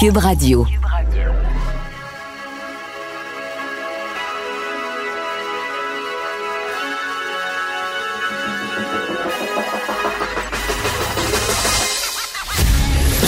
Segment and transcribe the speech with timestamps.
[0.00, 0.66] Cube Radio.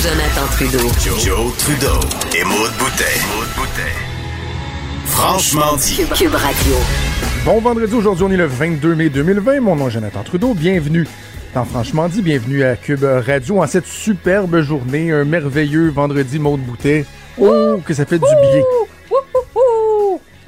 [0.02, 0.78] Jonathan Trudeau.
[1.18, 1.88] Joe, Trudeau
[2.34, 3.02] et Maude Boutet.
[5.04, 5.96] Franchement dit.
[6.16, 6.74] Cube Radio.
[7.44, 9.60] Bon vendredi, aujourd'hui on est le 22 mai 2020.
[9.60, 10.54] Mon nom est Jonathan Trudeau.
[10.54, 11.06] Bienvenue
[11.54, 16.60] dans Franchement dit, bienvenue à Cube Radio en cette superbe journée, un merveilleux vendredi Maude
[16.60, 17.04] Boutet.
[17.38, 18.62] Oh, que ça fait du bien.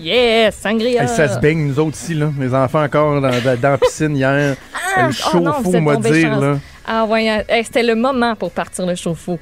[0.00, 1.02] Yes, sangria.
[1.02, 2.30] Hey, ça se baigne, nous autres ici, là.
[2.38, 4.56] Les enfants encore dans, dans- dans la piscine hier.
[4.96, 6.42] Ah, le oh chauffe-eau, êtes m'a chance.
[6.42, 6.58] là.
[6.86, 7.42] Ah ouais, hein.
[7.48, 9.38] Hey, c'était le moment pour partir le chauffe-eau.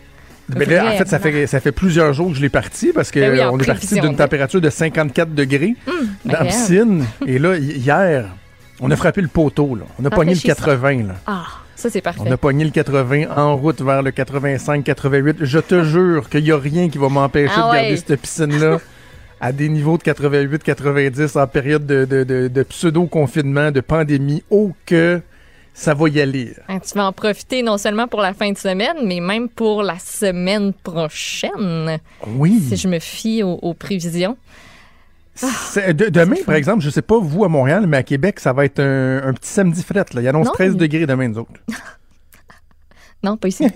[0.54, 3.10] Mais là, en fait, ça fait, ça fait plusieurs jours que je l'ai parti parce
[3.10, 5.74] que Ben oui, est parti d'une température de 54 degrés
[6.24, 7.04] dans la piscine.
[7.26, 8.26] Et là, hi- hier,
[8.82, 9.84] on a frappé le poteau, là.
[9.98, 10.54] On a pogné le Rafraîchissant.
[10.76, 11.14] 80, là.
[11.26, 11.46] Ah,
[11.76, 12.20] ça c'est parfait.
[12.26, 15.36] On a pogné le 80 en route vers le 85-88.
[15.40, 17.96] Je te jure qu'il n'y a rien qui va m'empêcher Ah de garder ouais.
[17.96, 18.78] cette piscine-là
[19.40, 24.42] à des niveaux de 88-90 en période de, de- de- de pseudo-confinement, de pandémie.
[24.50, 25.20] Oh que
[25.74, 26.54] ça va y aller.
[26.68, 29.82] Hein, tu vas en profiter non seulement pour la fin de semaine, mais même pour
[29.82, 32.60] la semaine prochaine, Oui.
[32.68, 34.36] si je me fie aux, aux prévisions.
[35.40, 38.64] De- demain, par exemple, je sais pas vous à Montréal, mais à Québec, ça va
[38.66, 40.04] être un, un petit samedi fret.
[40.12, 40.20] Là.
[40.20, 40.52] Il annonce Non.
[40.52, 41.52] 13 degrés demain, nous autres.
[43.24, 43.66] Non, pas ici.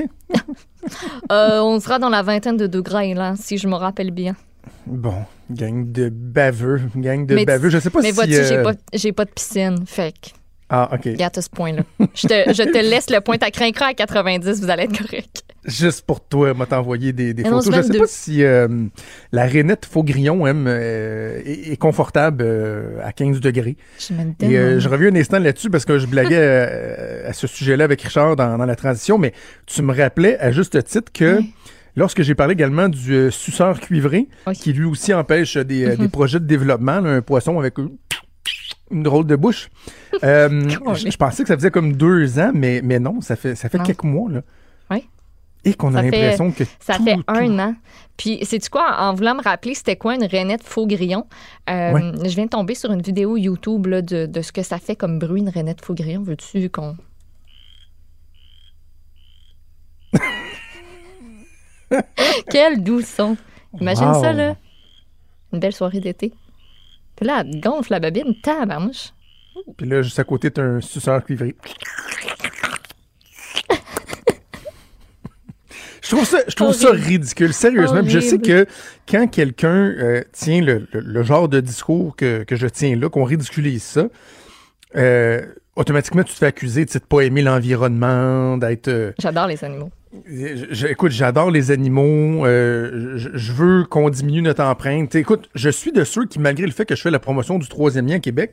[1.32, 4.36] Euh, on sera dans la vingtaine de degrés, là, si je me rappelle bien.
[4.86, 7.70] Bon, gang de baveux, gang de mais baveux.
[7.70, 8.14] Je sais pas mais si...
[8.14, 9.84] vois-tu, j'ai euh, pas, j'ai pas de piscine.
[9.84, 10.30] Fait que,
[10.68, 11.06] Ah, OK.
[11.06, 11.82] regarde à ce point-là.
[12.14, 15.42] Je te, je te laisse le point à craindre à 90, vous allez être correct.
[15.66, 17.66] Juste pour toi, m'a t'envoyé des, des photos.
[17.66, 17.98] Je sais 22.
[17.98, 18.68] pas si euh,
[19.32, 23.76] la rainette Faugrillon aime, euh, est, est confortable euh, à 15 degrés.
[23.98, 24.12] Je
[24.44, 28.00] Et euh, je reviens un instant là-dessus parce que je blaguais à ce sujet-là avec
[28.02, 29.32] Richard dans, dans la transition, mais
[29.66, 31.52] tu me rappelais à juste titre que Oui.
[31.96, 34.54] lorsque j'ai parlé également du suceur cuivré, Oui.
[34.54, 39.26] qui lui aussi empêche des, des projets de développement, là, un poisson avec une drôle
[39.26, 39.68] de bouche,
[40.22, 43.56] euh, je, je pensais que ça faisait comme deux ans, mais, mais non, ça fait,
[43.56, 43.84] ça fait Non.
[43.84, 44.30] quelques mois.
[44.30, 44.42] Là.
[44.92, 45.08] Oui.
[45.66, 47.74] Et qu'on a Ça fait- l'impression que Ça tout- fait tout- un an.
[48.16, 48.96] Puis, sais-tu quoi?
[48.98, 51.26] En voulant me rappeler, c'était quoi une rainette faux grillon?
[51.68, 52.00] Euh, Ouais.
[52.24, 54.96] Je viens de tomber sur une vidéo YouTube là, de, de ce que ça fait
[54.96, 56.22] comme bruit, une rainette faux grillon.
[56.22, 56.96] Veux-tu qu'on.
[62.50, 63.36] Quel doux son!
[63.80, 64.22] Imagine Wow.
[64.22, 64.56] ça, là.
[65.52, 66.32] Une belle soirée d'été.
[67.16, 68.34] Puis là, elle gonfle la babine.
[68.42, 69.10] Tabarnouche.
[69.76, 71.54] Puis là, juste à côté, t'as un suceur cuivré.
[76.08, 77.04] Je trouve ça, je trouve ça Horrible.
[77.06, 78.02] ridicule, sérieusement.
[78.02, 78.66] Puis Je sais Horrible.
[78.66, 78.66] que
[79.10, 83.08] quand quelqu'un euh, tient le, le- le genre de discours que, que je tiens là,
[83.08, 84.08] qu'on ridiculise ça,
[84.96, 85.42] euh,
[85.74, 88.88] automatiquement, tu te fais accuser de pas aimer l'environnement, d'être...
[88.88, 89.90] euh, J'adore les animaux.
[90.26, 92.46] je- écoute, j'adore les animaux.
[92.46, 95.14] euh, je, je veux qu'on diminue notre empreinte.
[95.14, 97.68] Écoute, je suis de ceux qui, malgré le fait que je fais la promotion du
[97.68, 98.52] troisième lien à Québec,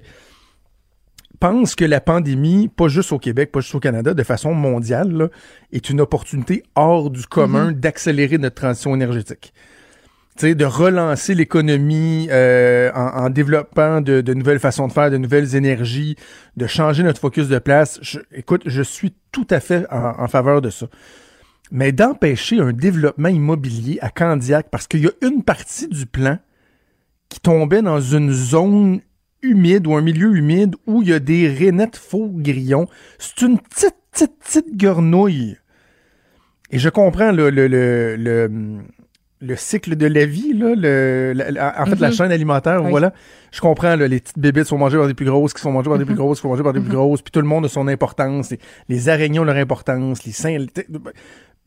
[1.39, 5.11] pensent que la pandémie, pas juste au Québec, pas juste au Canada, de façon mondiale,
[5.11, 5.27] là,
[5.71, 9.53] est une opportunité hors du commun d'accélérer notre transition énergétique.
[10.35, 15.17] T'sais, de relancer l'économie euh, en, en développant de, de nouvelles façons de faire, de
[15.17, 16.15] nouvelles énergies,
[16.57, 17.99] de changer notre focus de place.
[18.01, 20.87] Je- écoute, je suis tout à fait en- en faveur de ça
[21.71, 26.37] mais d'empêcher un développement immobilier à Candiac parce qu'il y a une partie du plan
[27.29, 28.99] qui tombait dans une zone
[29.43, 32.87] humide ou un milieu humide où il y a des rainettes faux grillons.
[33.19, 35.57] C'est une petite, petite, petite grenouille.
[36.71, 38.49] Et je comprends là, le, le, le,
[39.41, 42.13] le cycle de la vie, là, le, la- la- en fait, la Mhm.
[42.15, 42.89] chaîne alimentaire, Oui.
[42.89, 43.13] voilà.
[43.51, 45.89] Je comprends, là, les petites bébites sont mangées par des plus grosses, qui sont mangées
[45.89, 47.65] par des plus grosses, qui sont mangées par des plus grosses, puis tout le monde
[47.65, 50.57] a son importance, les, les araignées ont leur importance, les seins...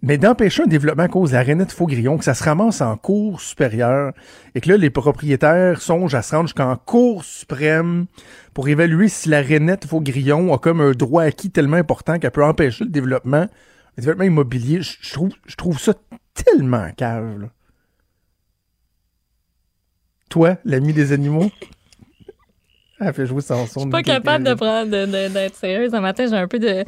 [0.02, 2.80] mais d'empêcher un développement à cause de la rainette faux grillon, que ça se ramasse
[2.80, 4.12] en cour supérieure,
[4.54, 8.06] et que là, les propriétaires songent à se rendre jusqu'en cour suprême
[8.54, 12.30] pour évaluer si la rainette faux grillon a comme un droit acquis tellement important qu'elle
[12.30, 13.48] peut empêcher le développement,
[13.96, 14.80] le développement immobilier.
[14.82, 15.94] Je, trouve, je ça
[16.34, 17.48] tellement cave.
[20.28, 21.50] Toi, l'ami des animaux?
[23.00, 23.80] Elle fait jouer son son.
[23.80, 26.26] Je suis pas capable de prendre d'être sérieuse un matin.
[26.28, 26.84] J'ai un peu de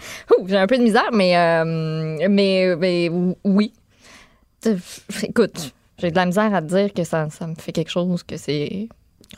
[0.47, 3.11] j'ai un peu de misère, mais euh, mais, mais
[3.45, 3.73] oui.
[5.23, 8.23] Écoute, j'ai de la misère à te dire que ça, ça me fait quelque chose
[8.23, 8.89] que c'est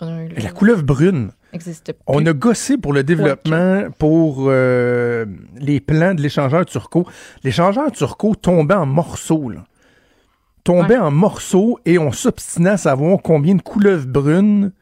[0.00, 1.32] La couleuvre brune.
[1.52, 2.02] n'existe plus.
[2.06, 5.26] On a gossé pour le développement, pour euh,
[5.56, 7.06] les plans de l'échangeur Turco.
[7.42, 9.64] L'échangeur Turco tombait en morceaux, là.
[10.62, 14.72] Tombait en morceaux et on s'obstinait à savoir combien de couleuvres brunes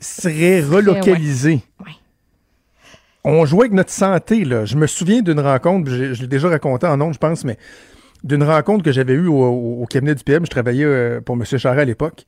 [0.00, 1.62] seraient relocalisées.
[1.80, 1.92] Ouais.
[3.22, 4.64] On jouait avec notre santé, là.
[4.64, 7.58] Je me souviens d'une rencontre, je, je l'ai déjà raconté en ondes, je pense, mais
[8.24, 10.44] d'une rencontre que j'avais eue au, cabinet du PM.
[10.44, 11.44] Je travaillais euh, pour M.
[11.44, 12.26] Charest à l'époque.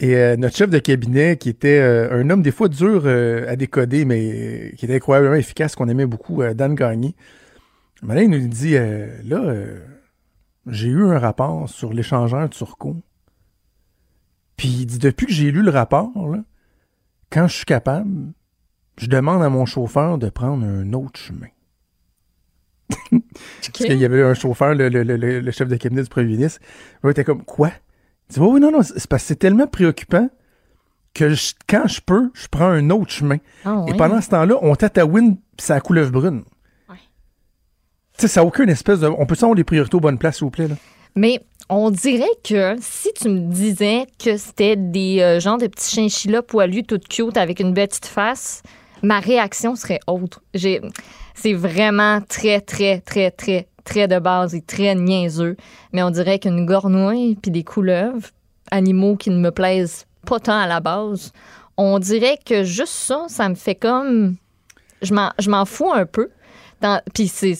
[0.00, 3.56] Et euh, notre chef de cabinet, qui était euh, un homme des fois dur à
[3.56, 7.14] décoder, mais qui était incroyablement efficace, qu'on aimait beaucoup, Dan Gagné.
[8.02, 9.54] Il nous dit, là,
[10.66, 12.96] j'ai eu un rapport sur l'échangeur Turco.
[14.56, 16.38] Puis il dit, depuis que j'ai lu le rapport, là,
[17.32, 18.32] quand je suis capable,
[18.98, 21.46] je demande à mon chauffeur de prendre un autre chemin.
[23.10, 26.26] Parce qu'il y avait un chauffeur, le, le- le- le- chef de cabinet du premier
[26.26, 26.60] ministre.
[27.02, 27.70] Il était comme, quoi?
[28.28, 30.28] Il dit, oui, oui, non, non, c'est parce que c'est tellement préoccupant
[31.14, 33.38] que je- quand je peux, je prends un autre chemin.
[33.64, 36.44] Ah, Et pendant ce temps-là, on tatouine ça couleuvre brune.
[36.88, 36.96] Ouais.
[38.18, 39.06] Tu sais, ça n'a aucune espèce de.
[39.06, 40.76] On peut savoir les priorités aux bonnes places, s'il vous plaît, là?
[41.14, 41.40] Mais
[41.74, 46.42] on dirait que si tu me disais que c'était des euh, genres de petits chinchillas
[46.42, 48.62] poilus, tout cute, avec une petite face,
[49.02, 50.42] ma réaction serait autre.
[50.52, 50.82] J'ai,
[51.34, 55.56] c'est vraiment très, très, très, très, très de base et très niaiseux.
[55.94, 58.28] Mais on dirait qu'une gornouille puis des couleuvres,
[58.70, 61.32] animaux qui ne me plaisent pas tant à la base,
[61.78, 64.36] on dirait que juste ça, ça me fait comme...
[65.00, 65.14] Je
[65.48, 66.28] m'en fous un peu.
[67.14, 67.54] Puis c'est,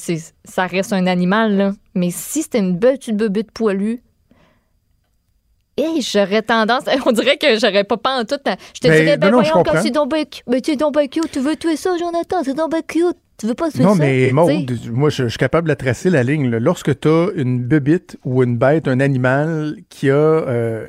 [0.44, 1.72] ça reste un animal, là.
[1.94, 4.02] Mais si c'était une belle petite bébête poilue,
[5.76, 6.84] hey, j'aurais tendance...
[7.06, 8.36] On dirait que j'aurais pas pas en tout...
[8.74, 9.82] Je te Ben, dirais, ben non, non, je voyons, quand comprends.
[9.82, 12.72] c'est donc cu- ben, c'est donc ben cute, tu veux tuer ça, Jonathan, c'est donc
[12.86, 13.16] cute.
[13.38, 13.98] Tu veux pas tuer Non, ça?
[14.04, 14.32] mais tu sais?
[14.32, 16.48] Maud, moi, je, je suis capable de tracer la ligne.
[16.50, 16.60] là.
[16.60, 20.14] Lorsque tu as une bébite ou une bête, un animal qui a.
[20.14, 20.86] euh,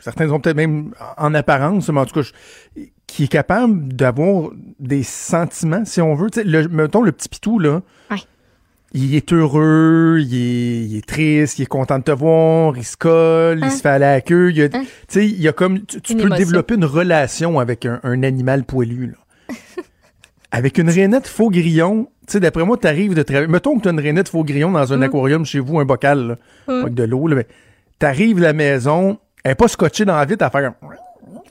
[0.00, 4.50] certains ont peut-être même en apparence, mais en tout cas, je- qui est capable d'avoir
[4.78, 6.30] des sentiments, si on veut.
[6.30, 7.80] Tu sais, le, mettons le petit pitou, là.
[8.10, 8.18] Ouais.
[8.92, 12.84] Il est heureux, il est, il est triste, il est content de te voir, il
[12.84, 13.66] se colle, Hein?
[13.66, 14.52] il se fait aller à la queue.
[14.52, 14.82] Il a, Hein?
[14.82, 15.80] tu sais, il y a comme.
[15.84, 16.36] Tu, peux émotion.
[16.36, 19.54] développer une relation avec un, un animal poilu, là.
[20.50, 23.48] Avec une rainette faux grillon, tu sais, d'après moi, t'arrives de travailler.
[23.48, 26.36] Mettons que t'as une rainette faux grillon dans un aquarium chez vous, un bocal, là,
[26.74, 26.80] Mm.
[26.82, 27.46] avec de l'eau, là, mais
[27.98, 30.72] t'arrives à la maison, elle est pas scotchée dans la vitre à faire.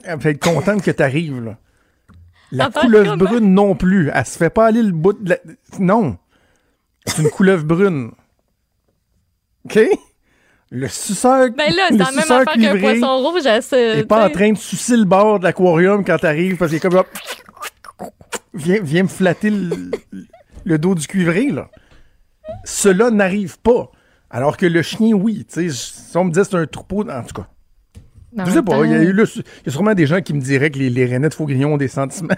[0.08, 1.58] Elle fait être contente que t'arrives, là.
[2.52, 4.10] La couleuvre brune non plus.
[4.14, 5.38] Elle se fait pas aller le bout de la.
[5.80, 6.18] Non.
[7.06, 8.12] C'est une couleuvre brune.
[9.66, 9.80] OK?
[10.70, 11.50] Le suceur.
[11.58, 14.00] Ben là, c'est le la même affaire qu'un poisson rouge ce...
[14.00, 16.78] est pas en tu train de sucer le bord de l'aquarium quand t'arrives parce qu'il
[16.78, 17.02] est comme
[18.54, 19.92] viens, viens me flatter le,
[20.66, 21.70] le dos du cuivré, là.
[22.66, 23.92] Cela n'arrive pas.
[24.30, 25.46] Alors que le chien, oui.
[25.46, 27.48] Tu sais, si on me disait c'est un troupeau, en tout cas.
[28.46, 30.70] Je sais pas, il y, a eu y a sûrement des gens qui me diraient
[30.70, 32.36] que les, les rainettes faux grillons ont des sentiments.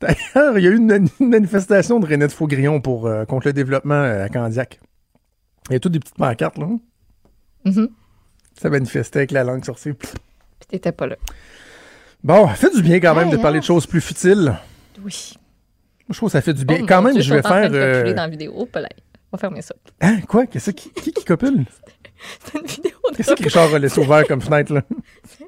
[0.00, 3.48] D'ailleurs, il y a eu une, une manifestation de rainettes faux grillons pour, euh, contre
[3.48, 4.80] le développement euh, à Candiac.
[5.70, 6.68] Il y a toutes des petites pancartes, là.
[7.64, 7.88] Mhm.
[8.60, 9.92] Ça manifestait avec la langue sortie.
[9.92, 10.08] Puis
[10.68, 11.16] t'étais pas là.
[12.22, 13.60] Bon, ça fait du bien quand même de parler hein?
[13.60, 14.54] de choses plus futiles.
[15.02, 15.34] Oui.
[16.06, 16.78] Moi, je trouve que ça fait du bien.
[16.82, 17.70] Oh, quand mon même, Dieu, je vais faire.
[17.70, 18.52] de euh, dans la vidéo.
[18.54, 18.68] Oh.
[18.72, 18.80] On
[19.34, 19.74] va fermer ça.
[20.00, 20.46] Hein, quoi?
[20.46, 21.64] Qu'est-ce qui, qui, qui copule?
[22.44, 24.82] C'est une vidéo de Qu'est-ce que Richard a laissé ouvert comme fenêtre, là?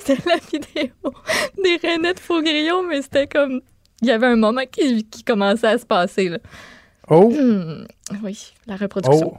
[0.00, 0.92] C'était la vidéo
[1.62, 3.60] des rainettes faux grillons, mais c'était comme.
[4.00, 6.28] Il y avait un moment qui, qui commençait à se passer.
[6.28, 6.38] Là.
[7.08, 7.84] Oh, Hmm,
[8.22, 9.32] oui, la reproduction.
[9.34, 9.38] oh.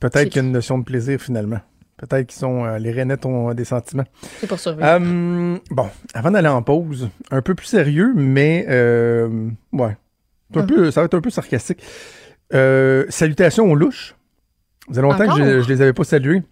[0.00, 1.60] Peut-être qu'il y a une notion de plaisir, finalement.
[1.96, 2.64] Peut-être qu'ils sont.
[2.64, 4.04] euh, les rainettes ont euh, des sentiments.
[4.40, 4.86] C'est pour survivre.
[4.86, 8.64] Euh, bon, avant d'aller en pause, un peu plus sérieux, mais.
[8.68, 9.96] euh, ouais.
[10.52, 10.66] C'est un Hum.
[10.66, 11.82] peu, ça va être un peu sarcastique.
[12.54, 14.14] Euh, salutations aux louches.
[14.80, 16.42] Ça faisait longtemps que je, je les avais pas salués.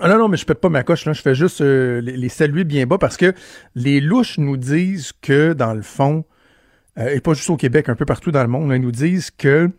[0.00, 1.12] Ah non, non, mais je pète pas ma coche, là.
[1.12, 3.32] Je fais juste euh, les, les saluer bien bas parce que
[3.74, 6.24] les louches nous disent que, dans le fond,
[6.98, 8.90] euh, et pas juste au Québec, un peu partout dans le monde, là, ils nous
[8.90, 9.72] disent que, tu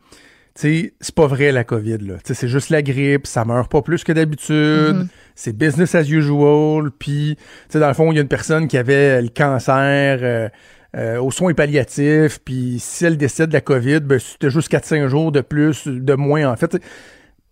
[0.55, 2.13] sais, c'est pas vrai la COVID, là.
[2.15, 5.07] Tu sais, c'est juste la grippe, ça meurt pas plus que d'habitude, Mhm.
[5.35, 8.67] c'est business as usual, puis, tu sais, dans le fond, il y a une personne
[8.69, 10.47] qui avait le cancer euh,
[10.95, 15.07] euh, aux soins palliatifs, puis si elle décède de la COVID, ben, c'était juste 4-5
[15.07, 16.77] jours de plus, de moins, en fait.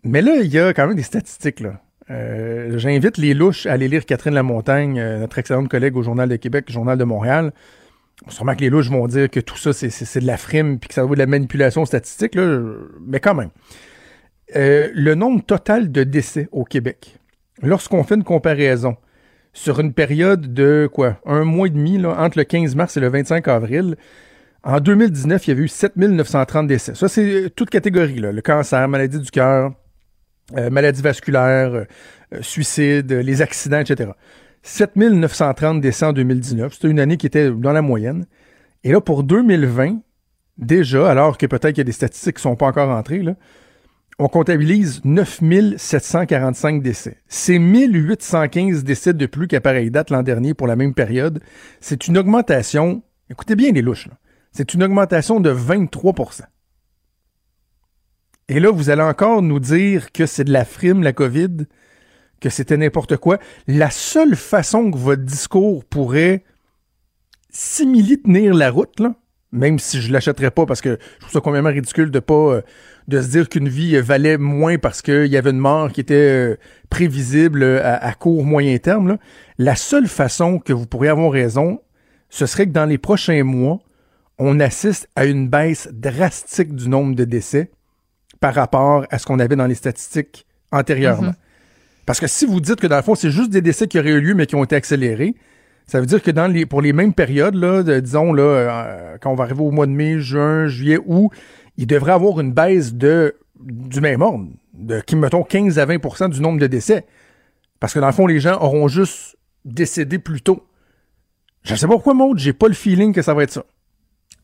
[0.03, 1.81] Mais là, il y a quand même des statistiques, là.
[2.09, 6.27] Euh, J'invite les louches à aller lire Catherine Lamontagne, euh, notre excellente collègue au Journal
[6.27, 7.53] de Québec, Journal de Montréal.
[8.27, 10.93] Sûrement que les louches vont dire que tout ça, c'est- de la frime puis que
[10.93, 12.61] ça vaut de la manipulation statistique, là,
[13.05, 13.49] mais quand même.
[14.55, 17.17] Euh, le nombre total de décès au Québec,
[17.61, 18.97] lorsqu'on fait une comparaison
[19.53, 23.07] sur une période de quoi, un mois et demi, entre le 15 mars et le
[23.07, 23.95] 25 avril,
[24.63, 26.95] en 2019, il y avait eu 7930 décès.
[26.95, 29.73] Ça, c'est euh, toute catégorie, le cancer, maladie du cœur,
[30.57, 31.85] euh, maladie vasculaire, euh,
[32.41, 34.11] suicide, les accidents, etc.
[34.63, 36.73] 7930 décès en 2019.
[36.73, 38.25] C'était une année qui était dans la moyenne.
[38.85, 39.99] Et là, pour 2020,
[40.57, 43.21] déjà, alors que peut-être qu'il y a des statistiques qui ne sont pas encore entrées,
[44.19, 47.17] on comptabilise 9745 décès.
[47.27, 51.41] C'est 1815 décès de plus qu'à pareille date l'an dernier pour la même période.
[51.81, 54.09] C'est une augmentation, écoutez bien les louches.
[54.51, 56.41] C'est une augmentation de 23%
[58.49, 61.65] Et là, vous allez encore nous dire que c'est de la frime, la COVID,
[62.39, 63.39] que c'était n'importe quoi.
[63.65, 66.43] La seule façon que votre discours pourrait
[67.49, 69.15] simili tenir la route, là,
[69.51, 72.61] même si je l'achèterais pas parce que je trouve ça complètement ridicule de pas euh,
[73.07, 76.13] de se dire qu'une vie valait moins parce qu'il y avait une mort qui était
[76.15, 76.55] euh,
[76.89, 79.07] prévisible à, court moyen terme.
[79.09, 79.17] Là.
[79.57, 81.81] La seule façon que vous pourriez avoir raison,
[82.29, 83.79] ce serait que dans les prochains mois,
[84.39, 87.71] on assiste à une baisse drastique du nombre de décès
[88.39, 91.29] par rapport à ce qu'on avait dans les statistiques antérieurement.
[91.29, 92.05] Mm-hmm.
[92.05, 94.09] Parce que si vous dites que dans le fond, c'est juste des décès qui auraient
[94.09, 95.35] eu lieu mais qui ont été accélérés,
[95.85, 99.31] ça veut dire que dans les, pour les mêmes périodes, là, disons, là, euh, quand
[99.31, 101.31] on va arriver au mois de mai, juin, juillet, août,
[101.77, 106.41] il devrait avoir une baisse de, du même ordre, de, mettons, 15 à 20% du
[106.41, 107.05] nombre de décès.
[107.79, 110.65] Parce que dans le fond, les gens auront juste décédé plus tôt.
[111.63, 113.65] Je ne sais pas pourquoi, Maud, j'ai pas le feeling que ça va être ça.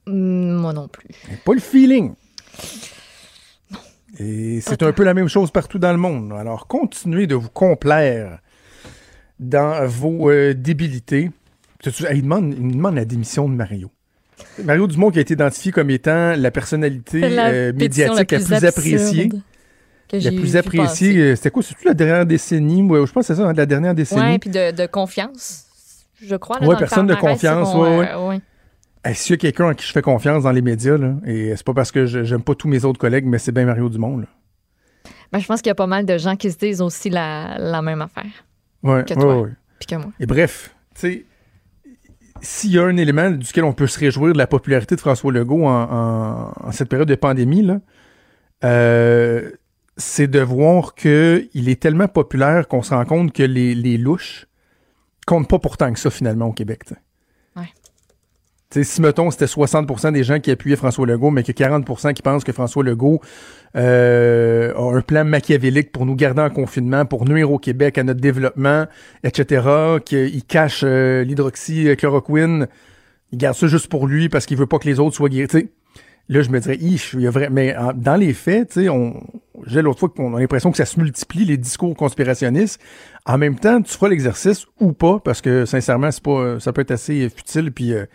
[0.08, 1.08] Mm, moi non plus.
[1.46, 2.14] pas le feeling.
[4.18, 6.34] Et c'est un peu la même chose partout dans le monde.
[6.34, 8.40] Alors, continuez de vous complaire
[9.40, 11.32] dans vos euh, débilités.
[12.12, 13.90] Il demande, il demande la démission de Mario.
[14.64, 19.30] Mario Dumont qui a été identifié comme étant la personnalité euh, médiatique la plus, appréciée.
[20.12, 21.64] La plus appréciée, euh, c'était quoi?
[21.64, 22.82] C'est-tu la dernière décennie?
[22.82, 24.22] je pense que c'est ça, hein, la dernière décennie.
[24.22, 25.66] Oui, puis de, confiance,
[26.22, 26.58] je crois.
[26.62, 28.42] Oui, personne de confiance, oui, oui.
[29.14, 31.66] S'il y a quelqu'un à qui je fais confiance dans les médias, là, et c'est
[31.66, 34.18] pas parce que j'aime pas tous mes autres collègues, mais c'est bien Mario Dumont.
[34.18, 34.26] Là.
[35.32, 37.58] Ben, je pense qu'il y a pas mal de gens qui se disent aussi la,
[37.60, 38.26] la même affaire.
[38.84, 39.48] Ouais, que toi,
[39.80, 40.12] puis que moi.
[40.20, 41.26] Et bref, tu sais,
[42.42, 45.32] s'il y a un élément duquel on peut se réjouir de la popularité de François
[45.32, 47.68] Legault en, cette période de pandémie,
[48.64, 49.52] euh,
[49.98, 54.48] c'est de voir qu'il est tellement populaire qu'on se rend compte que les, les louches
[55.26, 56.84] comptent pas pourtant que ça finalement au Québec.
[58.72, 62.44] Si, mettons, c'était 60% des gens qui appuyaient François Legault, mais que 40% qui pensent
[62.44, 63.20] que François Legault
[63.76, 68.04] euh, a un plan machiavélique pour nous garder en confinement, pour nuire au Québec, à
[68.04, 68.86] notre développement,
[69.24, 72.68] etc., qu'il cache euh, l'hydroxychloroquine,
[73.32, 75.70] il garde ça juste pour lui parce qu'il veut pas que les autres soient guéris.
[76.30, 77.50] là, je me dirais, il y a vrai...
[77.50, 79.20] mais dans les faits, on...
[79.66, 82.80] j'ai l'autre fois qu'on a l'impression que ça se multiplie, les discours conspirationnistes.
[83.26, 86.82] En même temps, tu feras l'exercice ou pas, parce que sincèrement, c'est pas, ça peut
[86.82, 87.94] être assez futile, puis...
[87.94, 88.06] Euh,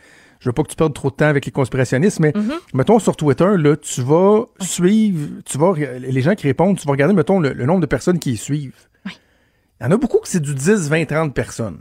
[0.45, 2.53] je veux pas que tu perdes trop de temps avec les conspirationnistes, mais mhm.
[2.75, 6.93] mettons sur Twitter, là, tu vas suivre, tu vas, les gens qui répondent, tu vas
[6.93, 8.77] regarder, mettons, le, nombre de personnes qui y suivent.
[9.07, 11.81] Il y en a beaucoup que c'est du 10, 20, 30 personnes.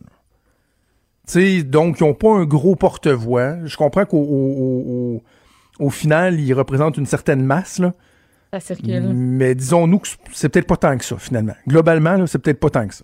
[1.25, 3.65] sais, donc, ils n'ont pas un gros porte-voix.
[3.65, 5.21] Je comprends qu'au
[5.79, 7.91] au, final, ils représentent une certaine masse, là.
[8.53, 9.11] Ça circule.
[9.13, 11.55] Mais disons-nous que c'est peut-être pas tant que ça, finalement.
[11.67, 13.03] Globalement, c'est peut-être pas tant que ça.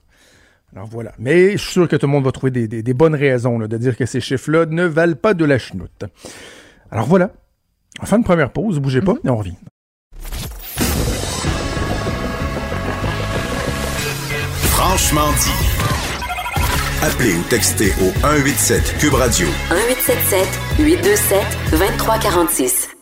[0.76, 1.14] Alors voilà.
[1.18, 3.98] Mais je suis sûr que tout le monde va trouver des, bonnes raisons de dire
[3.98, 6.06] que ces chiffres-là ne valent pas de la chenoute.
[6.92, 7.32] Alors voilà.
[8.02, 9.20] On fait une première pause, bougez pas, mhm.
[9.26, 9.56] et on revient.
[14.72, 15.80] Franchement dit.
[17.02, 19.48] Appelez ou textez au 187 Cube Radio.
[19.72, 20.48] 1877
[20.80, 22.99] 827 2346.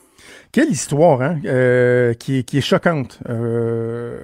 [0.51, 4.17] Quelle histoire, hein, euh, qui, est choquante, euh,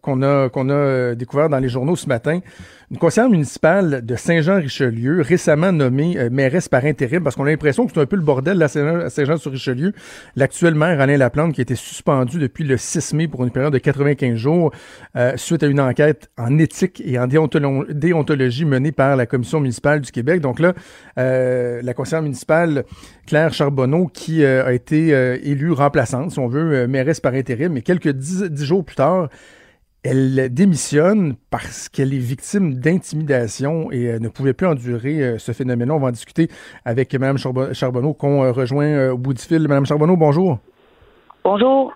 [0.00, 2.40] qu'on a, qu'on a découvert dans les journaux ce matin.
[2.92, 7.86] Une conseillère municipale de Saint-Jean-Richelieu, récemment nommée euh, mairesse par intérim, parce qu'on a l'impression
[7.86, 9.94] que c'est un peu le bordel à Saint-Jean-sur-Richelieu.
[10.36, 13.72] L'actuel maire, Alain Laplante, qui a été suspendu depuis le 6 mai pour une période
[13.72, 14.72] de 95 jours,
[15.16, 20.02] euh, suite à une enquête en éthique et en déontologie menée par la Commission municipale
[20.02, 20.42] du Québec.
[20.42, 20.74] Donc là,
[21.18, 22.84] euh, la conseillère municipale
[23.26, 25.08] Claire Charbonneau, qui a été
[25.42, 29.30] élue remplaçante, si on veut, mairesse par intérim, mais quelques dix jours plus tard,
[30.02, 35.52] elle démissionne parce qu'elle est victime d'intimidation et euh, ne pouvait plus endurer euh, ce
[35.52, 36.48] phénomène On va en discuter
[36.84, 39.66] avec Mme Charbonneau qu'on euh, rejoint au bout du fil.
[39.68, 40.58] Mme Charbonneau, bonjour.
[41.44, 41.92] Bonjour.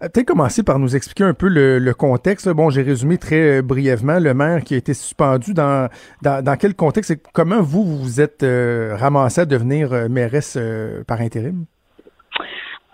[0.00, 2.48] Peut-être commencer par nous expliquer un peu le, contexte.
[2.48, 5.54] Bon, j'ai résumé très brièvement le maire qui a été suspendu.
[5.54, 5.88] Dans,
[6.22, 8.44] dans, quel contexte et comment vous, vous êtes
[8.98, 10.58] ramassé à devenir mairesse
[11.06, 11.64] par intérim?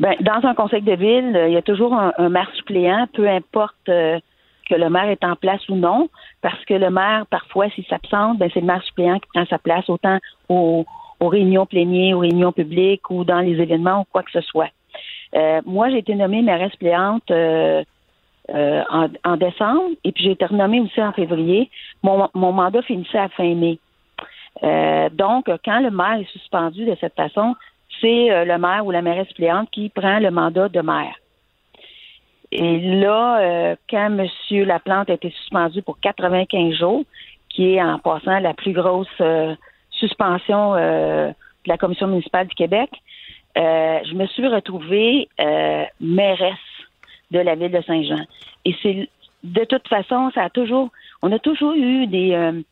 [0.01, 3.77] Ben, dans un conseil de ville, il y a toujours un, maire suppléant, peu importe
[3.91, 4.19] euh,
[4.67, 6.09] que le maire est en place ou non,
[6.41, 9.59] parce que le maire, parfois, s'il s'absente, ben, c'est le maire suppléant qui prend sa
[9.59, 10.87] place, autant aux,
[11.21, 14.71] réunions plénières, aux réunions publiques ou dans les événements ou quoi que ce soit.
[15.35, 17.85] Euh, moi, j'ai été nommée mairesse suppléante euh,
[18.49, 21.71] en, en, décembre et puis j'ai été renommée aussi en février.
[22.03, 23.79] Mon, mon mandat finissait à fin mai.
[25.13, 27.55] donc, quand le maire est suspendu de cette façon,
[28.01, 31.15] c'est euh, le maire ou la mairesse suppléante qui prend le mandat de maire.
[32.53, 34.27] Et là, euh, quand M.
[34.67, 37.05] Laplante a été suspendu pour 95 jours,
[37.49, 39.55] qui est en passant la plus grosse euh,
[39.91, 41.33] suspension de
[41.67, 42.91] la Commission municipale du Québec,
[43.55, 45.29] je me suis retrouvée
[46.01, 46.55] mairesse
[47.31, 48.25] de la ville de Saint-Jean.
[48.65, 49.09] Et c'est
[49.45, 50.89] de toute façon, ça a toujours,
[51.21, 52.63] on a toujours eu des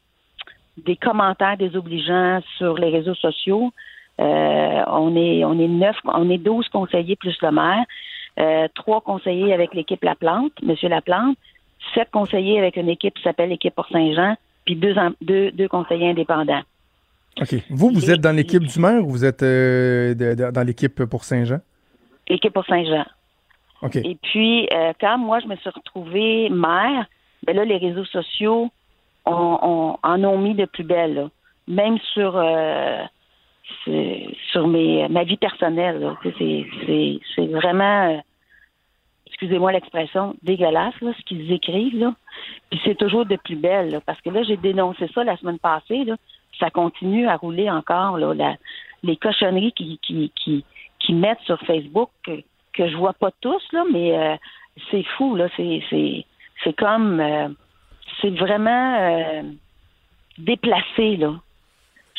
[0.85, 3.73] des commentaires désobligeants sur les réseaux sociaux.
[4.19, 7.85] On est on est neuf, on est douze conseillers plus le maire.
[8.39, 11.37] Euh, trois conseillers avec l'équipe La Plante, Monsieur La Plante,
[11.95, 16.11] sept conseillers avec une équipe qui s'appelle l'équipe pour Saint-Jean, puis deux, deux, deux conseillers
[16.11, 16.63] indépendants.
[17.41, 17.57] OK.
[17.71, 20.15] Vous, vous êtes dans l'équipe du maire ou vous êtes euh,
[20.53, 21.59] dans l'équipe pour Saint-Jean?
[22.29, 23.05] Équipe pour Saint-Jean.
[23.83, 23.97] OK.
[23.97, 27.07] Et puis, euh, quand moi, je me suis retrouvée maire,
[27.45, 28.71] ben là, les réseaux sociaux
[29.25, 31.29] en ont mis de plus belle.
[31.67, 32.37] Même sur
[34.51, 36.15] sur mes ma vie personnelle.
[36.25, 38.21] C'est vraiment
[39.41, 42.13] excusez-moi l'expression, dégueulasse, là, ce qu'ils écrivent, là.
[42.71, 46.03] Puis c'est toujours de plus belle, parce que là, j'ai dénoncé ça la semaine passée,
[46.05, 46.17] là.
[46.59, 48.57] Ça continue à rouler encore, là,
[49.05, 50.65] les cochonneries qui,
[51.11, 52.43] mettent sur Facebook, que,
[52.77, 54.37] je vois pas tous, là, mais euh,
[54.91, 55.49] c'est fou, là.
[55.57, 57.49] C'est comme, euh,
[58.21, 59.43] c'est vraiment euh,
[60.39, 61.35] déplacé, là.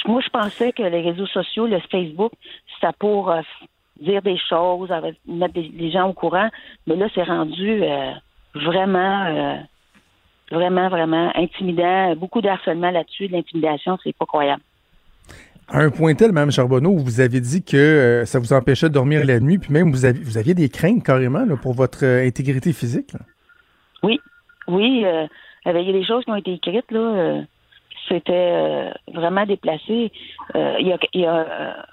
[0.05, 2.31] Moi, je pensais que les réseaux sociaux, le Facebook,
[2.75, 3.33] c'était pour
[4.01, 4.89] dire des choses,
[5.27, 6.49] mettre les gens au courant.
[6.87, 8.11] Mais là, c'est rendu euh,
[8.55, 9.55] vraiment, euh,
[10.51, 12.15] vraiment, vraiment intimidant.
[12.15, 14.61] Beaucoup de harcèlement là-dessus, de l'intimidation, c'est pas croyable.
[15.67, 18.93] À un point tel, Mme Charbonneau, vous avez dit que euh, ça vous empêchait de
[18.93, 22.73] dormir la nuit, puis même vous, aviez, vous aviez des craintes carrément pour votre intégrité
[22.73, 23.11] physique.
[24.01, 24.19] Oui,
[24.67, 25.05] oui.
[25.05, 25.27] il
[25.65, 27.43] y a des choses qui ont été écrites, là.
[28.09, 30.11] C'était vraiment déplacé.
[30.55, 31.85] Il y a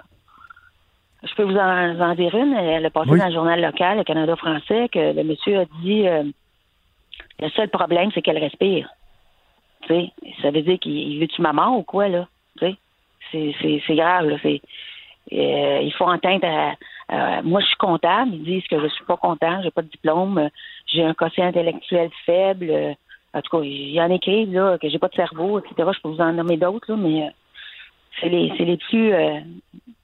[1.26, 2.54] je peux vous en, dire une.
[2.54, 6.06] Elle a passé dans le journal local, le Canada français, que le monsieur a dit
[6.06, 6.24] euh,
[7.40, 8.88] le seul problème, c'est qu'elle respire.
[9.88, 12.26] ça veut dire qu'il veut-tu ma mort ou quoi, là?
[13.32, 14.36] C'est grave, là.
[14.42, 14.60] C'est,
[15.32, 16.46] euh, il faut entendre
[17.08, 18.34] à, moi, je suis comptable.
[18.34, 20.48] Ils disent que je suis pas content, j'ai pas de diplôme,
[20.86, 22.96] j'ai un quotient intellectuel faible.
[23.36, 25.90] En tout cas, il en écrivent là, que j'ai pas de cerveau, etc.
[25.94, 27.30] Je peux vous en nommer d'autres, là, mais
[28.18, 29.40] c'est les, les plus euh,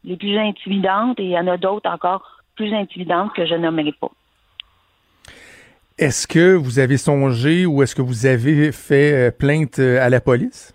[0.05, 3.93] les plus intimidantes et il y en a d'autres encore plus intimidantes que je nommerai
[3.93, 4.11] pas.
[5.97, 10.11] Est-ce que vous avez songé ou est-ce que vous avez fait euh, plainte euh, à
[10.11, 10.75] la police?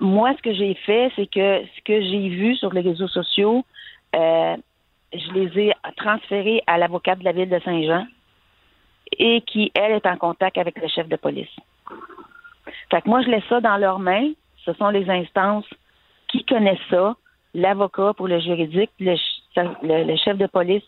[0.00, 3.64] moi, ce que j'ai fait, c'est que ce que j'ai vu sur les réseaux sociaux,
[4.12, 8.04] je les ai transférés à l'avocate de la ville de Saint-Jean
[9.18, 11.54] et qui, elle, est en contact avec le chef de police.
[12.90, 14.30] Fait que moi, je laisse ça dans leurs mains
[14.64, 15.68] ce sont les instances
[16.28, 17.14] qui connaissent ça,
[17.54, 19.16] l'avocat pour le juridique, le,
[20.16, 20.82] chef de police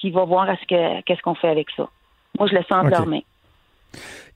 [0.00, 1.88] qui va voir qu'est-ce qu'on fait avec ça.
[2.38, 3.20] Moi, je le sens entre leurs mains.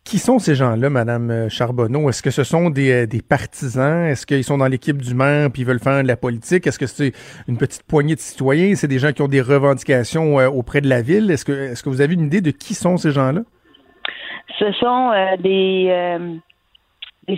[0.09, 2.09] Qui sont ces gens-là, Madame euh, Charbonneau?
[2.09, 4.07] Est-ce que ce sont des, euh, partisans?
[4.07, 6.67] Est-ce qu'ils sont dans l'équipe du maire puis ils veulent faire de la politique?
[6.67, 7.13] Est-ce que c'est
[7.47, 8.75] une petite poignée de citoyens?
[8.75, 11.31] C'est des gens qui ont des revendications euh, auprès de la ville?
[11.31, 13.43] Est-ce que, vous avez une idée de qui sont ces gens-là?
[14.59, 15.93] Ce sont des,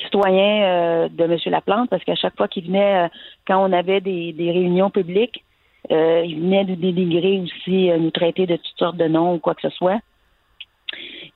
[0.04, 1.38] citoyens de M.
[1.46, 3.10] Laplante, parce qu'à chaque fois qu'il venait,
[3.48, 5.44] quand on avait des, réunions publiques,
[5.90, 9.62] il venait nous dénigrer aussi, nous traiter de toutes sortes de noms ou quoi que
[9.62, 10.00] ce soit.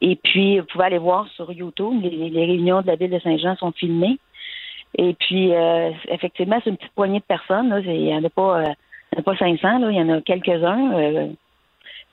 [0.00, 3.56] Et puis, vous pouvez aller voir sur YouTube, les, réunions de la ville de Saint-Jean
[3.56, 4.18] sont filmées.
[4.96, 5.52] Et puis,
[6.08, 7.82] effectivement, c'est une petite poignée de personnes.
[7.84, 10.08] Il n'y en a pas, il y en a pas 500, là, il y en
[10.08, 11.30] a quelques-uns.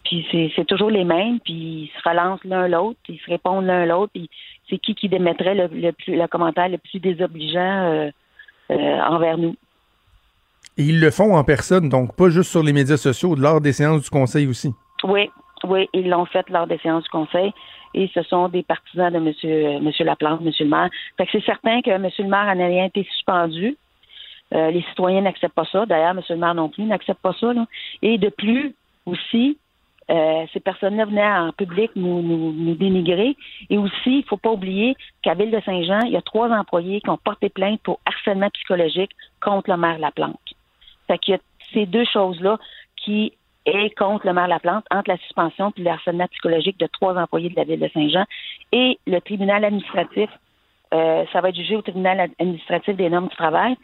[0.03, 3.85] Puis c'est toujours les mêmes, puis ils se relancent l'un l'autre, ils se répondent l'un
[3.85, 4.29] l'autre, puis
[4.69, 8.09] c'est qui qui démettrait le, plus, le commentaire le plus désobligeant euh,
[8.71, 9.55] euh, envers nous.
[10.77, 13.73] Et ils le font en personne, donc pas juste sur les médias sociaux, lors des
[13.73, 14.73] séances du conseil aussi.
[15.03, 15.29] Oui,
[15.63, 17.53] oui, ils l'ont fait lors des séances du conseil.
[17.93, 19.83] Et ce sont des partisans de M.
[19.83, 20.51] Monsieur, Laplante, M.
[20.59, 20.89] le maire.
[21.17, 22.09] Fait que c'est certain que M.
[22.17, 23.77] le maire en a rien été suspendu.
[24.53, 25.85] Euh, les citoyens n'acceptent pas ça.
[25.85, 26.21] D'ailleurs, M.
[26.29, 27.53] le maire non plus n'accepte pas ça.
[28.01, 28.73] Et de plus,
[29.05, 29.57] aussi,
[30.09, 33.35] euh, ces personnes-là venaient en public nous, nous, dénigrer.
[33.69, 36.49] Et aussi, il ne faut pas oublier qu'à Ville de Saint-Jean, il y a trois
[36.49, 40.39] employés qui ont porté plainte pour harcèlement psychologique contre le maire Laplante.
[41.07, 41.39] Fait qu'il y a
[41.73, 42.57] ces deux choses-là
[42.97, 43.33] qui
[43.65, 47.49] est contre le maire Laplante, entre la suspension et le harcèlement psychologique de trois employés
[47.49, 48.25] de la Ville de Saint-Jean.
[48.71, 50.29] Et le tribunal administratif,
[50.93, 53.75] euh, ça va être jugé au tribunal administratif des normes du travail.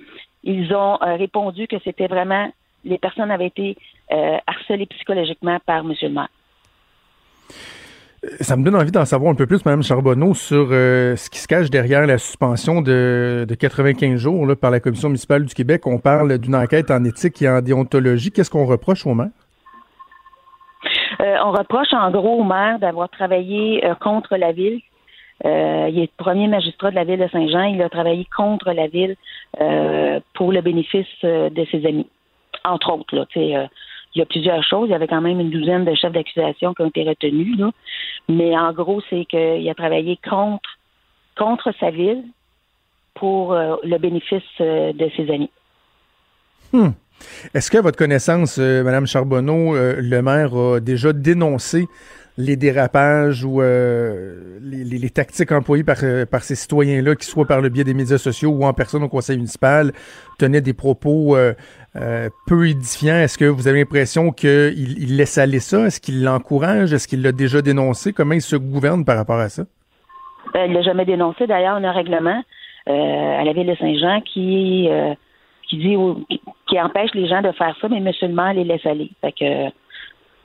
[0.44, 2.50] Ils ont euh, répondu que c'était vraiment
[2.84, 3.76] les personnes avaient été
[4.12, 5.94] euh, harcelées psychologiquement par M.
[6.02, 6.30] le maire.
[8.40, 11.48] Ça me donne envie d'en savoir un peu plus, Mme Charbonneau, sur ce qui se
[11.48, 15.86] cache derrière la suspension de, 95 jours par la Commission municipale du Québec.
[15.86, 18.32] On parle d'une enquête en éthique et en déontologie.
[18.32, 19.30] Qu'est-ce qu'on reproche au maire?
[21.20, 24.82] Euh, on reproche en gros au maire d'avoir travaillé contre la ville.
[25.44, 27.64] il est premier magistrat de la ville de Saint-Jean.
[27.64, 29.16] Il a travaillé contre la ville
[30.34, 32.08] pour le bénéfice de ses amis
[32.68, 33.68] entre autres, euh,
[34.16, 34.88] il y a plusieurs choses.
[34.90, 37.58] Il y avait quand même une douzaine de chefs d'accusation qui ont été retenus.
[38.28, 40.70] Mais en gros, c'est qu'il a travaillé contre,
[41.38, 42.24] contre sa ville
[43.14, 45.52] pour euh, le bénéfice euh, de ses amis.
[46.74, 46.90] Hmm.
[47.54, 51.88] Est-ce que, à votre connaissance, euh, Mme Charbonneau, euh, le maire a déjà dénoncé
[52.40, 57.26] les dérapages ou euh, les, les- les tactiques employées par, euh, par ces citoyens-là, qui
[57.26, 59.92] soit par le biais des médias sociaux ou en personne au conseil municipal,
[60.38, 61.54] tenaient des propos euh,
[62.46, 63.16] peu édifiants?
[63.16, 65.88] Est-ce que vous avez l'impression qu'il il laisse aller ça?
[65.88, 66.94] Est-ce qu'il l'encourage?
[66.94, 68.14] Est-ce qu'il l'a déjà dénoncé?
[68.14, 69.64] Comment il se gouverne par rapport à ça?
[70.56, 71.48] Euh, il l'a jamais dénoncé.
[71.48, 72.44] D'ailleurs, on a un règlement
[72.86, 74.88] à la ville de Saint-Jean qui
[75.68, 75.98] qui dit
[76.68, 79.10] qui, empêche les gens de faire ça, mais maire les laisse aller.
[79.22, 79.70] Fait que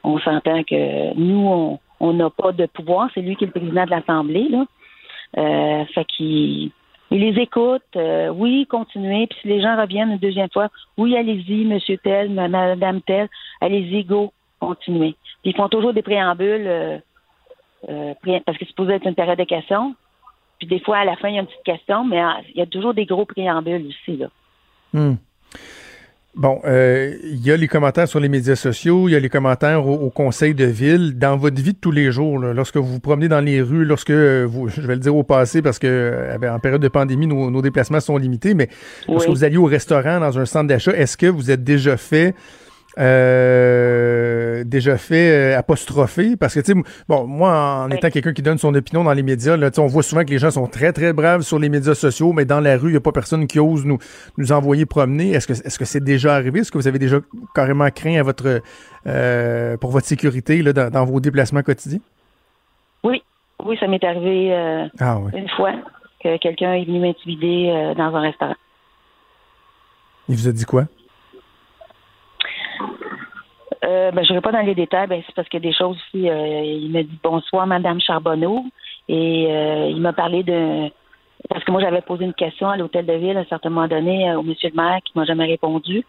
[0.05, 3.09] on s'entend que nous, on n'a pas de pouvoir.
[3.15, 4.65] C'est lui qui est le président de l'Assemblée, là.
[5.39, 6.71] Euh, fait qu'il
[7.11, 7.83] il les écoute.
[7.97, 9.27] euh, oui, continuez.
[9.27, 13.29] Puis si les gens reviennent une deuxième fois, oui, allez-y, monsieur tel, madame tel,
[13.61, 15.15] allez-y, go, continuez.
[15.43, 16.67] Puis ils font toujours des préambules.
[16.67, 16.99] euh,
[17.89, 18.15] euh,
[18.47, 19.95] parce que c'est supposé être une période de questions.
[20.59, 22.59] Puis des fois, à la fin, il y a une petite question, mais ah, il
[22.59, 24.17] y a toujours des gros préambules aussi.
[24.17, 24.29] Là.
[24.93, 25.15] Hmm.
[26.35, 29.29] Bon, euh, il y a les commentaires sur les médias sociaux, il y a les
[29.29, 31.19] commentaires au, au conseil de ville.
[31.19, 33.85] Dans votre vie de tous les jours, là, lorsque vous vous promenez dans les rues,
[33.85, 36.81] lorsque euh, vous, je vais le dire au passé parce que euh, ben, en période
[36.81, 38.71] de pandémie, nos, nos déplacements sont limités, mais
[39.09, 42.35] lorsque vous alliez au restaurant, dans un centre d'achat, est-ce que vous êtes déjà fait
[42.99, 46.79] euh, déjà fait euh, apostropher parce que tu sais
[47.09, 50.03] bon moi en étant quelqu'un qui donne son opinion dans les médias là on voit
[50.03, 52.77] souvent que les gens sont très très braves sur les médias sociaux mais dans la
[52.77, 53.99] rue il y a pas personne qui ose nous
[54.37, 55.31] nous envoyer promener.
[55.31, 56.61] Est-ce que est-ce que c'est déjà arrivé?
[56.61, 57.19] Est-ce que vous avez déjà
[57.55, 58.63] carrément craint à votre
[59.07, 62.01] euh, pour votre sécurité là, dans, dans vos déplacements quotidiens?
[63.05, 63.23] Oui,
[63.65, 65.73] oui, ça m'est arrivé euh, ah oui une fois
[66.23, 68.55] que quelqu'un est venu m'intimider euh, dans un restaurant.
[70.29, 70.85] il vous a dit quoi?
[73.85, 75.68] Euh, ben, je ne vais pas dans les détails, ben, c'est parce qu'il y a
[75.71, 76.29] des choses aussi.
[76.31, 78.64] euh, il m'a dit bonsoir, Madame Charbonneau,
[79.09, 80.88] et euh, il m'a parlé de.
[81.49, 83.88] Parce que moi, j'avais posé une question à l'hôtel de ville à un certain moment
[83.88, 86.05] donné euh, au monsieur le maire qui m'a jamais répondu.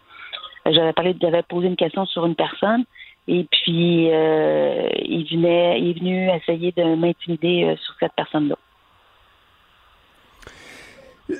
[0.66, 2.84] Euh, J'avais parlé, j'avais posé une question sur une personne,
[3.26, 8.56] et puis il venait, il est venu essayer de m'intimider sur cette personne-là.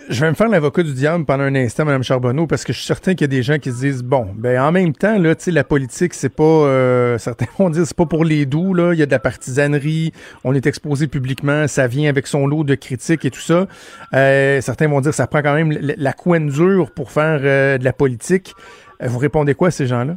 [0.08, 2.78] Je vais me faire l'avocat du diable pendant un instant, Mme Charbonneau, parce que je
[2.78, 5.18] suis certain qu'il y a des gens qui se disent bon, ben en même temps,
[5.18, 8.46] là, tu sais, la politique, c'est pas euh, certains vont dire c'est pas pour les
[8.46, 8.94] doux, là.
[8.94, 12.64] Il y a de la partisanerie, on est exposé publiquement, ça vient avec son lot
[12.64, 13.66] de critiques et tout ça.
[14.14, 17.76] Euh, certains vont dire ça prend quand même la, la couenne dure pour faire euh,
[17.76, 18.54] de la politique.
[19.02, 20.16] Euh, vous répondez quoi à ces gens-là?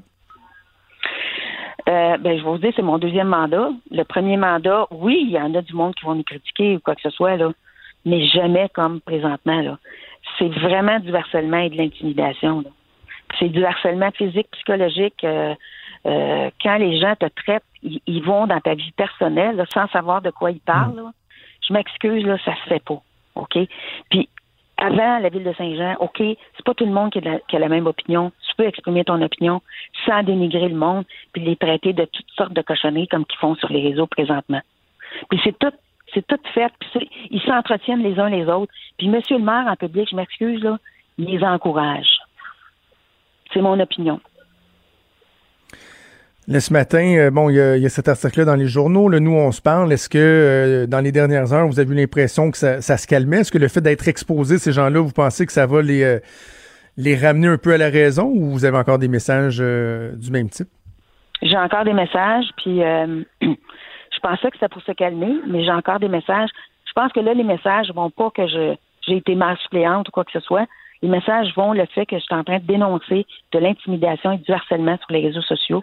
[1.86, 3.70] Ben, je vais vous dire, c'est mon deuxième mandat.
[3.92, 6.80] Le premier mandat, oui, il y en a du monde qui vont nous critiquer ou
[6.80, 7.52] quoi que ce soit, là,
[8.08, 9.62] mais jamais comme présentement.
[9.62, 9.78] Là.
[10.40, 12.62] C'est vraiment du harcèlement et de l'intimidation.
[12.62, 12.70] là.
[13.38, 15.24] C'est du harcèlement physique, psychologique.
[15.24, 15.54] euh,
[16.06, 19.88] euh, quand les gens te traitent, ils, ils vont dans ta vie personnelle là, sans
[19.90, 20.96] savoir de quoi ils parlent.
[20.96, 21.12] là.
[21.68, 23.02] Je m'excuse, là, ça se fait pas.
[23.36, 23.58] OK?
[24.10, 24.30] Puis
[24.78, 27.56] avant la ville de Saint-Jean, OK, c'est pas tout le monde qui a, la, qui
[27.56, 28.32] a la même opinion.
[28.48, 29.62] Tu peux exprimer ton opinion
[30.06, 33.56] sans dénigrer le monde puis les traiter de toutes sortes de cochonneries comme qu'ils font
[33.56, 34.62] sur les réseaux présentement.
[35.30, 35.74] Puis c'est tout
[36.18, 38.72] c'est tout fait, puis ils s'entretiennent les uns les autres.
[38.98, 40.78] Puis monsieur le maire en public, je m'excuse là,
[41.20, 42.08] il les encourage.
[43.54, 44.20] C'est mon opinion.
[46.48, 48.68] Là, ce matin, euh, bon, il y, a- il y a cet article-là dans les
[48.68, 49.10] journaux.
[49.10, 49.92] Là, nous, on se parle.
[49.92, 53.06] Est-ce que euh, dans les dernières heures, vous avez eu l'impression que ça, ça se
[53.06, 53.40] calmait?
[53.42, 56.20] Est-ce que le fait d'être exposé, ces gens-là, vous pensez que ça va les, euh,
[56.96, 60.32] les ramener un peu à la raison ou vous avez encore des messages euh, du
[60.32, 60.70] même type?
[61.42, 62.80] J'ai encore des messages, puis
[64.18, 66.50] je pensais que c'était pour se calmer, mais j'ai encore des messages.
[66.86, 68.76] Je pense que là, les messages vont pas que je
[69.08, 70.66] j'ai été mère suppléante ou quoi que ce soit.
[71.02, 74.38] Les messages vont le fait que je suis en train de dénoncer de l'intimidation et
[74.38, 75.82] du harcèlement sur les réseaux sociaux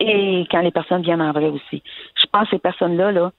[0.00, 1.82] et quand les personnes viennent en vrai aussi.
[2.16, 3.32] Je pense que ces personnes-là, là,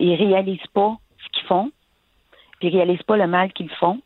[0.00, 1.70] ils réalisent pas ce qu'ils font,
[2.58, 4.00] puis ils réalisent pas le mal qu'ils font.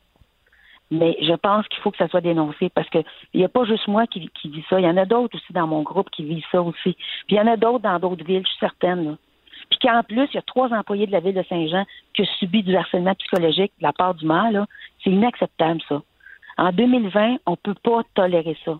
[0.90, 2.98] Mais je pense qu'il faut que ça soit dénoncé parce que
[3.34, 4.78] il n'y a pas juste moi qui, qui vis ça.
[4.78, 6.96] Il y en a d'autres aussi dans mon groupe qui vivent ça aussi.
[7.26, 9.16] Puis il y en a d'autres dans d'autres villes, je suis certaine.
[9.70, 12.26] Puis qu'en plus, il y a trois employés de la ville de Saint-Jean qui ont
[12.38, 14.50] subi du harcèlement psychologique de la part du maire.
[14.50, 14.66] là.
[15.02, 16.02] C'est inacceptable, ça.
[16.58, 18.78] En 2020, on peut pas tolérer ça.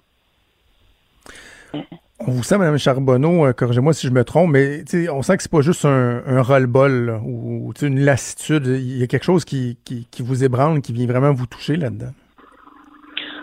[2.19, 5.43] On vous sent, Mme Charbonneau, euh, corrigez-moi si je me trompe, mais on sent que
[5.43, 8.67] c'est pas juste un, un roll-ball ou une lassitude.
[8.67, 11.77] Il y a quelque chose qui, qui, qui vous ébranle, qui vient vraiment vous toucher
[11.77, 12.13] là-dedans.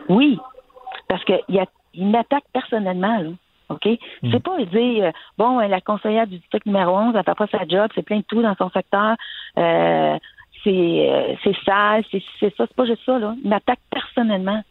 [0.10, 0.40] Oui,
[1.08, 1.68] parce qu'il y a,
[2.52, 3.30] personnellement, là.
[3.70, 3.88] OK?
[4.32, 7.48] C'est pas dire, euh, bon, euh, la conseillère du district numéro 11, elle fait pas
[7.48, 9.16] sa job, c'est plein de tout dans son secteur,
[9.58, 10.18] euh,
[10.64, 13.36] c'est, euh, c'est sale, c'est, c'est ça, c'est pas juste ça, là.
[13.44, 14.62] Il m'attaque personnellement.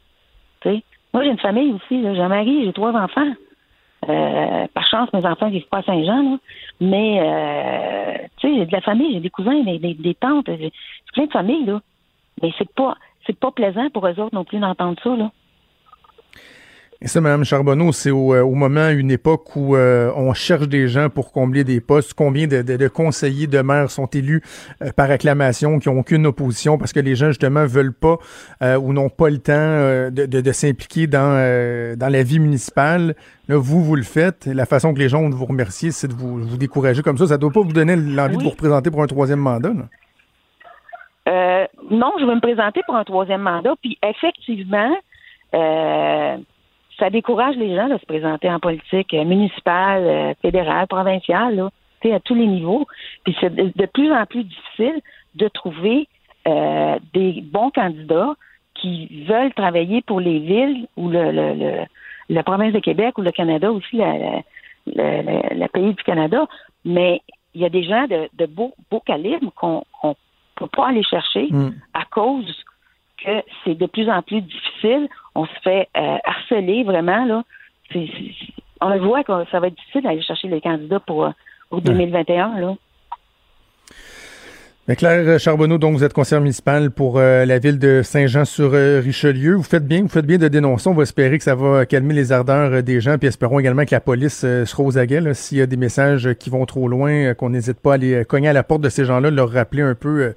[0.65, 2.03] Moi, j'ai une famille aussi.
[2.03, 3.33] J'ai un mari, j'ai trois enfants.
[4.09, 6.37] Euh, par chance, mes enfants vivent pas à Saint-Jean, là.
[6.81, 10.73] mais euh, tu sais, j'ai de la famille, j'ai des cousins, des, des, tantes, j'ai
[11.13, 11.81] plein de familles, là.
[12.43, 15.31] Mais c'est pas c'est pas plaisant pour eux autres non plus d'entendre ça, là.
[17.05, 20.69] Et ça, Mme Charbonneau, c'est au, euh, au, moment, une époque où euh, on cherche
[20.69, 22.15] des gens pour combler des postes.
[22.15, 24.41] Combien de, de, de conseillers de maires sont élus
[24.83, 28.19] euh, par acclamation, qui n'ont aucune opposition parce que les gens, justement, veulent pas
[28.61, 33.17] ou n'ont pas le temps de, de s'impliquer dans, dans la vie municipale.
[33.49, 34.47] Là, vous, vous le faites.
[34.47, 37.27] La façon que les gens vont vous remercier, c'est de vous, vous décourager comme ça.
[37.27, 39.73] Ça ne doit pas vous donner l'envie de vous représenter pour un troisième mandat.
[39.73, 39.89] non,
[41.27, 43.75] je vais me présenter pour un troisième mandat.
[43.83, 44.95] Puis effectivement,
[45.55, 46.37] euh,
[47.03, 51.71] ça décourage les gens de se présenter en politique euh, municipale, euh, fédérale, provinciale, là,
[52.15, 52.87] à tous les niveaux.
[53.25, 55.01] Puis c'est de, plus en plus difficile
[55.35, 56.09] de trouver
[56.47, 58.35] euh, des bons candidats
[58.75, 61.85] qui veulent travailler pour les villes ou le, le,
[62.29, 64.01] la province de Québec ou le Canada aussi,
[64.87, 66.47] le, pays du Canada.
[66.85, 67.21] Mais
[67.55, 70.13] il y a des gens de, de beau, beau calibre qu'on ne
[70.57, 71.73] peut pas aller chercher mm.
[71.95, 72.65] à cause
[73.25, 75.09] que c'est de plus en plus difficile.
[75.35, 77.43] On se fait euh, harceler vraiment là.
[78.81, 81.31] on le voit que ça va être difficile d'aller chercher les candidats pour, euh,
[81.71, 82.75] pour 2021 là.
[84.97, 89.55] Claire Charbonneau, donc vous êtes conseillère municipale pour euh, la ville de Saint-Jean-sur-Richelieu.
[89.55, 90.89] Vous faites bien, vous faites bien de dénoncer.
[90.89, 93.95] On va espérer que ça va calmer les ardeurs des gens, puis espérons également que
[93.95, 97.51] la police sera aux aguets s'il y a des messages qui vont trop loin, qu'on
[97.51, 100.35] n'hésite pas à aller cogner à la porte de ces gens-là, leur rappeler un peu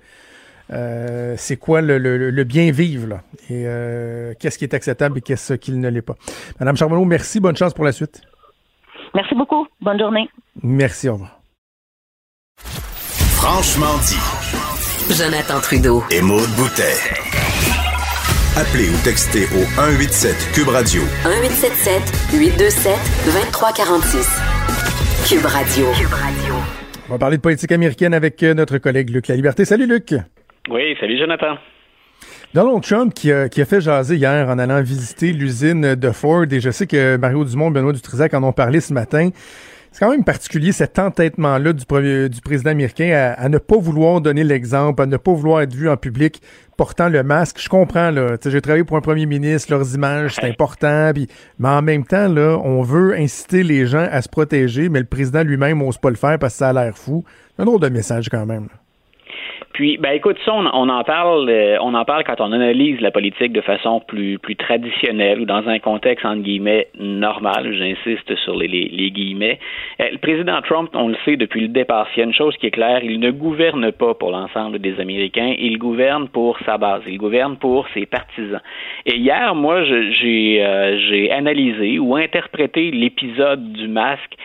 [0.72, 5.54] euh, c'est quoi le, bien vivre là, et euh, qu'est-ce qui est acceptable et qu'est-ce
[5.54, 6.16] qui ne l'est pas?
[6.60, 8.22] Madame Charbonneau, merci, bonne chance pour la suite.
[9.14, 10.28] Merci beaucoup, bonne journée.
[10.64, 11.40] Merci, au revoir.
[12.58, 15.14] Franchement dit.
[15.14, 16.04] Jonathan Trudeau.
[16.10, 16.96] Et Maude Boutet.
[18.58, 21.02] Appelez ou textez au 187 Cube Radio.
[21.26, 22.02] 1877
[22.40, 22.94] 827
[23.26, 24.42] 2346.
[25.30, 25.86] Cube Radio.
[25.92, 26.54] Cube Radio.
[27.08, 29.64] On va parler de politique américaine avec euh, notre collègue Luc La Liberté.
[29.64, 30.16] Salut Luc.
[30.70, 31.58] Oui, salut Jonathan.
[32.54, 36.46] Donald Trump qui a, qui a, fait jaser hier en allant visiter l'usine de Ford
[36.50, 39.30] et je sais que Mario Dumont et Benoît Dutrisac en ont parlé ce matin.
[39.92, 41.86] C'est quand même particulier cet entêtement-là du,
[42.30, 45.88] du président américain à, ne pas vouloir donner l'exemple, à ne pas vouloir être vu
[45.88, 46.42] en public
[46.76, 47.62] portant le masque.
[47.62, 48.36] Je comprends, là.
[48.46, 51.14] J'ai travaillé pour un premier ministre, leurs images, c'est important.
[51.60, 55.06] mais en même temps, là, on veut inciter les gens à se protéger, mais le
[55.06, 57.24] président lui-même n'ose pas le faire parce que ça a l'air fou.
[57.58, 58.68] Un drôle de message quand même.
[59.76, 63.12] Puis, ben écoute, ça, on, en parle, euh, on en parle quand on analyse la
[63.12, 67.74] politique de façon plus plus traditionnelle ou dans un contexte entre guillemets normal.
[67.74, 69.60] J'insiste sur les, les, guillemets.
[70.00, 72.08] Euh, le président Trump, on le sait depuis le départ.
[72.08, 74.98] S'il y a une chose qui est claire, il ne gouverne pas pour l'ensemble des
[74.98, 75.54] Américains.
[75.60, 77.02] Il gouverne pour sa base.
[77.06, 78.62] Il gouverne pour ses partisans.
[79.06, 84.38] Et hier, moi, j'ai euh, j'ai analysé ou interprété l'épisode du masque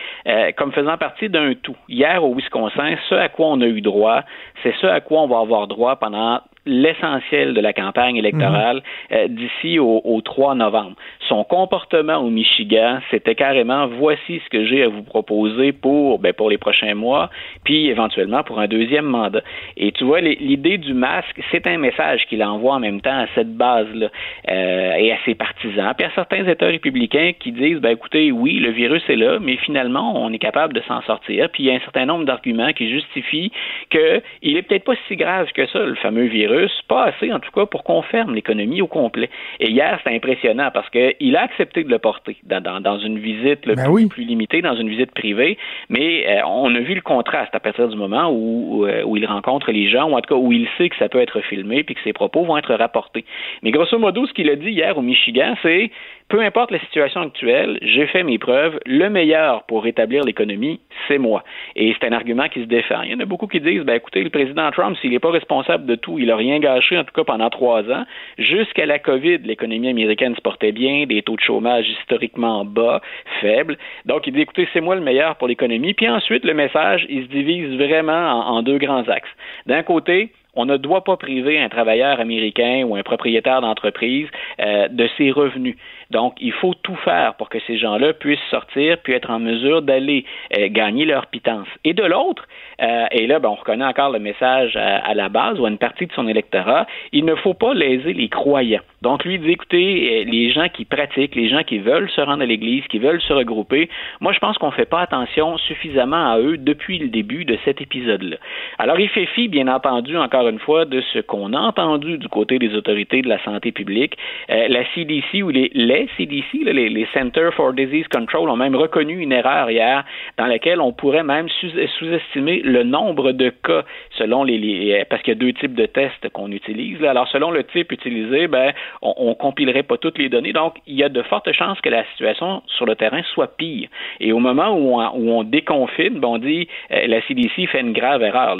[0.57, 1.75] comme faisant partie d'un tout.
[1.87, 4.23] Hier au Wisconsin, ce à quoi on a eu droit,
[4.61, 8.77] c'est ce à quoi on va avoir droit pendant l'essentiel de la campagne électorale
[9.09, 9.17] mhm.
[9.17, 10.95] euh, d'ici au, au, 3 novembre.
[11.27, 16.33] Son comportement au Michigan, c'était carrément voici ce que j'ai à vous proposer pour ben,
[16.33, 17.29] pour les prochains mois,
[17.63, 19.41] puis éventuellement pour un deuxième mandat.
[19.75, 23.27] Et tu vois, l'idée du masque, c'est un message qu'il envoie en même temps à
[23.33, 24.07] cette base-là
[24.49, 28.59] euh, et à ses partisans, puis à certains États républicains qui disent ben écoutez, oui,
[28.59, 31.49] le virus est là, mais finalement, on est capable de s'en sortir.
[31.49, 33.51] Puis il y a un certain nombre d'arguments qui justifient
[33.89, 36.50] qu'il est peut-être pas si grave que ça, le fameux virus
[36.87, 39.29] pas assez en tout cas pour qu'on ferme l'économie au complet.
[39.59, 44.07] Et hier, c'était impressionnant parce qu'il a accepté de le porter dans, une visite ben
[44.09, 45.57] plus, limitée, dans une visite privée,
[45.89, 49.25] mais euh, on a vu le contraste à partir du moment où, euh, où, il
[49.25, 51.83] rencontre les gens, ou en tout cas où il sait que ça peut être filmé
[51.83, 53.25] puis que ses propos vont être rapportés.
[53.63, 55.91] Mais grosso modo, ce qu'il a dit hier au Michigan, c'est
[56.31, 58.79] peu importe la situation actuelle, j'ai fait mes preuves.
[58.85, 61.43] Le meilleur pour rétablir l'économie, c'est moi.
[61.75, 63.01] Et c'est un argument qui se défend.
[63.01, 65.29] Il y en a beaucoup qui disent, ben écoutez, le président Trump, s'il n'est pas
[65.29, 68.05] responsable de tout, il n'a rien gâché, en tout cas pendant trois ans.
[68.37, 73.01] Jusqu'à la COVID, l'économie américaine se portait bien, des taux de chômage historiquement bas,
[73.41, 73.77] faibles.
[74.05, 75.93] Donc, il dit, écoutez, c'est moi le meilleur pour l'économie.
[75.93, 79.35] Puis ensuite, le message, il se divise vraiment en, en deux grands axes.
[79.65, 84.27] D'un côté, on ne doit pas priver un travailleur américain ou un propriétaire d'entreprise
[84.59, 85.75] euh, de ses revenus.
[86.11, 89.81] Donc, il faut tout faire pour que ces gens-là puissent sortir puis être en mesure
[89.81, 90.25] d'aller
[90.57, 91.67] euh, gagner leur pitance.
[91.85, 92.47] Et de l'autre,
[92.81, 95.77] euh, et là, ben, on reconnaît encore le message à, la base ou à une
[95.77, 98.81] partie de son électorat, il ne faut pas léser les croyants.
[99.01, 102.45] Donc, lui dit, écoutez, les gens qui pratiquent, les gens qui veulent se rendre à
[102.45, 106.39] l'Église, qui veulent se regrouper, moi, je pense qu'on ne fait pas attention suffisamment à
[106.39, 108.37] eux depuis le début de cet épisode-là.
[108.77, 112.27] Alors, il fait fi, bien entendu, encore une fois, de ce qu'on a entendu du
[112.27, 114.17] côté des autorités de la santé publique.
[114.49, 118.75] Euh, la CDC ou les, les CDC, les, les Center for Disease Control, ont même
[118.75, 120.03] reconnu une erreur hier
[120.37, 123.83] dans laquelle on pourrait même sous-estimer le nombre de cas
[124.17, 127.03] selon les, parce qu'il y a deux types de tests qu'on utilise.
[127.03, 130.53] Alors selon le type utilisé, ben on, on compilerait pas toutes les données.
[130.53, 133.89] Donc il y a de fortes chances que la situation sur le terrain soit pire.
[134.19, 137.93] Et au moment où on, on déconfine, ben, on dit euh, la CDC fait une
[137.93, 138.57] grave erreur.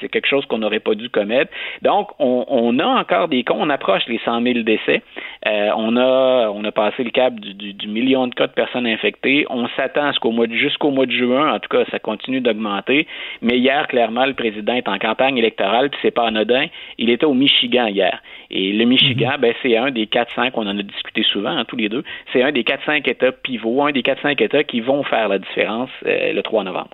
[0.00, 1.52] C'est quelque chose qu'on n'aurait pas dû commettre.
[1.82, 3.54] Donc on, a encore des cas.
[3.56, 5.02] On approche les 100 000 décès.
[5.46, 8.86] Euh, on a on a passé le cap du, du, million de cas de personnes
[8.86, 9.46] infectées.
[9.48, 11.54] On s'attend jusqu'au mois de, jusqu'au mois de juin.
[11.54, 13.06] En tout cas, ça continue d'augmenter.
[13.40, 16.66] Mais hier, clairement, le président est en campagne électorale, puis c'est pas anodin.
[16.98, 18.22] Il était au Michigan hier.
[18.50, 19.40] Et le Michigan, mhm.
[19.40, 22.42] ben, c'est un des 4-5, on en a discuté souvent, hein, tous les deux, c'est
[22.42, 26.32] un des 4-5 États pivots, un des 4-5 États qui vont faire la différence euh,
[26.32, 26.90] le 3 novembre.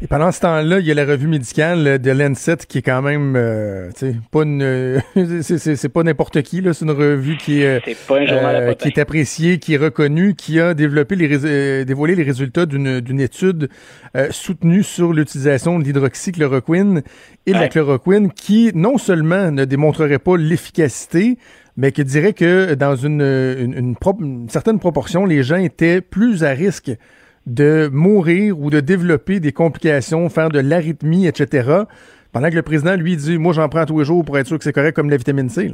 [0.00, 3.02] Et pendant ce temps-là, il y a la revue médicale de l'Ancet qui est quand
[3.02, 5.02] même, euh, tu sais, pas une,
[5.42, 9.74] c'est pas n'importe qui là, c'est une revue qui est, euh, qui est appréciée, qui
[9.74, 13.70] est reconnue, qui a développé les euh, dévoilé les résultats d'une d'une étude
[14.16, 17.02] euh, soutenue sur l'utilisation de l'hydroxychloroquine
[17.46, 21.38] et de la chloroquine, qui non seulement ne démontrerait pas l'efficacité,
[21.76, 26.44] mais qui dirait que dans une, une, une, une certaine proportion, les gens étaient plus
[26.44, 26.92] à risque
[27.48, 31.82] de mourir ou de développer des complications, faire de l'arythmie, etc.
[32.32, 34.58] Pendant que le président, lui, dit, moi, j'en prends tous les jours pour être sûr
[34.58, 35.72] que c'est correct comme la vitamine C.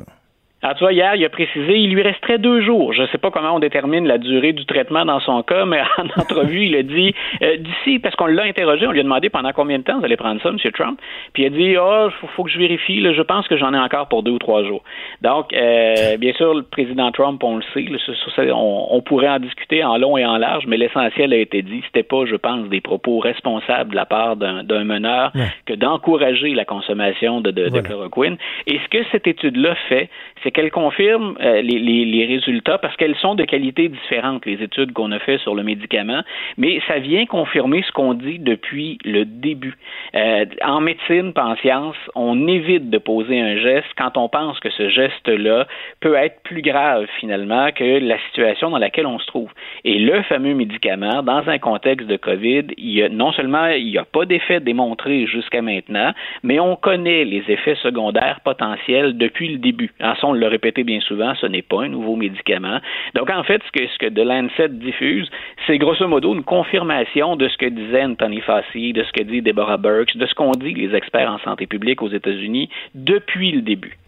[0.64, 2.94] Alors, tu vois, hier, il a précisé, il lui resterait deux jours.
[2.94, 5.82] Je ne sais pas comment on détermine la durée du traitement dans son cas, mais
[5.98, 9.28] en entrevue, il a dit, euh, d'ici, parce qu'on l'a interrogé, on lui a demandé
[9.28, 10.56] pendant combien de temps vous allez prendre ça, M.
[10.72, 10.98] Trump,
[11.34, 13.74] puis il a dit, oh, faut, faut que je vérifie, là, je pense que j'en
[13.74, 14.82] ai encore pour deux ou trois jours.
[15.20, 19.98] Donc, euh, bien sûr, le président Trump, on le sait, on, pourrait en discuter en
[19.98, 21.82] long et en large, mais l'essentiel a été dit.
[21.84, 25.30] C'était pas, je pense, des propos responsables de la part d'un meneur
[25.66, 28.38] que d'encourager la consommation de, de, de chloroquine.
[28.66, 30.08] Et ce que cette étude-là fait,
[30.42, 34.62] c'est qu'elle confirme euh, les, les, les, résultats parce qu'elles sont de qualité différente, les
[34.62, 36.22] études qu'on a fait sur le médicament,
[36.56, 39.74] mais ça vient confirmer ce qu'on dit depuis le début.
[40.14, 44.70] Euh, en médecine, en science, on évite de poser un geste quand on pense que
[44.70, 45.66] ce geste-là
[46.00, 49.50] peut être plus grave finalement que la situation dans laquelle on se trouve.
[49.84, 53.86] Et le fameux médicament, dans un contexte de COVID, il y a, non seulement il
[53.86, 56.12] n'y a pas d'effet démontré jusqu'à maintenant,
[56.42, 59.92] mais on connaît les effets secondaires potentiels depuis le début.
[60.00, 60.14] En
[60.46, 62.80] répété bien souvent, ce n'est pas un nouveau médicament.
[63.14, 65.30] Donc, en fait, ce que, ce que The Lancet diffuse,
[65.66, 69.42] c'est grosso modo une confirmation de ce que disait Anthony Fauci, de ce que dit
[69.42, 73.62] Deborah Burks, de ce qu'ont dit les experts en santé publique aux États-Unis depuis le
[73.62, 73.98] début.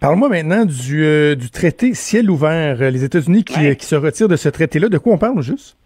[0.00, 2.78] Parle-moi maintenant du, euh, du, traité ciel ouvert.
[2.90, 4.88] Les États-Unis qui, qui, se retirent de ce traité-là.
[4.88, 5.76] De quoi on parle juste?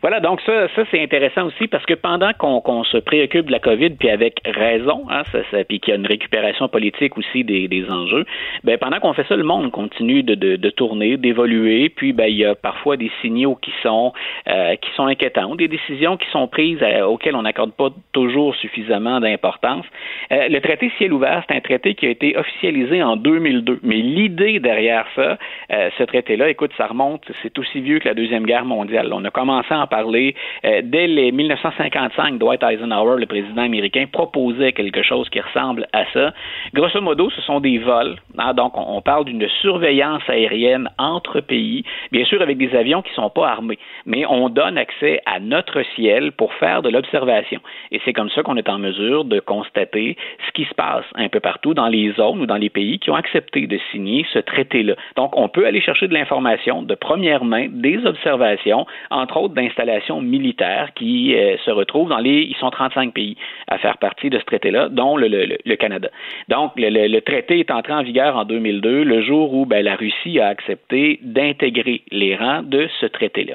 [0.00, 3.58] Voilà, donc ça, ça c'est intéressant aussi parce que pendant qu'on se préoccupe de la
[3.58, 7.44] COVID, puis avec raison, hein, ça, ça, puis qu'il y a une récupération politique aussi
[7.44, 8.24] des, des enjeux,
[8.64, 12.26] ben pendant qu'on fait ça, le monde continue de, de, de tourner, d'évoluer, puis ben
[12.26, 14.12] il y a parfois des signaux qui sont
[14.48, 18.54] euh, qui sont inquiétants, des décisions qui sont prises euh, auxquelles on n'accorde pas toujours
[18.56, 19.84] suffisamment d'importance.
[20.30, 23.96] Euh, le traité ciel ouvert, c'est un traité qui a été officialisé en 2002, mais
[23.96, 25.38] l'idée derrière ça,
[25.72, 29.10] euh, ce traité-là, écoute, ça remonte, c'est aussi vieux que la deuxième guerre mondiale.
[29.12, 30.34] On a commencé en parler.
[30.64, 36.04] Euh, dès les 1955, Dwight Eisenhower, le président américain, proposait quelque chose qui ressemble à
[36.12, 36.32] ça.
[36.74, 38.16] Grosso modo, ce sont des vols.
[38.38, 43.10] Hein, donc, on, parle d'une surveillance aérienne entre pays, bien sûr avec des avions qui
[43.10, 47.60] ne sont pas armés, mais on donne accès à notre ciel pour faire de l'observation.
[47.90, 51.28] Et c'est comme ça qu'on est en mesure de constater ce qui se passe un
[51.28, 54.38] peu partout dans les zones ou dans les pays qui ont accepté de signer ce
[54.38, 54.94] traité-là.
[55.16, 59.77] Donc, on peut aller chercher de l'information de première main, des observations, entre autres d'installations
[60.20, 63.36] militaires qui euh, se retrouvent dans les, ils sont 35 pays
[63.68, 66.08] à faire partie de ce traité-là, dont le, le, le Canada.
[66.48, 69.96] Donc, le, le, traité est entré en vigueur en 2002, le jour où ben, la
[69.96, 73.54] Russie a accepté d'intégrer les rangs de ce traité-là.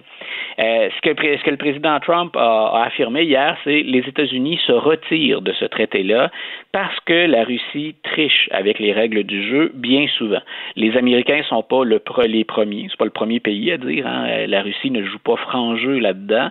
[0.59, 4.59] Euh, ce, que, ce, que, le président Trump a, a affirmé hier, c'est les États-Unis
[4.65, 6.29] se retirent de ce traité-là
[6.71, 10.41] parce que la Russie triche avec les règles du jeu bien souvent.
[10.75, 14.05] Les Américains sont pas le, les premiers, c'est pas le premier pays à dire.
[14.07, 16.49] Hein, la Russie ne joue pas franc jeu là-dedans.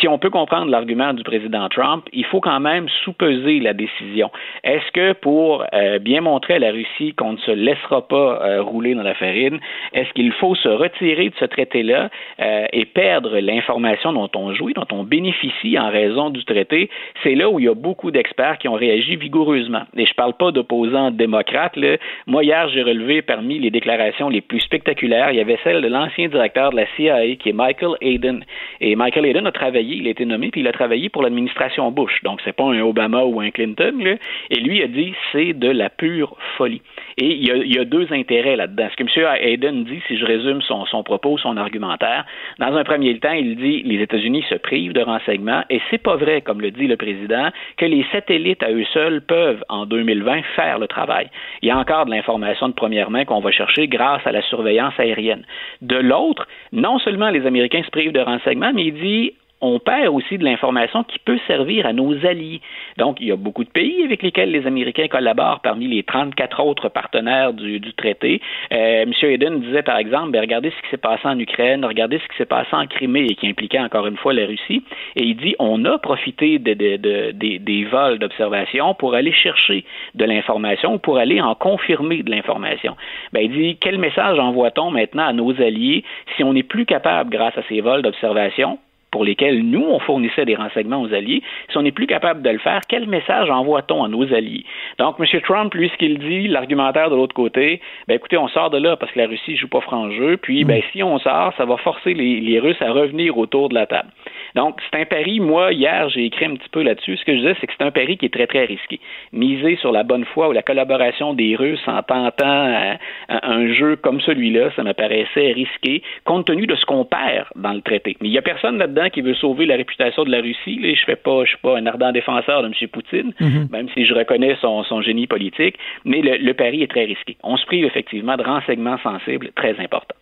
[0.00, 4.30] Si on peut comprendre l'argument du président Trump, il faut quand même sous-peser la décision.
[4.64, 8.62] Est-ce que pour euh, bien montrer à la Russie qu'on ne se laissera pas euh,
[8.62, 9.58] rouler dans la farine,
[9.92, 12.10] est-ce qu'il faut se retirer de ce traité-là
[12.40, 16.90] euh, et perdre l'information dont on jouit, dont on bénéficie en raison du traité?
[17.22, 19.82] C'est là où il y a beaucoup d'experts qui ont réagi vigoureusement.
[19.96, 21.78] Et je ne parle pas d'opposants démocrates.
[22.26, 25.88] Moi, hier, j'ai relevé parmi les déclarations les plus spectaculaires, il y avait celle de
[25.88, 28.44] l'ancien directeur de la CIA, qui est Michael Hayden.
[28.80, 31.90] Et Michael Hayden a travaillé, il a été nommé, puis il a travaillé pour l'administration
[31.90, 32.22] Bush.
[32.22, 34.16] Donc, c'est pas un Obama ou un Clinton.
[34.48, 36.80] Et lui a dit, c'est de la pure folie.
[37.16, 38.88] Et il y a, deux intérêts là-dedans.
[38.90, 39.36] Ce que M.
[39.40, 42.24] Hayden dit, si je résume son, son propos, son argumentaire,
[42.58, 46.16] dans un premier temps, il dit les États-Unis se privent de renseignements et c'est pas
[46.16, 50.42] vrai, comme le dit le président, que les satellites à eux seuls peuvent, en 2020,
[50.56, 51.28] faire le travail.
[51.62, 54.42] Il y a encore de l'information de première main qu'on va chercher grâce à la
[54.42, 55.44] surveillance aérienne.
[55.82, 60.08] De l'autre, non seulement les Américains se privent de renseignements, mais il dit on perd
[60.08, 62.60] aussi de l'information qui peut servir à nos alliés.
[62.98, 66.60] Donc, il y a beaucoup de pays avec lesquels les Américains collaborent parmi les 34
[66.60, 68.40] autres partenaires du, traité.
[68.72, 69.12] Euh, M.
[69.22, 72.36] Eden disait, par exemple, ben, regardez ce qui s'est passé en Ukraine, regardez ce qui
[72.36, 74.82] s'est passé en Crimée et qui impliquait encore une fois la Russie.
[75.16, 79.84] Et il dit, on a profité des vols d'observation pour aller chercher
[80.14, 82.96] de l'information ou pour aller en confirmer de l'information.
[83.32, 86.04] Ben, il dit, quel message envoie-t-on maintenant à nos alliés
[86.36, 88.78] si on n'est plus capable, grâce à ces vols d'observation,
[89.14, 91.40] pour lesquels nous, on fournissait des renseignements aux alliés,
[91.70, 94.64] si on n'est plus capable de le faire, quel message envoie-t-on à nos alliés?
[94.98, 95.40] Donc, M.
[95.42, 98.96] Trump, lui, ce qu'il dit, l'argumentaire de l'autre côté, ben écoutez, on sort de là
[98.96, 101.76] parce que la Russie joue pas franc jeu, puis ben, si on sort, ça va
[101.76, 104.08] forcer les, Russes à revenir autour de la table.
[104.56, 107.16] Donc, c'est un pari, moi, hier, j'ai écrit un petit peu là-dessus.
[107.16, 108.98] Ce que je disais, c'est que c'est un pari qui est très, très risqué.
[109.32, 112.96] Miser sur la bonne foi ou la collaboration des Russes en tentant
[113.28, 117.72] un jeu comme celui-là, ça me paraissait risqué, compte tenu de ce qu'on perd dans
[117.72, 118.16] le traité.
[118.20, 120.78] Mais il n'y a personne là-dedans qui veut sauver la réputation de la Russie.
[120.80, 122.88] Là, je fais pas, je suis pas un ardent défenseur de M.
[122.88, 123.70] Poutine, mm-hmm.
[123.70, 127.36] même si je reconnais son, génie politique, mais le, le pari est très risqué.
[127.42, 130.16] On se prive effectivement de renseignements sensibles très importants.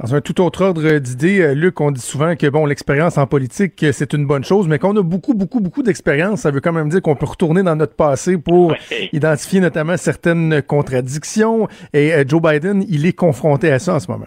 [0.00, 3.26] Dans un tout autre ordre d'idées, euh, Luc, on dit souvent que bon, l'expérience en
[3.26, 6.60] politique, euh, c'est une bonne chose, mais qu'on a beaucoup, beaucoup, beaucoup d'expérience, ça veut
[6.60, 8.74] quand même dire qu'on peut retourner dans notre passé pour
[9.12, 11.66] identifier notamment certaines contradictions.
[11.94, 14.26] Et euh, Joe Biden, il est confronté à ça en ce moment.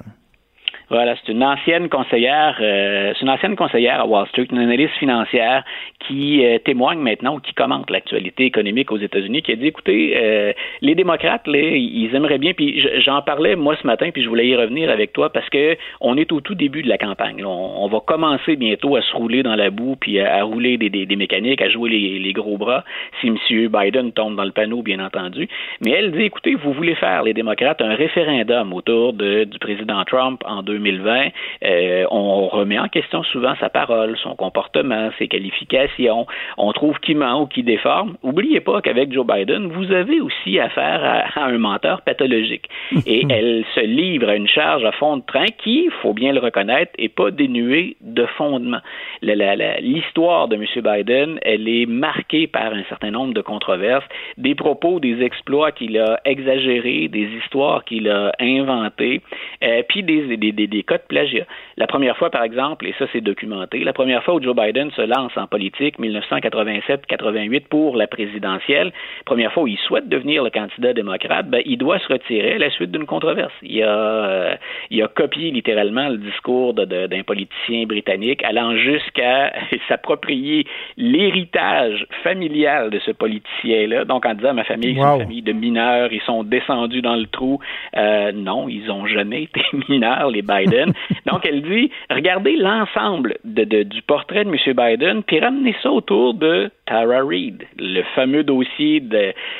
[0.90, 4.96] Voilà, c'est une ancienne conseillère, euh, c'est une ancienne conseillère à Wall Street, une analyste
[4.96, 5.64] financière
[6.00, 10.14] qui euh, témoigne maintenant ou qui commente l'actualité économique aux États-Unis, qui a dit écoutez,
[10.18, 14.30] euh, les démocrates, là, ils aimeraient bien, puis j'en parlais moi ce matin, puis je
[14.30, 17.46] voulais y revenir avec toi parce que on est au tout début de la campagne.
[17.46, 21.62] On, va commencer bientôt à se rouler dans la boue, puis à, rouler des, mécaniques,
[21.62, 22.84] à jouer les, gros bras,
[23.22, 23.38] si M.
[23.68, 25.48] Biden tombe dans le panneau, bien entendu.
[25.82, 30.04] Mais elle dit écoutez, vous voulez faire les démocrates un référendum autour de, du président
[30.06, 31.28] Trump en deux 2020,
[31.64, 36.26] euh, on remet en question souvent sa parole, son comportement, ses qualifications.
[36.58, 38.16] On trouve qui ment ou qui déforme.
[38.24, 41.02] Oubliez pas qu'avec Joe Biden, vous avez aussi affaire
[41.36, 42.70] à, un menteur pathologique.
[43.06, 46.32] Et elle se livre à une charge à fond de train qui, il faut bien
[46.32, 48.80] le reconnaître, est pas dénuée de fondement.
[49.22, 50.66] L'histoire de M.
[50.76, 54.06] Biden, elle est marquée par un certain nombre de controverses,
[54.38, 59.22] des propos, des exploits qu'il a exagérés, des histoires qu'il a inventées,
[59.64, 61.46] euh, puis des, des, des des cas de plagiat.
[61.78, 64.92] La première fois, par exemple, et ça c'est documenté, la première fois où Joe Biden
[64.92, 68.92] se lance en politique, 1987-88 pour la présidentielle,
[69.26, 72.58] première fois où il souhaite devenir le candidat démocrate, ben, il doit se retirer à
[72.58, 73.54] la suite d'une controverse.
[73.62, 74.56] Il a, euh,
[74.90, 79.54] il a copié littéralement le discours d'un politicien britannique, allant jusqu'à
[79.88, 80.66] s'approprier
[80.98, 84.06] l'héritage familial de ce politicien-là.
[84.06, 87.28] Donc en disant ma famille, c'est une famille de mineurs, ils sont descendus dans le
[87.28, 87.60] trou.
[87.98, 90.59] Euh, non, ils n'ont jamais été mineurs, les Biden.
[91.26, 94.57] Donc, elle dit, regardez l'ensemble de, du portrait de M.
[94.76, 99.01] Biden, puis ramenez ça autour de Tara Reid, le fameux dossier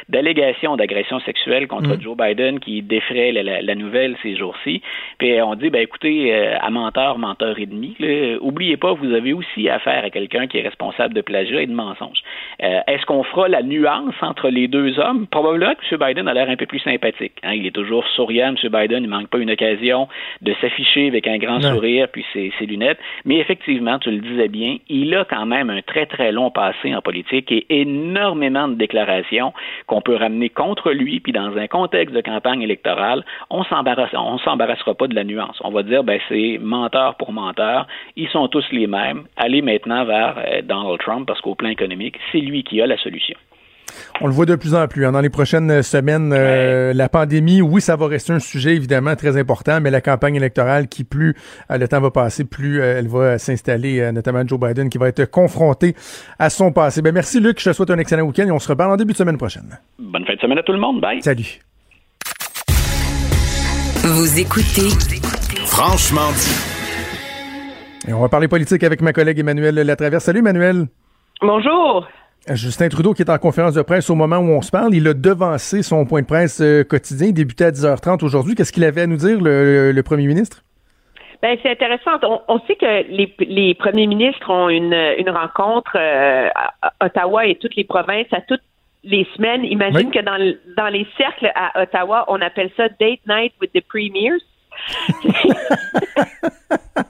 [0.10, 2.02] d'allégation d'agression sexuelle contre mm.
[2.02, 4.82] Joe Biden qui défraie la, nouvelle ces jours-ci.
[5.20, 7.96] Puis on dit, ben écoutez, euh, à menteur, menteur et demi,
[8.42, 11.74] oubliez pas, vous avez aussi affaire à quelqu'un qui est responsable de plagiat et de
[11.74, 12.18] mensonge.
[12.64, 15.28] Euh, est-ce qu'on fera la nuance entre les deux hommes?
[15.28, 16.00] Probablement que M.
[16.00, 17.34] Biden a l'air un peu plus sympathique.
[17.44, 17.54] Hein.
[17.54, 18.70] Il est toujours souriant, M.
[18.72, 20.08] Biden, il manque pas une occasion
[20.42, 23.00] de s'afficher avec un grand sourire puis ses, ses, lunettes.
[23.26, 26.96] Mais effectivement, tu le disais bien, il a quand même un très très long passé
[26.96, 29.54] en politique et énormément de déclarations
[29.88, 31.20] qu'on peut ramener contre lui.
[31.20, 35.60] Puis dans un contexte de campagne électorale, on s'embarrasse, on s'embarrassera pas de la nuance.
[35.64, 37.88] On va dire ben c'est menteur pour menteur.
[38.16, 39.24] Ils sont tous les mêmes.
[39.38, 42.98] Allez maintenant vers euh, Donald Trump parce qu'au plan économique, c'est lui qui a la
[42.98, 43.38] solution.
[44.22, 45.06] On le voit de plus en plus.
[45.06, 45.12] Hein.
[45.12, 49.38] Dans les prochaines semaines, euh, la pandémie, oui, ça va rester un sujet évidemment très
[49.38, 51.36] important, mais la campagne électorale, qui plus
[51.72, 55.08] euh, le temps va passer, plus euh, elle va s'installer, notamment Joe Biden, qui va
[55.08, 55.96] être confronté
[56.38, 57.02] à son passé.
[57.02, 59.14] Ben, merci Luc, je te souhaite un excellent week-end et on se reparle en début
[59.14, 59.78] de semaine prochaine.
[59.98, 61.02] Bonne fin de semaine à tout le monde.
[61.02, 61.22] Bye.
[61.22, 61.60] Salut.
[64.04, 64.90] Vous écoutez
[65.66, 66.80] Franchement dit.
[68.08, 70.24] Et on va parler politique avec ma collègue Emmanuel Latraverse.
[70.24, 70.88] Salut Emmanuel.
[71.42, 72.08] Bonjour.
[72.48, 75.08] Justin Trudeau, qui est en conférence de presse au moment où on se parle, il
[75.08, 77.28] a devancé son point de presse euh, quotidien.
[77.28, 78.56] Il débutait à 10h30 aujourd'hui.
[78.56, 80.64] Qu'est-ce qu'il avait à nous dire, le, premier ministre?
[81.42, 82.20] Ben, c'est intéressant.
[82.48, 84.94] On, sait que les, premiers ministres ont une,
[85.30, 88.64] rencontre euh, à Ottawa et toutes les provinces à toutes
[89.04, 89.64] les semaines.
[89.64, 90.12] Imagine Oui.
[90.12, 90.38] que dans,
[90.76, 94.42] dans les cercles à Ottawa, on appelle ça date night with the premiers.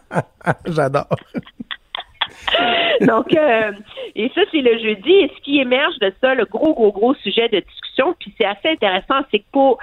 [0.68, 1.08] J'adore.
[3.02, 3.72] Donc, euh,
[4.16, 5.12] et ça, c'est le jeudi.
[5.12, 8.46] Et ce qui émerge de ça, le gros, gros, gros sujet de discussion, puis c'est
[8.46, 9.78] assez intéressant, c'est que pour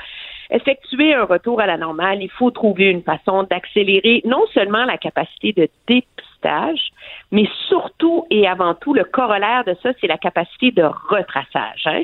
[0.50, 4.96] effectuer un retour à la normale, il faut trouver une façon d'accélérer non seulement la
[4.96, 6.90] capacité de dépistage,
[7.32, 11.82] mais surtout et avant tout, le corollaire de ça, c'est la capacité de retraçage.
[11.86, 12.02] hein.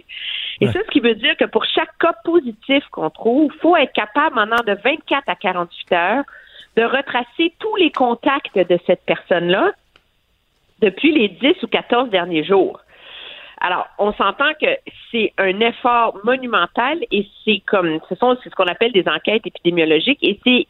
[0.61, 0.72] Et Ouais.
[0.72, 3.92] ça, ce qui veut dire que pour chaque cas positif qu'on trouve, il faut être
[3.92, 6.24] capable, maintenant de 24 à 48 heures,
[6.76, 9.70] de retracer tous les contacts de cette personne-là
[10.83, 12.80] depuis les 10 ou 14 derniers jours.
[13.64, 14.66] Alors, on s'entend que
[15.12, 20.18] c'est un effort monumental et c'est comme, ce sont ce qu'on appelle des enquêtes épidémiologiques
[20.20, 20.66] et c'est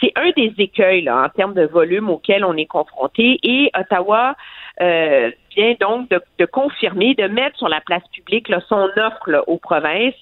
[0.00, 4.36] c'est un des écueils là, en termes de volume auquel on est confronté et Ottawa
[4.80, 9.58] euh, vient donc de, de confirmer, de mettre sur la place publique son offre aux
[9.58, 10.14] provinces,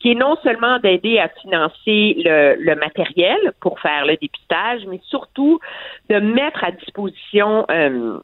[0.00, 5.00] qui est non seulement d'aider à financer le, le matériel pour faire le dépistage, mais
[5.04, 5.60] surtout
[6.08, 8.20] de mettre à disposition euh,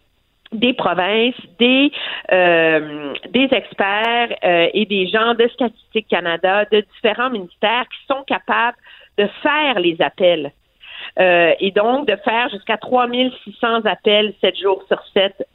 [0.54, 1.92] des provinces, des
[2.32, 8.22] euh, des experts euh, et des gens de Statistique Canada, de différents ministères qui sont
[8.26, 8.76] capables
[9.18, 10.52] de faire les appels.
[11.20, 15.46] Euh, et donc de faire jusqu'à 3600 appels 7 jours sur 7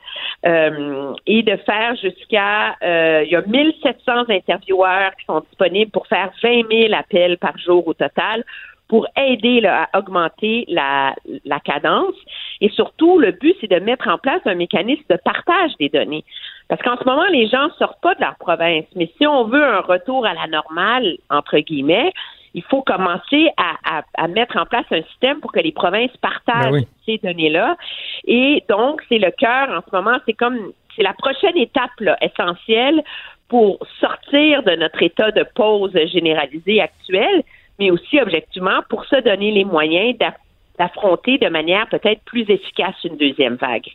[0.45, 6.07] euh, et de faire jusqu'à euh, il y a 1700 intervieweurs qui sont disponibles pour
[6.07, 8.45] faire 20 000 appels par jour au total
[8.89, 11.15] pour aider là, à augmenter la,
[11.45, 12.15] la cadence.
[12.59, 16.25] Et surtout, le but, c'est de mettre en place un mécanisme de partage des données.
[16.67, 18.85] Parce qu'en ce moment, les gens sortent pas de leur province.
[18.95, 22.11] Mais si on veut un retour à la normale, entre guillemets,
[22.55, 26.15] il faut commencer à, à, à mettre en place un système pour que les provinces
[26.17, 26.87] partagent Ben oui.
[27.05, 27.77] ces données-là.
[28.25, 32.17] Et donc, c'est le cœur en ce moment, c'est comme c'est la prochaine étape là,
[32.21, 33.03] essentielle
[33.49, 37.43] pour sortir de notre état de pause généralisé actuel,
[37.79, 40.37] mais aussi objectivement pour se donner les moyens d'a-
[40.77, 43.87] d'affronter de manière peut-être plus efficace une deuxième vague.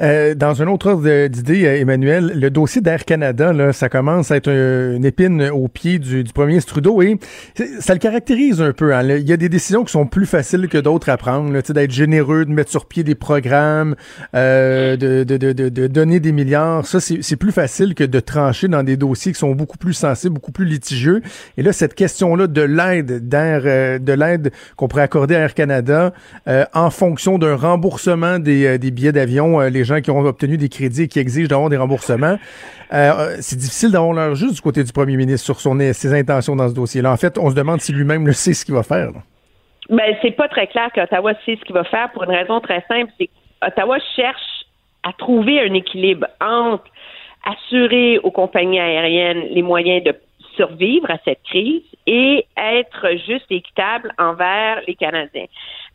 [0.00, 4.30] Euh, dans un autre ordre d'idée, euh, Emmanuel, le dossier d'Air Canada, là, ça commence
[4.30, 7.18] à être un- une épine au pied du, premier Trudeau et
[7.78, 8.94] ça le caractérise un peu.
[8.94, 9.02] hein.
[9.02, 12.46] Il y a des décisions qui sont plus faciles que d'autres à prendre, d'être généreux,
[12.46, 13.94] de mettre sur pied des programmes,
[14.34, 16.86] euh, de, de, de, de, donner des milliards.
[16.86, 20.34] Ça, c'est plus facile que de trancher dans des dossiers qui sont beaucoup plus sensibles,
[20.36, 21.20] beaucoup plus litigieux.
[21.58, 25.54] Et là, cette question-là de l'aide d'Air, euh, de l'aide qu'on pourrait accorder à Air
[25.54, 26.14] Canada
[26.48, 30.56] euh, en fonction d'un remboursement des, des billets d'avion, euh, les gens qui ont obtenu
[30.56, 32.38] des crédits et qui exigent d'avoir des remboursements.
[32.92, 36.54] Euh, euh, c'est difficile d'avoir l'heure juste du côté du premier ministre sur ses intentions
[36.54, 37.12] dans ce dossier-là.
[37.12, 39.10] En fait, on se demande si lui-même le sait ce qu'il va faire.
[39.10, 39.20] là.
[39.90, 42.84] Ben, c'est pas très clair qu'Ottawa sait ce qu'il va faire pour une raison très
[42.86, 43.28] simple, c'est
[43.60, 44.66] qu'Ottawa cherche
[45.02, 46.84] à trouver un équilibre entre
[47.44, 50.14] assurer aux compagnies aériennes les moyens de
[50.54, 55.46] survivre à cette crise et être juste et équitable envers les Canadiens.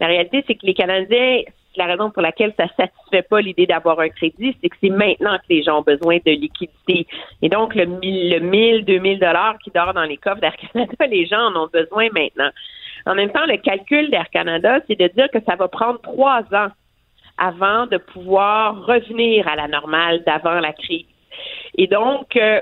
[0.02, 1.42] La réalité, c'est que les Canadiens,
[1.78, 5.38] la raison pour laquelle ça satisfait pas l'idée d'avoir un crédit, c'est que c'est maintenant
[5.38, 7.08] que les gens ont besoin de liquidité.
[7.42, 11.06] Et donc, le 1000, le 1000, 2000 dollars qui dort dans les coffres d'Air Canada,
[11.10, 12.50] les gens en ont besoin maintenant.
[13.06, 16.42] En même temps, le calcul d'Air Canada, c'est de dire que ça va prendre trois
[16.54, 16.70] ans
[17.38, 21.06] avant de pouvoir revenir à la normale d'avant la crise.
[21.78, 22.60] Et donc, euh,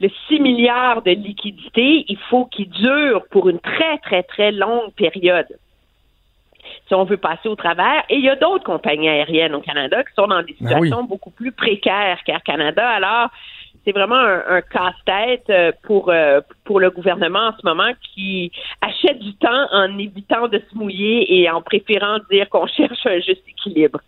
[0.00, 4.92] le 6 milliards de liquidités, il faut qu'il dure pour une très, très, très longue
[4.94, 5.48] période
[6.86, 8.04] si on veut passer au travers.
[8.08, 10.88] Et il y a d'autres compagnies aériennes au Canada qui sont dans des Ben oui.
[10.88, 12.88] situations beaucoup plus précaires qu'Air Canada.
[12.88, 13.30] Alors,
[13.84, 18.50] c'est vraiment un, un casse-tête euh, pour euh, pour le gouvernement en ce moment qui
[18.80, 23.20] achète du temps en évitant de se mouiller et en préférant dire qu'on cherche un
[23.20, 24.00] juste équilibre.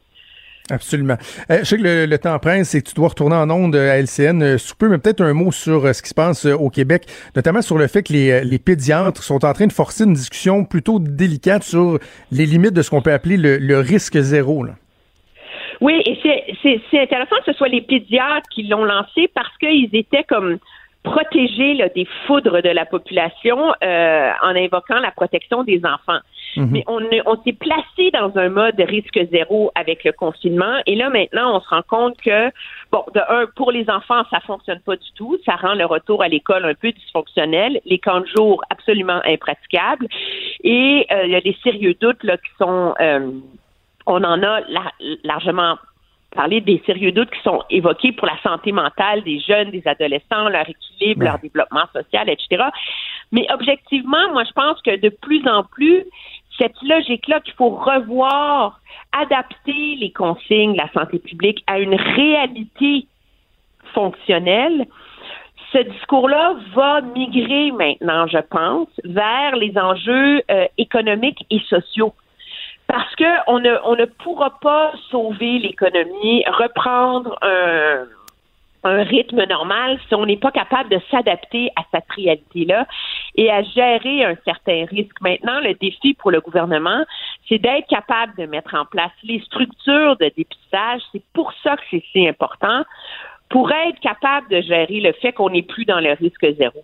[0.70, 1.16] Absolument.
[1.50, 3.98] Euh, je sais que le, temps presse et que tu dois retourner en onde à
[3.98, 6.54] LCN euh, sous peu, mais peut-être un mot sur euh, ce qui se passe euh,
[6.54, 7.04] au Québec,
[7.36, 10.64] notamment sur le fait que les, euh, pédiatres sont en train de forcer une discussion
[10.64, 11.98] plutôt délicate sur
[12.32, 14.66] les limites de ce qu'on peut appeler le, risque zéro.
[15.80, 16.18] Oui, et
[16.62, 20.58] c'est- intéressant que ce soit les pédiatres qui l'ont lancé parce qu'ils étaient comme
[21.04, 26.18] protégés là, des foudres de la population euh, en invoquant la protection des enfants.
[26.56, 30.76] Mais on, on s'est placé dans un mode risque zéro avec le confinement.
[30.86, 32.50] Et là, maintenant, on se rend compte que,
[32.90, 35.36] bon, de un, pour les enfants, ça fonctionne pas du tout.
[35.44, 37.80] Ça rend le retour à l'école un peu dysfonctionnel.
[37.84, 40.06] Les camps de jour, absolument impraticables.
[40.64, 42.94] Et euh, il y a des sérieux doutes là, qui sont...
[43.00, 43.30] euh,
[44.06, 44.92] on en a la-
[45.24, 45.76] largement
[46.34, 50.48] parlé des sérieux doutes qui sont évoqués pour la santé mentale des jeunes, des adolescents,
[50.48, 51.26] leur équilibre, Ouais.
[51.26, 52.64] leur développement social, etc.
[53.32, 56.04] Mais objectivement, moi, je pense que de plus en plus,
[56.58, 58.80] cette logique-là qu'il faut revoir,
[59.12, 63.06] adapter les consignes de la santé publique à une réalité
[63.92, 64.86] fonctionnelle,
[65.72, 72.14] ce discours-là va migrer maintenant, je pense, vers les enjeux euh, économiques et sociaux.
[72.86, 78.04] Parce que on ne, on ne pourra pas sauver l'économie, reprendre un,
[78.84, 82.86] un rythme normal si on n'est pas capable de s'adapter à cette réalité-là
[83.34, 85.20] et à gérer un certain risque.
[85.20, 87.04] Maintenant, le défi pour le gouvernement,
[87.48, 91.02] c'est d'être capable de mettre en place les structures de dépistage.
[91.12, 92.84] C'est pour ça que c'est si important,
[93.48, 96.82] pour être capable de gérer le fait qu'on n'est plus dans le risque zéro.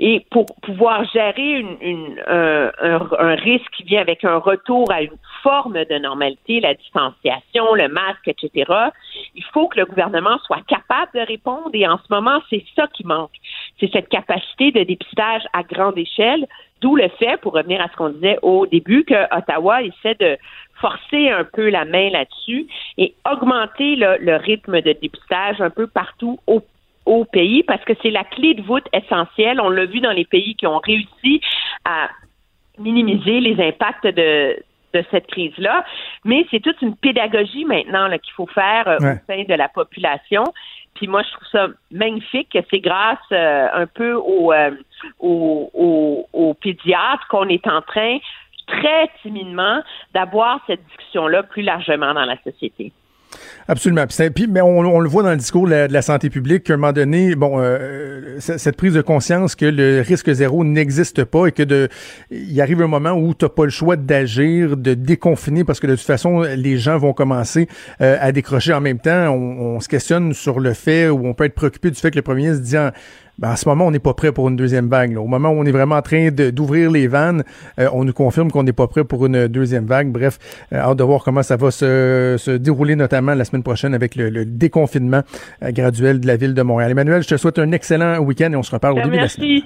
[0.00, 2.70] Et pour pouvoir gérer une, une, un,
[3.18, 7.88] un, risque qui vient avec un retour à une forme de normalité, la distanciation, le
[7.88, 8.72] masque, etc.,
[9.34, 11.70] il faut que le gouvernement soit capable de répondre.
[11.74, 13.34] Et en ce moment, c'est ça qui manque.
[13.80, 16.46] C'est cette capacité de dépistage à grande échelle,
[16.80, 20.38] d'où le fait, pour revenir à ce qu'on disait au début, que Ottawa essaie de
[20.80, 22.68] forcer un peu la main là-dessus
[22.98, 26.62] et augmenter le, le rythme de dépistage un peu partout au
[27.08, 29.60] au pays parce que c'est la clé de voûte essentielle.
[29.60, 31.40] On l'a vu dans les pays qui ont réussi
[31.84, 32.08] à
[32.78, 34.56] minimiser les impacts de,
[34.94, 35.84] de cette crise-là.
[36.24, 40.44] Mais c'est toute une pédagogie maintenant qu'il faut faire euh, au sein de la population.
[40.94, 44.70] Puis moi, je trouve ça magnifique que c'est grâce euh, un peu aux euh,
[45.20, 48.18] au, pédiatres qu'on est en train
[48.66, 49.80] très timidement
[50.12, 52.92] d'avoir cette discussion-là plus largement dans la société.
[53.66, 54.06] Absolument.
[54.34, 56.92] Puis, mais on, le voit dans le discours de la, santé publique qu'à un moment
[56.92, 61.62] donné, bon, euh, cette prise de conscience que le risque zéro n'existe pas et que
[61.62, 61.88] de,
[62.30, 65.86] il arrive un moment où tu n'as pas le choix d'agir, de déconfiner parce que
[65.86, 67.68] de toute façon, les gens vont commencer
[68.00, 69.28] euh, à décrocher en même temps.
[69.28, 72.16] On, on, se questionne sur le fait où on peut être préoccupé du fait que
[72.16, 72.76] le premier ministre dit
[73.38, 75.16] ben, en ce moment, on n'est pas prêt pour une deuxième vague.
[75.16, 77.44] Au moment où on est vraiment en train d'ouvrir les vannes,
[77.78, 80.10] euh, on nous confirme qu'on n'est pas prêt pour une deuxième vague.
[80.10, 80.38] Bref,
[80.72, 84.16] euh, hâte de voir comment ça va se, se, dérouler, notamment la semaine prochaine avec
[84.16, 85.22] le, déconfinement
[85.62, 86.90] euh, graduel de la ville de Montréal.
[86.90, 89.22] Emmanuel, je te souhaite un excellent week-end et on se reparle au ben, début de
[89.22, 89.62] la semaine.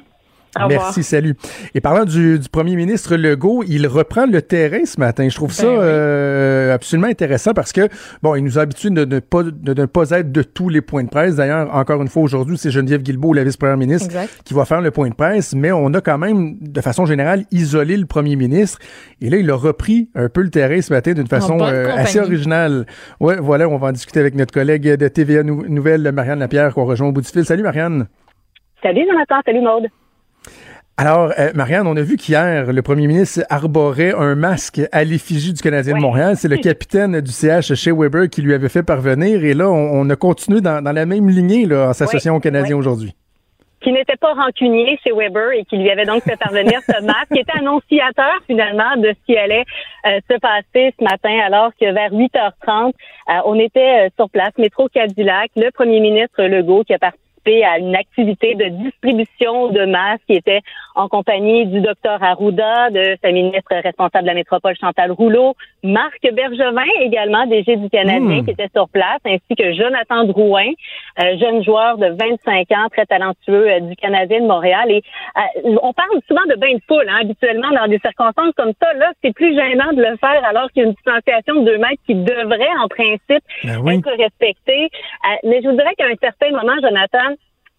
[0.69, 1.35] Merci, salut.
[1.75, 5.29] Et parlant du, du, premier ministre Legault, il reprend le terrain ce matin.
[5.29, 7.89] Je trouve ben ça euh, absolument intéressant parce que,
[8.23, 10.81] bon, il nous a habitué de ne pas, de, ne pas être de tous les
[10.81, 11.37] points de presse.
[11.37, 14.15] D'ailleurs, encore une fois, aujourd'hui, c'est Geneviève Guilbeault, la vice-première ministre,
[14.45, 17.45] qui va faire le point de presse, mais on a quand même, de façon générale,
[17.51, 18.79] isolé le premier ministre.
[19.21, 22.19] Et là, il a repris un peu le terrain ce matin d'une façon euh, assez
[22.21, 22.87] originale.
[23.21, 26.85] Ouais, voilà, on va en discuter avec notre collègue de TVA Nouvelle, Marianne Lapierre, qu'on
[26.85, 27.45] rejoint au bout du fil.
[27.45, 28.07] Salut, Marianne.
[28.83, 29.37] Salut, Jonathan.
[29.45, 29.89] Salut, Maude.
[30.99, 35.55] Alors, euh, Marianne, on a vu qu'hier, le premier ministre arborait un masque à l'effigie
[35.55, 36.37] du Canadien de Montréal.
[36.37, 39.43] C'est le capitaine du CH chez Weber qui lui avait fait parvenir.
[39.43, 43.15] Et là, on, a continué dans, la même lignée là, en s'associant au Canadien aujourd'hui.
[43.81, 47.33] Qui n'était pas rancunier chez Weber et qui lui avait donc fait parvenir ce masque,
[47.33, 49.65] qui était annonciateur finalement de ce qui allait
[50.07, 54.89] euh, se passer ce matin, alors que vers 8h30, euh, on était sur place, métro
[54.89, 60.23] Cadillac, le premier ministre Legault qui a participé à une activité de distribution de masques
[60.27, 60.61] qui était
[60.95, 66.21] en compagnie du docteur Arruda, de sa ministre responsable de la métropole Chantal Rouleau, Marc
[66.23, 68.45] Bergevin également, DG du Canadien, hmm.
[68.45, 70.71] qui était sur place, ainsi que Jonathan Drouin,
[71.21, 74.91] euh, jeune joueur de 25 ans, très talentueux euh, du Canadien de Montréal.
[74.91, 75.03] Et
[75.37, 78.93] euh, on parle souvent de bain de foule, hein, habituellement dans des circonstances comme ça.
[78.95, 81.79] Là, c'est plus gênant de le faire alors qu'il y a une distanciation de deux
[81.79, 84.89] mètres qui devrait, en principe, ben être respectée.
[85.45, 87.32] mais je vous dirais qu'à un certain moment, Jonathan,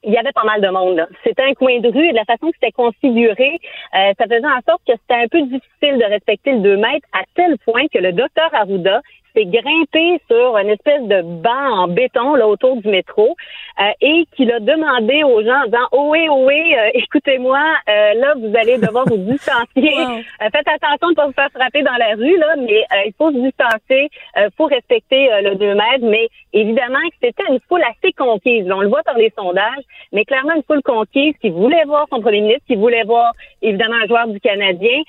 [0.04, 1.08] il y avait pas mal de monde.
[1.24, 3.60] C'était un coin de rue et de la façon que c'était configuré,
[3.96, 7.08] euh, ça faisait en sorte que c'était un peu difficile de respecter le 2 mètres
[7.14, 9.02] à tel point que le docteur Arruda
[9.36, 13.36] s'est grimpé sur une espèce de banc en béton là autour du métro
[13.80, 17.60] euh, et qu'il a demandé aux gens en disant oh oui oh oui euh, écoutez-moi
[17.90, 19.94] euh, là vous allez devoir vous distancier.
[20.40, 23.32] Faites attention de ne pas vous faire frapper dans la rue là mais il faut
[23.32, 28.14] se distancer il faut respecter le 2 mètres mais évidemment que c'était une foule assez
[28.14, 28.68] conquise.
[28.72, 32.22] On le voit dans les sondages mais clairement une foule conquise qui voulait voir son
[32.22, 35.02] premier ministre qui voulait voir évidemment un joueur du Canadien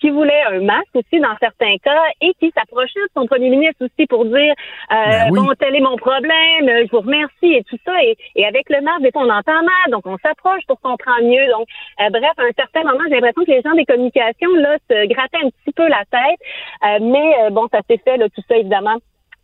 [0.00, 3.65] qui voulait un masque aussi dans certains cas et qui s'approchait de son premier ministre
[3.80, 4.54] aussi pour dire
[4.92, 7.92] euh, ben bon tel est mon problème, je vous remercie et tout ça.
[8.02, 11.46] Et, avec le masque des fois on entend mal donc on s'approche pour comprendre mieux.
[11.50, 11.66] Donc
[12.00, 15.06] euh, bref à un certain moment j'ai l'impression que les gens des communications là se
[15.06, 16.40] grattaient un petit peu la tête.
[16.84, 18.98] Euh, mais bon ça s'est fait là tout ça évidemment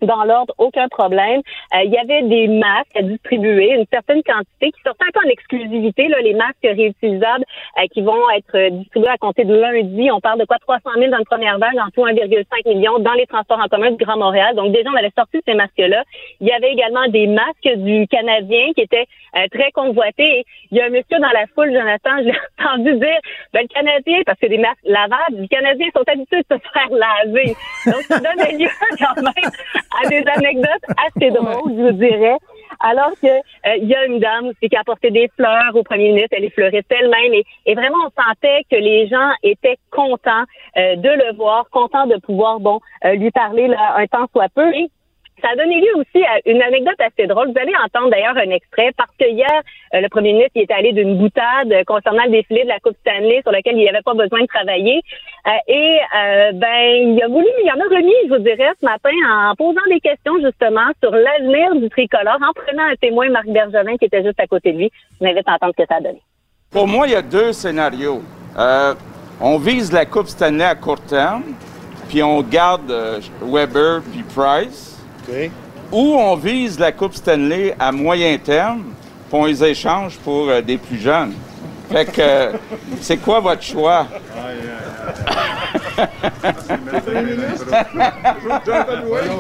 [0.06, 1.40] dans l'ordre, aucun problème.
[1.74, 5.28] Euh, il y avait des masques à distribuer, une certaine quantité qui sortent un en
[5.28, 7.44] exclusivité, là, les masques réutilisables
[7.78, 10.10] euh, qui vont être euh, distribués à compter de lundi.
[10.10, 10.58] On parle de quoi?
[10.58, 13.90] 300 000 dans une première vague, en tout 1,5 million dans les transports en commun
[13.90, 14.56] du Grand Montréal.
[14.56, 16.02] Donc déjà, on avait sorti ces masques-là.
[16.40, 19.06] Il y avait également des masques du Canadien qui étaient
[19.50, 20.44] très convoités.
[20.70, 23.18] il y a un monsieur dans la foule, Jonathan, je l'ai entendu dire,
[23.52, 26.90] ben, le Canadien, parce que des masques lavables, les Canadiens sont habitués de se faire
[26.90, 27.54] laver.
[27.86, 29.50] Donc ça donne lieu quand même
[30.00, 32.36] à des anecdotes assez drôles, je vous dirais.
[32.80, 35.82] Alors que euh, il y a une dame aussi qui a apporté des fleurs au
[35.82, 39.78] premier ministre, elle les fleurit elle-même et, et, vraiment on sentait que les gens étaient
[39.90, 40.44] contents
[40.76, 44.48] euh, de le voir, contents de pouvoir bon euh, lui parler là, un temps soit
[44.54, 44.74] peu.
[44.74, 44.90] Et
[45.42, 47.50] ça a donné lieu aussi à une anecdote assez drôle.
[47.50, 49.60] Vous allez entendre d'ailleurs un extrait parce que hier,
[49.94, 52.96] euh, le premier ministre il était allé d'une boutade concernant le défilé de la Coupe
[53.00, 55.02] Stanley sur lequel il n'avait pas besoin de travailler.
[55.46, 58.86] Euh, et euh, ben, il a voulu, il en a remis, je vous dirais, ce
[58.86, 63.48] matin en posant des questions justement sur l'avenir du tricolore, en prenant un témoin, Marc
[63.48, 64.92] Bergevin, qui était juste à côté de lui.
[65.20, 66.22] Je m'invite à entendre ce que ça a donné.
[66.70, 68.22] Pour moi, il y a deux scénarios.
[69.40, 71.42] on vise la Coupe Stanley à court terme,
[72.08, 72.92] puis on garde
[73.42, 74.91] Weber puis Price.
[75.92, 78.94] Ou on vise la Coupe Stanley à moyen terme,
[79.28, 81.34] puis on les échange pour euh, des plus jeunes.
[81.90, 82.52] Fait que, euh,
[83.00, 84.06] c'est quoi votre choix?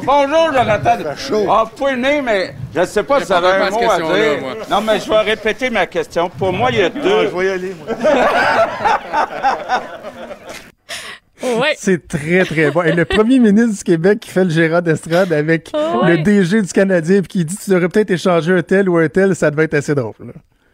[0.04, 0.96] Bonjour, Jonathan.
[1.48, 3.96] Ah, vous pouvez venir, mais je ne sais pas si ça a un mot à
[3.96, 4.56] dire.
[4.70, 6.28] non, mais je vais répéter ma question.
[6.28, 7.30] Pour moi, il y a deux...
[7.30, 7.86] je vais y aller, moi.
[11.76, 12.82] C'est très, très bon.
[12.82, 16.72] Et le premier ministre du Québec qui fait le gérant d'estrade avec le DG du
[16.72, 19.64] Canadien et qui dit tu devrais peut-être échanger un tel ou un tel, ça devait
[19.64, 20.14] être assez drôle.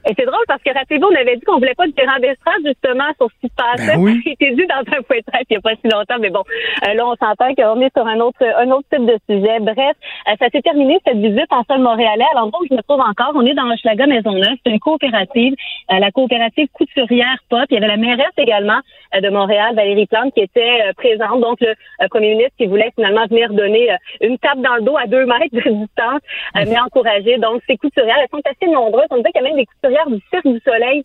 [0.06, 3.10] Et c'est drôle parce que rappelez-vous, on avait dit qu'on voulait pas de d'estrade justement
[3.16, 3.96] sur ce qui se passait.
[3.96, 4.22] Ben oui.
[4.24, 6.42] C'était dit dans un point de presse il n'y a pas si longtemps, mais bon,
[6.86, 9.58] euh, là on s'entend qu'on est sur un autre un autre type de sujet.
[9.60, 9.96] Bref,
[10.28, 13.00] euh, ça s'est terminé cette visite en sol montréalais à l'endroit où je me trouve
[13.00, 13.32] encore.
[13.34, 15.54] On est dans Hochelaga Maisonneuve, c'est une coopérative,
[15.92, 17.64] euh, la coopérative Couturière Pop.
[17.70, 18.78] Il y avait la mairesse également
[19.12, 21.40] de Montréal, Valérie Plante, qui était présente.
[21.40, 23.90] Donc le premier ministre qui voulait finalement venir donner
[24.20, 26.20] une tape dans le dos à deux mètres de distance,
[26.54, 27.38] mais encourager.
[27.38, 29.06] Donc ces couturières, elles sont assez nombreuses.
[29.10, 31.04] On disait qu'il y a même des couturières du Cirque du Soleil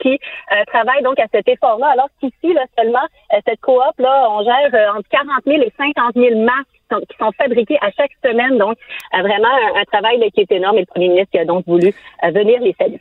[0.00, 0.18] qui
[0.52, 4.42] euh, travaillent donc à cet effort-là, alors qu'ici, là, seulement, euh, cette coop, là, on
[4.42, 8.58] gère euh, entre 40 000 et 50 000 masques qui sont, fabriqués à chaque semaine.
[8.58, 8.76] Donc,
[9.12, 12.74] vraiment, un, travail qui est énorme et le premier ministre a donc voulu venir les
[12.78, 12.98] saluer.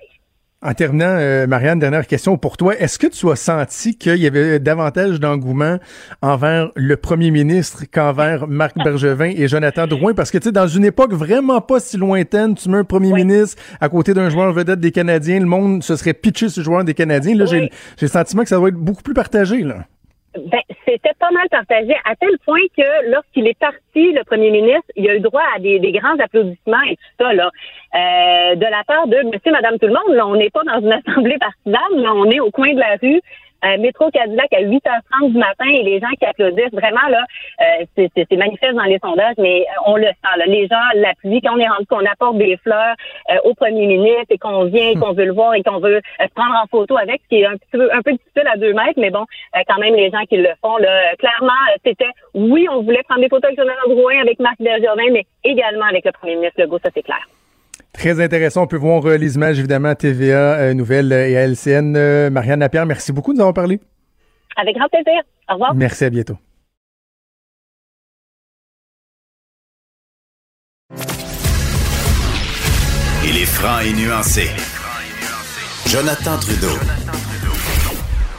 [0.62, 2.78] En terminant, euh, Marianne, dernière question pour toi.
[2.78, 5.78] Est-ce que tu as senti qu'il y avait davantage d'engouement
[6.22, 10.14] envers le premier ministre qu'envers Marc Bergevin et Jonathan Drouin?
[10.14, 13.14] Parce que, tu sais, dans une époque vraiment pas si lointaine, tu mets un premier
[13.14, 16.66] ministre à côté d'un joueur vedette des Canadiens, le monde se serait pitché sur le
[16.66, 17.36] joueur des Canadiens.
[17.36, 19.86] Là, j'ai le sentiment que ça doit être beaucoup plus partagé, là.
[20.38, 24.92] Ben, c'était pas mal partagé à tel point que lorsqu'il est parti, le premier ministre,
[24.96, 27.50] il a eu droit à des, grands applaudissements et tout ça là,
[27.96, 30.16] euh, de la part de Monsieur, Madame, tout le monde.
[30.16, 32.96] Là, on n'est pas dans une assemblée partisane, là, on est au coin de la
[33.02, 33.22] rue
[33.66, 37.26] euh, métro Cadillac à 8h30 du matin et les gens qui applaudissent, vraiment, là,
[37.62, 41.56] euh, c'est manifeste dans les sondages, mais on le sent, là, les gens l'appuient, quand
[41.56, 42.96] on est rendu qu'on apporte des fleurs
[43.32, 46.34] euh, au premier ministre et qu'on vient, qu'on veut le voir et qu'on veut se
[46.34, 48.74] prendre en photo avec, ce qui est un petit peu, un peu difficile à deux
[48.74, 49.26] mètres, mais bon,
[49.68, 51.52] quand même, les gens qui le font, là, clairement,
[51.86, 55.86] c'était, oui, on voulait prendre des photos avec Jonathan Drouin, avec Marc Bergevin, mais également
[55.86, 57.28] avec le premier ministre Legault, ça c'est clair.
[57.94, 58.64] Très intéressant.
[58.64, 61.96] On peut voir euh, les images, évidemment, à TVA, euh, Nouvelles et à LCN.
[61.96, 63.80] Euh, Marianne Lapierre, merci beaucoup de nous avoir parlé.
[64.56, 65.22] Avec grand plaisir.
[65.50, 65.74] Au revoir.
[65.76, 66.38] Merci, à bientôt.
[73.26, 74.48] Il est franc et nuancé.
[75.88, 76.78] Jonathan Trudeau.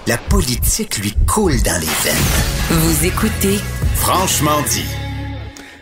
[0.07, 2.71] La politique lui coule dans les veines.
[2.71, 3.59] Vous écoutez
[3.95, 5.10] Franchement dit.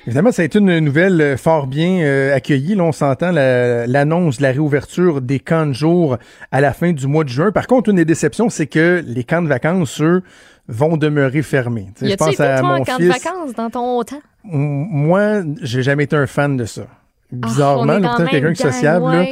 [0.08, 2.74] Évidemment, ça a été une nouvelle euh, fort bien euh, accueillie.
[2.74, 6.16] Là, on s'entend l'annonce de la réouverture des camps de jour
[6.50, 7.52] à la fin du mois de juin.
[7.52, 10.22] Par contre, une des déceptions, c'est que les camps de vacances, eux,
[10.66, 11.88] vont demeurer fermés.
[12.00, 14.22] y a je pense à mon camp de vacances dans ton temps?
[14.44, 16.86] Moi, j'ai jamais été un fan de ça.
[17.30, 19.26] Bizarrement, ah, peut-être quelqu'un de sociable, là.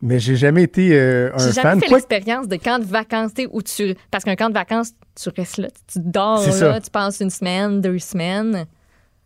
[0.00, 1.48] Mais j'ai jamais été euh, un fan.
[1.48, 3.96] J'ai jamais fait l'expérience de camp de vacances, où tu.
[4.12, 7.80] Parce qu'un camp de vacances, tu restes là, tu dors là, tu passes une semaine,
[7.80, 8.66] deux semaines.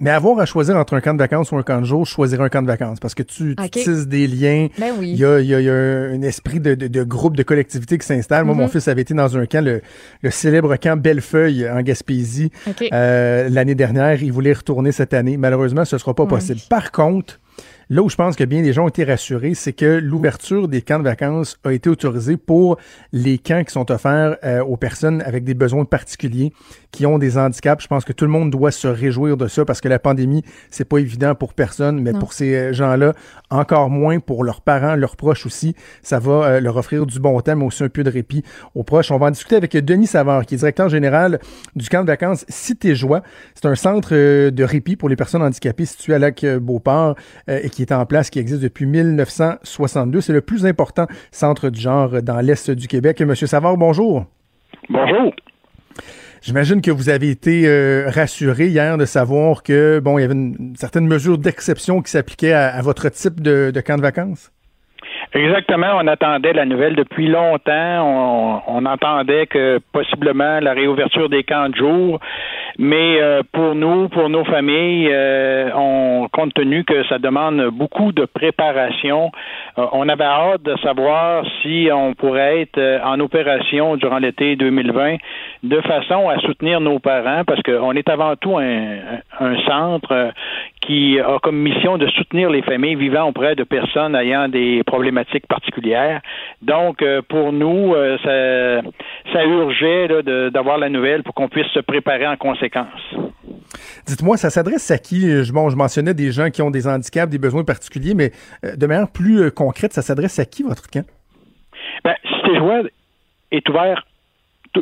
[0.00, 2.10] Mais avoir à choisir entre un camp de vacances ou un camp de jour, je
[2.10, 4.68] choisirais un camp de vacances parce que tu, tisses des liens.
[4.78, 5.12] Ben oui.
[5.12, 7.96] Il y a, y, a, y a, un esprit de, de, de, groupe, de collectivité
[7.98, 8.44] qui s'installe.
[8.44, 8.70] Moi, mon mhm.
[8.70, 9.82] fils avait été dans un camp, le,
[10.22, 12.50] le célèbre camp Bellefeuille en Gaspésie,
[12.92, 14.20] euh, l'année dernière.
[14.22, 15.36] Il voulait retourner cette année.
[15.36, 16.60] Malheureusement, ce ne sera pas possible.
[16.68, 17.38] Par contre,
[17.90, 20.80] Là où je pense que bien des gens ont été rassurés, c'est que l'ouverture des
[20.80, 22.78] camps de vacances a été autorisée pour
[23.12, 26.52] les camps qui sont offerts euh, aux personnes avec des besoins particuliers,
[26.92, 27.82] qui ont des handicaps.
[27.82, 30.42] Je pense que tout le monde doit se réjouir de ça parce que la pandémie,
[30.70, 33.12] c'est pas évident pour personne, mais pour ces euh, gens-là,
[33.50, 35.74] encore moins pour leurs parents, leurs proches aussi.
[36.02, 38.42] Ça va euh, leur offrir du bon temps, mais aussi un peu de répit
[38.74, 39.10] aux proches.
[39.10, 41.38] On va en discuter avec Denis Savard, qui est directeur général
[41.76, 43.22] du camp de vacances Cité Joie.
[43.54, 47.16] C'est un centre de répit pour les personnes handicapées situé à Lac-Beauport
[47.48, 50.20] et qui est en place, qui existe depuis 1962.
[50.20, 53.20] C'est le plus important centre du genre dans l'Est du Québec.
[53.20, 54.26] Monsieur Savard, bonjour.
[54.88, 55.34] Bonjour.
[56.40, 60.34] J'imagine que vous avez été euh, rassuré hier de savoir que bon, il y avait
[60.34, 64.52] une, certaine mesure d'exception qui s'appliquait à, votre type de, camp de vacances.
[65.34, 65.96] Exactement.
[65.96, 68.62] On attendait la nouvelle depuis longtemps.
[68.68, 72.20] On, entendait que possiblement la réouverture des camps de jour.
[72.78, 78.12] Mais euh, pour nous, pour nos familles, euh, on, compte tenu que ça demande beaucoup
[78.12, 79.30] de préparation,
[79.78, 85.16] euh, on avait hâte de savoir si on pourrait être en opération durant l'été 2020
[85.62, 88.98] de façon à soutenir nos parents, parce qu'on est avant tout un,
[89.40, 90.32] un centre
[90.80, 95.23] qui a comme mission de soutenir les familles vivant auprès de personnes ayant des problématiques
[95.48, 96.20] particulières.
[96.62, 98.90] Donc, euh, pour nous, euh, ça,
[99.32, 100.08] ça urgeait
[100.50, 103.14] d'avoir la nouvelle pour qu'on puisse se préparer en conséquence.
[104.06, 105.26] Dites-moi, ça s'adresse à qui?
[105.52, 108.30] Bon, je mentionnais des gens qui ont des handicaps, des besoins particuliers, mais
[108.64, 111.06] euh, de manière plus concrète, ça s'adresse à qui, votre camp?
[112.04, 112.82] Bien, Cité Joie
[113.50, 114.04] est ouvert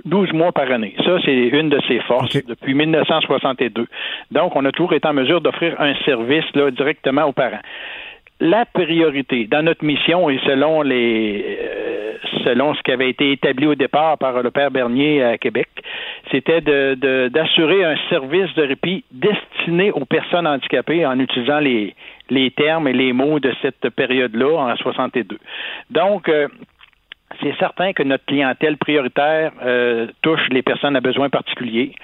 [0.05, 0.95] 12 mois par année.
[1.05, 3.86] Ça, c'est une de ses forces depuis 1962.
[4.30, 7.61] Donc, on a toujours été en mesure d'offrir un service là, directement aux parents.
[8.45, 12.12] La priorité dans notre mission et selon les euh,
[12.45, 15.68] selon ce qui avait été établi au départ par le père Bernier à Québec,
[16.32, 21.95] c'était de, d'assurer un service de répit destiné aux personnes handicapées en utilisant les,
[22.30, 25.38] les termes et les mots de cette période-là en 62.
[25.90, 26.49] Donc, euh,
[27.41, 31.95] c'est certain que notre clientèle prioritaire euh, touche les personnes à besoins particuliers,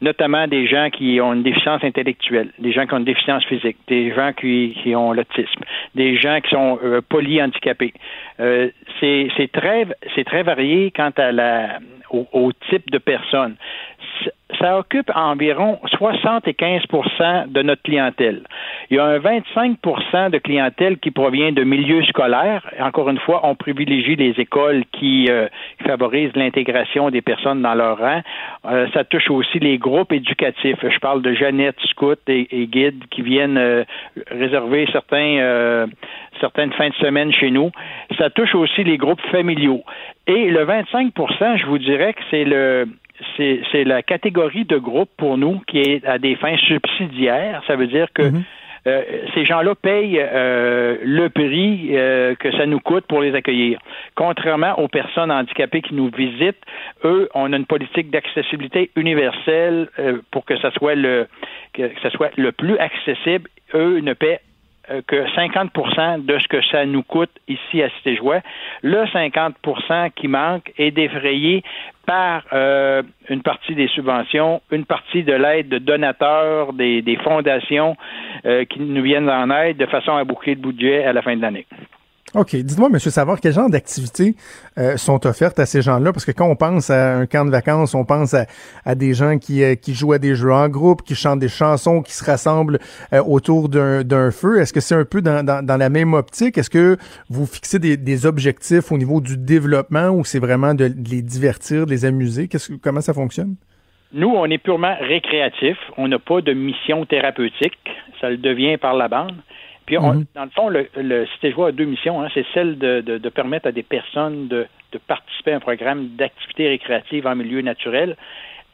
[0.00, 3.76] notamment des gens qui ont une déficience intellectuelle, des gens qui ont une déficience physique,
[3.88, 5.62] des gens qui, ont l'autisme,
[5.94, 7.94] des gens qui sont euh, polyhandicapés.
[8.40, 8.70] Euh,
[9.00, 11.78] c'est très c'est très varié quant à la
[12.10, 13.56] au, au type de personnes
[14.64, 18.44] ça occupe environ 75% de notre clientèle.
[18.90, 22.64] Il y a un 25% de clientèle qui provient de milieux scolaires.
[22.80, 25.48] Encore une fois, on privilégie les écoles qui euh,
[25.86, 28.22] favorisent l'intégration des personnes dans leur rang.
[28.64, 30.78] Euh, ça touche aussi les groupes éducatifs.
[30.82, 33.84] Je parle de Jeannette, Scout et, guides qui viennent euh,
[34.30, 35.86] réserver certains,
[36.40, 37.70] certaines fins de semaine chez nous.
[38.18, 39.82] Ça touche aussi les groupes familiaux.
[40.26, 42.86] Et le 25% je vous dirais que c'est le
[43.36, 47.62] c'est la catégorie de groupe pour nous qui est à des fins subsidiaires.
[47.66, 48.42] Ça veut dire que mhm.
[48.86, 49.02] euh,
[49.34, 53.78] ces gens-là payent euh, le prix euh, que ça nous coûte pour les accueillir.
[54.14, 56.62] Contrairement aux personnes handicapées qui nous visitent,
[57.04, 59.88] eux, on a une politique d'accessibilité universelle
[60.30, 61.26] pour que ça soit le
[61.72, 63.48] que ça soit le plus accessible.
[63.74, 64.40] Eux ne paient
[65.06, 68.40] que 50% de ce que ça nous coûte ici à Cité-Joie.
[68.82, 71.62] Le 50% qui manque est défrayé
[72.06, 77.96] par euh, une partie des subventions, une partie de l'aide de donateurs, des, fondations
[78.44, 81.36] euh, qui nous viennent en aide de façon à boucler le budget à la fin
[81.36, 81.66] de l'année.
[82.34, 82.56] OK.
[82.56, 82.98] Dites-moi, M.
[82.98, 84.34] Savard, quel genre d'activités
[84.76, 86.12] euh, sont offertes à ces gens-là?
[86.12, 89.38] Parce que quand on pense à un camp de vacances, on pense à, des gens
[89.38, 92.24] qui, euh, qui, jouent à des jeux en groupe, qui chantent des chansons, qui se
[92.24, 92.80] rassemblent
[93.12, 94.60] euh, autour d'un feu.
[94.60, 96.58] Est-ce que c'est un peu dans, la même optique?
[96.58, 96.96] Est-ce que
[97.30, 101.90] vous fixez des, objectifs au niveau du développement ou c'est vraiment de, les divertir, de
[101.90, 102.48] les amuser?
[102.82, 103.56] comment ça fonctionne?
[104.12, 105.76] Nous, on est purement récréatif.
[105.96, 107.78] On n'a pas de mission thérapeutique.
[108.20, 109.34] Ça le devient par la bande.
[109.86, 110.24] Puis, mhm.
[110.34, 112.22] dans le fond, le, le Cité Joie a deux missions.
[112.22, 112.28] Hein.
[112.32, 116.68] c'est celle de, de, permettre à des personnes de, de participer à un programme d'activité
[116.68, 118.16] récréative en milieu naturel.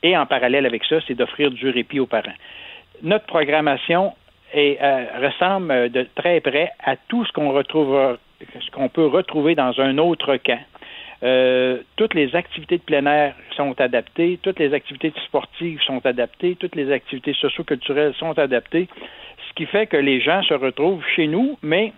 [0.03, 2.33] Et en parallèle avec ça, c'est d'offrir du répit aux parents.
[3.03, 4.15] Notre programmation
[4.53, 9.55] est, euh, ressemble de très près à tout ce qu'on retrouve, ce qu'on peut retrouver
[9.55, 10.61] dans un autre camp.
[11.23, 16.57] Euh, toutes les activités de plein air sont adaptées, toutes les activités sportives sont adaptées,
[16.59, 18.89] toutes les activités socioculturelles sont adaptées
[19.51, 21.93] ce qui fait que les gens se retrouvent chez nous, mais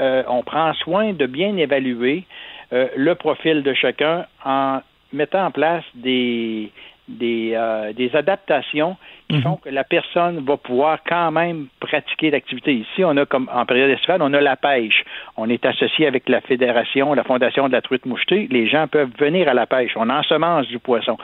[0.00, 2.24] euh, on prend soin de bien évaluer
[2.72, 4.80] euh, le profil de chacun en
[5.12, 6.70] mettant en place des,
[7.10, 8.96] des, euh, des adaptations
[9.28, 9.42] qui mhm.
[9.42, 12.74] font que la personne va pouvoir quand même pratiquer l'activité.
[12.74, 15.04] Ici, on a comme en période estivale, on a la pêche.
[15.36, 18.48] On est associé avec la fédération, la fondation de la truite mouchetée.
[18.50, 19.92] Les gens peuvent venir à la pêche.
[19.96, 21.16] On ensemence du poisson.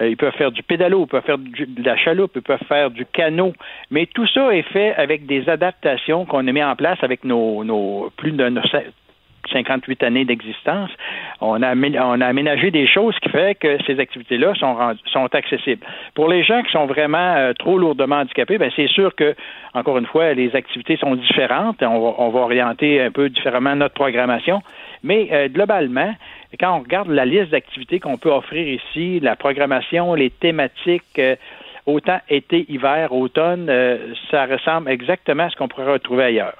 [0.00, 2.90] Euh, ils peuvent faire du pédalo, ils peuvent faire de la chaloupe, ils peuvent faire
[2.90, 3.52] du canot.
[3.90, 7.64] Mais tout ça est fait avec des adaptations qu'on a mis en place avec nos,
[7.64, 8.36] nos plus de
[9.48, 10.90] 58 années d'existence,
[11.40, 15.84] on a, aménagé des choses qui fait que ces activités-là sont, accessibles.
[16.14, 19.34] Pour les gens qui sont vraiment euh, trop lourdement handicapés, ben c'est sûr que,
[19.74, 21.82] encore une fois, les activités sont différentes.
[21.82, 24.62] On va, on va orienter un peu différemment notre programmation.
[25.02, 26.14] Mais euh, globalement,
[26.58, 31.36] quand on regarde la liste d'activités qu'on peut offrir ici, la programmation, les thématiques, euh,
[31.86, 33.70] autant été, hiver, automne,
[34.30, 36.56] ça ressemble exactement à ce qu'on pourrait retrouver ailleurs.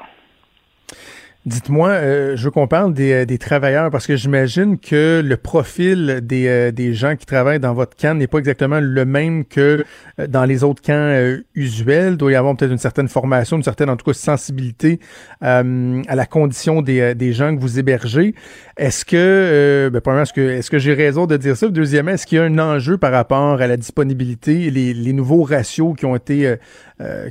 [1.47, 5.37] Dites-moi, euh, je veux qu'on parle des, euh, des, travailleurs parce que j'imagine que le
[5.37, 9.45] profil des, euh, des, gens qui travaillent dans votre camp n'est pas exactement le même
[9.45, 9.85] que
[10.27, 12.15] dans les autres camps usuels.
[12.15, 14.99] Il doit y avoir peut-être une certaine formation, une certaine en tout cas sensibilité
[15.41, 18.35] à la condition des, des, gens que vous hébergez.
[18.77, 21.69] Est-ce que, ben, premièrement, est-ce que, est-ce que j'ai raison de dire ça?
[21.69, 25.45] Deuxièmement, est-ce qu'il y a un enjeu par rapport à la disponibilité, les, les nouveaux
[25.45, 26.57] ratios qui ont été,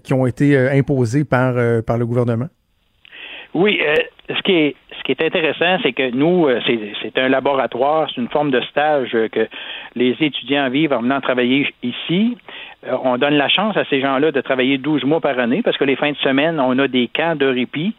[0.04, 2.48] qui ont été imposés par, par le gouvernement?
[3.56, 3.96] Oui, euh,
[4.36, 6.60] ce qui est ce qui est intéressant, c'est que nous, euh,
[7.02, 9.48] c'est un laboratoire, c'est une forme de stage que
[9.96, 12.38] les étudiants vivent en venant travailler ici.
[12.86, 15.78] Euh, on donne la chance à ces gens-là de travailler 12 mois par année parce
[15.78, 17.96] que les fins de semaine, on a des camps de répit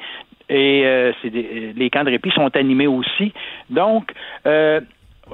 [0.51, 0.85] et
[1.75, 3.33] les camps de répit sont animés aussi.
[3.69, 4.13] Donc,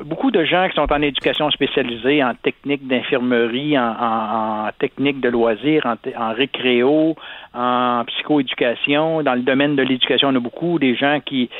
[0.05, 5.87] beaucoup de gens qui sont en éducation spécialisée, en technique d'infirmerie, en, technique de loisirs,
[5.87, 7.15] en, en récréo,
[7.55, 9.23] en psychoéducation.
[9.23, 11.51] Dans le domaine de l'éducation, on a beaucoup des gens qui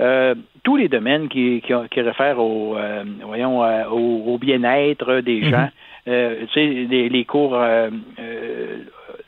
[0.00, 5.42] euh, tous les domaines qui, qui, qui réfèrent au euh, voyons euh, au, bien-être des
[5.42, 5.50] mhm.
[5.50, 5.68] gens.
[6.06, 6.12] tu
[6.54, 7.58] sais, les, les cours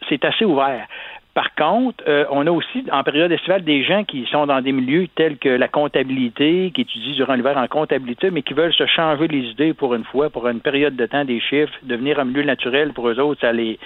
[0.09, 0.87] c'est assez ouvert.
[1.35, 4.71] Par contre, euh, on a aussi en période estivale des gens qui sont dans des
[4.71, 8.87] milieux tels que la comptabilité, qui étudient durant l'hiver en comptabilité, mais qui veulent se
[8.87, 12.25] changer les idées pour une fois, pour une période de temps des chiffres, devenir un
[12.25, 13.81] milieu naturel pour eux autres, ça les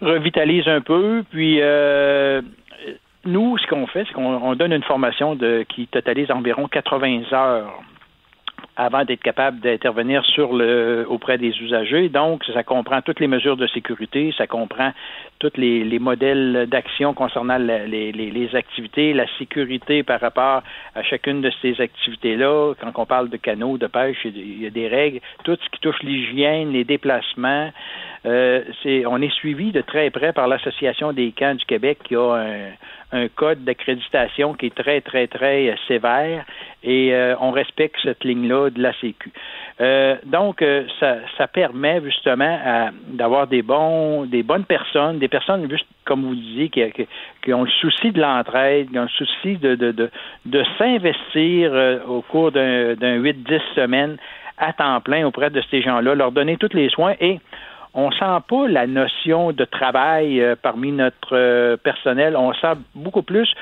[0.00, 1.24] revitalise un peu.
[1.30, 2.40] Puis euh,
[3.26, 5.38] nous, ce qu'on fait, c'est qu'on donne une formation
[5.68, 7.82] qui totalise environ 80 heures
[8.80, 12.08] avant d'être capable d'intervenir sur le auprès des usagers.
[12.08, 14.92] Donc, ça comprend toutes les mesures de sécurité, ça comprend
[15.38, 20.62] tous les, modèles d'action concernant les, activités, la sécurité par rapport
[20.94, 22.72] à chacune de ces activités-là.
[22.80, 25.20] Quand on parle de canaux, de pêche, il y a des règles.
[25.44, 27.70] Tout ce qui touche l'hygiène, les déplacements,
[28.24, 28.62] euh,
[29.06, 32.70] on est suivi de très près par l'Association des camps du Québec qui a un,
[33.12, 36.44] un code d'accréditation qui est très, très, très sévère
[36.82, 39.30] et euh, on respecte cette ligne-là de la Sécu.
[39.80, 45.68] Euh, donc, euh, ça, permet justement d'avoir des bons, des bonnes personnes, des personnes
[46.04, 46.82] comme vous disiez, qui,
[47.42, 51.72] qui, ont le souci de l'entraide, qui ont le souci de, s'investir
[52.08, 54.16] au cours d'un 8-10 semaines
[54.58, 57.40] à temps plein auprès de ces gens-là, leur donner tous les soins et
[57.94, 62.36] on sent pas la notion de travail parmi notre personnel.
[62.36, 63.52] On sent beaucoup plus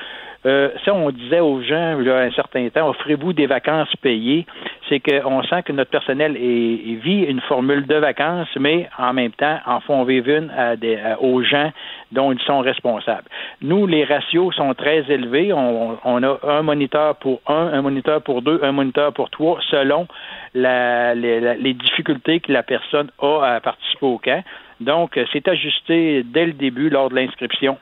[0.45, 3.93] euh, ça, on disait aux gens, il y a un certain temps, offrez-vous des vacances
[4.01, 4.45] payées.
[4.87, 9.59] C'est qu'on sent que notre personnel vit une formule de vacances, mais en même temps,
[9.65, 10.51] en font vivre une
[11.19, 11.71] aux gens
[12.11, 13.27] dont ils sont responsables.
[13.61, 15.51] Nous, les ratios sont très élevés.
[15.53, 20.07] On, a un moniteur pour un, un moniteur pour deux, un moniteur pour trois, selon
[20.55, 24.43] les, difficultés que la personne a à participer au camp.
[24.79, 27.77] Donc, c'est ajusté dès le début lors de l'inscription.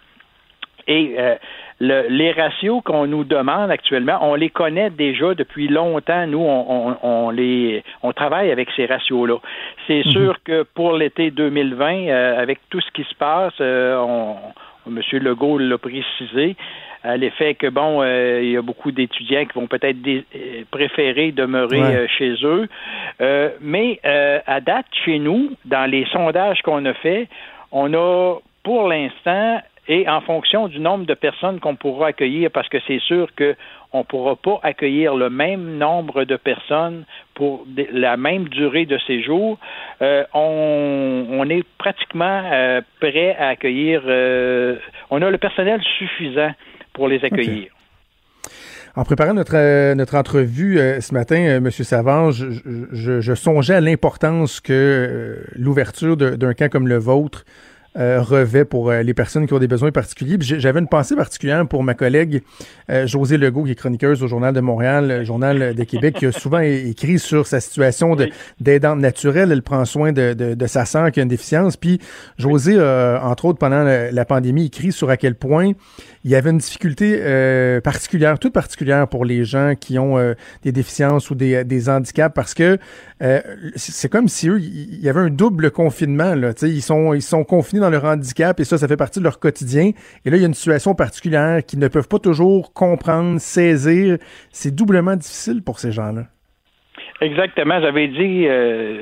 [0.87, 1.35] Et euh,
[1.79, 6.25] les ratios qu'on nous demande actuellement, on les connaît déjà depuis longtemps.
[6.25, 9.37] Nous, on, les, on travaille avec ces ratios-là.
[9.85, 10.11] C'est mhm.
[10.11, 14.37] sûr que pour l'été 2020, euh, avec tout ce qui se passe, euh, on,
[14.87, 15.01] M.
[15.21, 16.55] Legault l'a précisé,
[17.03, 19.97] à l'effet que bon, euh, il y a beaucoup d'étudiants qui vont peut-être
[20.71, 22.67] préférer demeurer chez eux.
[23.61, 27.27] mais à date, chez nous, dans les sondages qu'on a faits,
[27.71, 32.67] on a pour l'instant et en fonction du nombre de personnes qu'on pourra accueillir, parce
[32.67, 38.17] que c'est sûr qu'on ne pourra pas accueillir le même nombre de personnes pour la
[38.17, 39.57] même durée de séjour,
[40.01, 44.75] euh, on, est pratiquement euh, prêt à accueillir, euh,
[45.09, 46.51] on a le personnel suffisant
[46.93, 47.71] pour les accueillir.
[48.95, 51.69] En préparant notre, notre entrevue ce matin, M.
[51.69, 57.45] Savant, je, songeais à l'importance que l'ouverture d'un camp comme le vôtre
[57.97, 60.37] euh, revêt pour euh, les personnes qui ont des besoins particuliers.
[60.39, 62.43] J'avais une pensée particulière pour ma collègue
[62.89, 66.31] euh, José Legault, qui est chroniqueuse au Journal de Montréal, Journal de Québec, qui a
[66.37, 68.15] souvent écrit sur sa situation
[68.59, 69.51] d'aidante naturelle.
[69.51, 71.75] Elle prend soin de, de, de, sa sœur qui a une déficience.
[71.77, 71.99] Puis
[72.37, 75.73] José, entre autres, pendant la, la, pandémie, écrit sur à quel point
[76.27, 80.33] il y avait une difficulté euh, particulière, toute particulière pour les gens qui ont euh,
[80.61, 82.77] des déficiences ou des, des handicaps parce que
[83.21, 83.39] euh,
[83.75, 86.35] c'est comme si eux, il y avait un double confinement.
[86.35, 89.23] Là, ils, sont, ils sont confinés dans leur handicap et ça, ça fait partie de
[89.23, 89.91] leur quotidien.
[90.25, 94.17] Et là, il y a une situation particulière qu'ils ne peuvent pas toujours comprendre, saisir.
[94.51, 96.23] C'est doublement difficile pour ces gens-là.
[97.19, 98.45] Exactement, j'avais dit,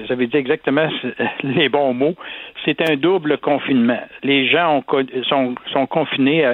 [0.08, 0.88] j'avais dit exactement
[1.44, 2.16] les bons mots.
[2.64, 4.00] C'est un double confinement.
[4.24, 6.46] Les gens ont, sont, sont confinés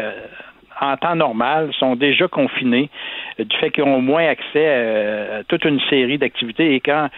[0.81, 2.89] en temps normal sont déjà confinés.
[3.39, 7.09] du fait qu'ils ont moins accès à, toute une série d'activités et quand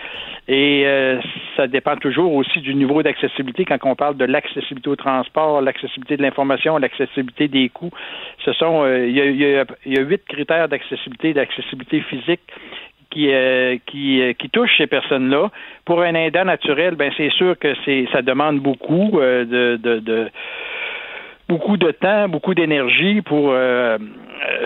[0.48, 0.86] et
[1.56, 6.18] ça dépend toujours aussi du niveau d'accessibilité quand on parle de l'accessibilité au transport, l'accessibilité
[6.18, 7.92] de l'information, l'accessibilité des coûts.
[8.44, 12.42] Ce sont il y, a, il y a huit critères d'accessibilité, d'accessibilité physique
[13.14, 15.52] qui, euh, qui, euh, qui touchent ces personnes-là.
[15.86, 20.00] Pour un aidant naturel, ben c'est sûr que c'est ça demande beaucoup euh, de, de,
[20.00, 20.30] de,
[21.54, 23.54] beaucoup de temps, beaucoup d'énergie pour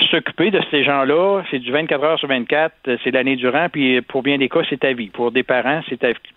[0.10, 1.44] s'occuper de ces gens-là.
[1.52, 2.74] C'est du 24 heures sur 24,
[3.04, 5.10] c'est l'année durant, puis pour bien des cas, c'est ta vie.
[5.10, 6.34] Pour des parents, c'est ta vie.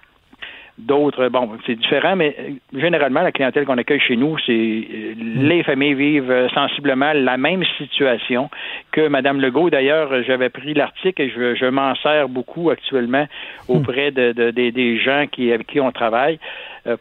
[0.78, 5.14] D'autres, bon, c'est différent, mais euh, généralement, la clientèle qu'on accueille chez nous, c'est euh,
[5.18, 8.48] les familles vivent euh, sensiblement la même situation
[8.90, 9.68] que Madame Legault.
[9.68, 13.26] D'ailleurs, j'avais pris l'article et je, je m'en sers beaucoup actuellement
[13.68, 16.38] auprès de, des gens qui, avec qui on travaille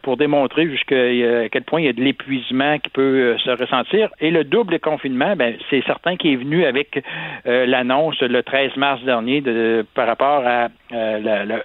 [0.02, 4.10] pour démontrer jusqu'à quel point il y a de l'épuisement qui peut se ressentir.
[4.20, 7.02] Et le double confinement, ben, c'est certain qu'il est venu avec
[7.44, 11.64] l'annonce le 13 mars dernier de, par rapport à la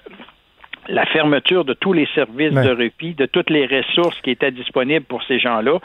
[0.88, 5.06] la fermeture de tous les services de répit, de toutes les ressources qui étaient disponibles
[5.06, 5.80] pour ces gens-là.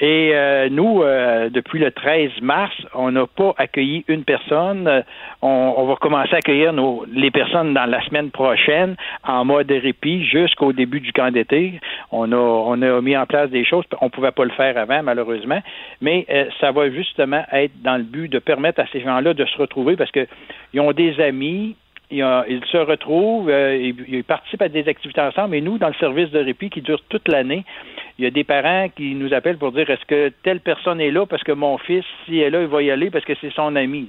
[0.00, 4.86] Et euh, nous, euh, depuis le 13 mars, on n'a pas accueilli une personne.
[4.86, 5.02] Euh,
[5.42, 10.24] on, va commencer à accueillir nos, les personnes dans la semaine prochaine en mode répit
[10.24, 11.80] jusqu'au début du camp d'été.
[12.12, 13.84] On a, on a mis en place des choses.
[14.00, 15.60] On pouvait pas le faire avant, malheureusement.
[16.00, 16.26] Mais
[16.60, 19.96] ça va justement être dans le but de permettre à ces gens-là de se retrouver
[19.96, 20.26] parce que
[20.72, 21.76] ils ont des amis,
[22.10, 26.30] ils, se retrouvent, euh, ils, participent à des activités ensemble, et nous, dans le service
[26.30, 27.64] de répit qui dure toute l'année,
[28.18, 31.10] il y a des parents qui nous appellent pour dire est-ce que telle personne est
[31.10, 33.34] là parce que mon fils, si elle est là, il va y aller parce que
[33.40, 34.08] c'est son ami.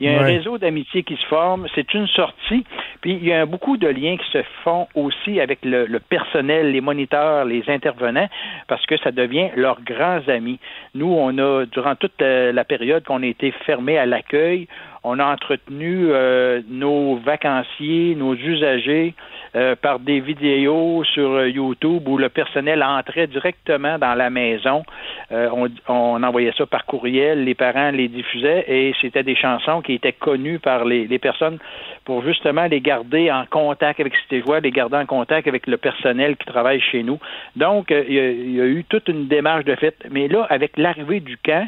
[0.00, 2.64] Il y a un réseau d'amitié qui se forme, c'est une sortie,
[3.02, 6.80] puis il y a beaucoup de liens qui se font aussi avec le, personnel, les
[6.80, 8.28] moniteurs, les intervenants,
[8.68, 10.58] parce que ça devient leurs grands amis.
[10.94, 14.66] Nous, on a, durant toute la période qu'on a été fermé à l'accueil,
[15.04, 19.14] on a entretenu euh, nos vacanciers, nos usagers
[19.56, 24.82] euh, par des vidéos sur euh, YouTube où le personnel entrait directement dans la maison.
[25.30, 29.94] On, on, envoyait ça par courriel, les parents les diffusaient et c'était des chansons qui
[29.94, 31.58] étaient connues par les, les personnes
[32.04, 35.76] pour justement les garder en contact avec ces joueurs, les garder en contact avec le
[35.76, 37.18] personnel qui travaille chez nous.
[37.56, 39.96] Donc, il y, a, il y a eu toute une démarche de fait.
[40.10, 41.66] Mais là, avec l'arrivée du camp,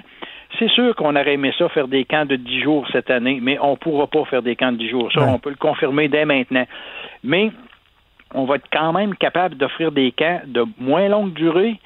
[0.58, 3.58] c'est sûr qu'on aurait aimé ça faire des camps de 10 jours cette année, mais
[3.60, 5.12] on ne pourra pas faire des camps de 10 jours.
[5.12, 6.66] Ça, on peut le confirmer dès maintenant.
[7.22, 7.50] Mais
[8.34, 11.78] on va être quand même capable d'offrir des camps de moins longue durée,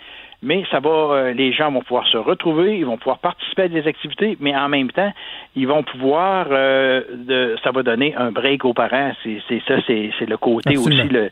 [0.43, 3.69] mais ça va, euh, les gens vont pouvoir se retrouver, ils vont pouvoir participer à
[3.69, 5.13] des activités, mais en même temps,
[5.57, 9.13] ils vont pouvoir, euh, de, ça va donner un break aux parents.
[9.25, 11.31] C'est ça, c'est le côté aussi le,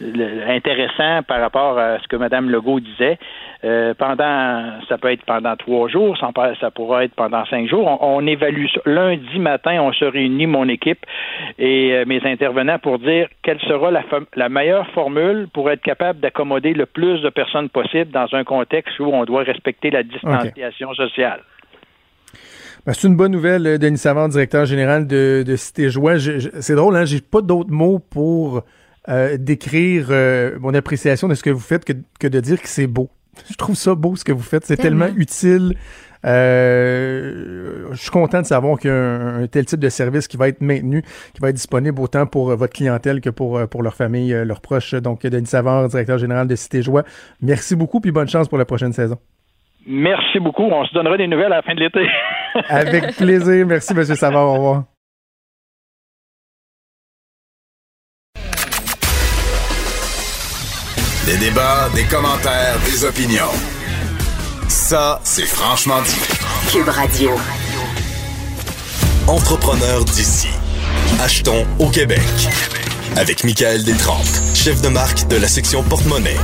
[0.00, 3.18] intéressant par rapport à ce que Mme Legault disait.
[3.64, 6.30] Euh, pendant, ça peut être pendant trois jours, ça,
[6.60, 7.98] ça pourra être pendant cinq jours.
[8.02, 8.80] On, évalue ça.
[8.84, 11.04] Lundi matin, on se réunit, mon équipe
[11.58, 16.20] et euh, mes intervenants, pour dire quelle sera la, la meilleure formule pour être capable
[16.20, 20.92] d'accommoder le plus de personnes possible dans un contexte où on doit respecter la distanciation
[20.94, 21.40] sociale.
[22.86, 26.18] Ben, c'est une bonne nouvelle, euh, Denis Savant, directeur général de, de Cité Joie.
[26.18, 27.04] C'est drôle, hein?
[27.04, 28.62] J'ai pas d'autres mots pour
[29.08, 32.68] euh, d'écrire euh, mon appréciation de ce que vous faites que, que de dire que
[32.68, 33.08] c'est beau.
[33.50, 34.64] Je trouve ça beau ce que vous faites.
[34.64, 35.08] C'est tellement.
[35.16, 35.74] utile.
[36.24, 40.36] Euh, je suis content de savoir qu'il y a un, tel type de service qui
[40.36, 41.02] va être maintenu,
[41.34, 44.94] qui va être disponible autant pour votre clientèle que pour, pour leur famille, leurs proches.
[44.94, 47.04] Donc, Denis Savard, directeur général de Cité Joie,
[47.40, 49.18] merci beaucoup puis bonne chance pour la prochaine saison.
[49.86, 50.64] Merci beaucoup.
[50.64, 52.06] On se donnera des nouvelles à la fin de l'été.
[52.68, 53.66] Avec plaisir.
[53.66, 54.04] Merci, M.
[54.04, 54.48] Savard.
[54.48, 54.95] Au revoir.
[61.26, 63.50] Des débats, des commentaires, des opinions.
[64.68, 66.70] Ça, c'est franchement dit.
[66.70, 67.32] Cube Radio.
[69.26, 70.46] Entrepreneur d'ici.
[71.20, 72.22] Achetons au Québec.
[73.16, 74.24] Avec Michael Détrempe,
[74.54, 76.36] chef de marque de la section porte-monnaie.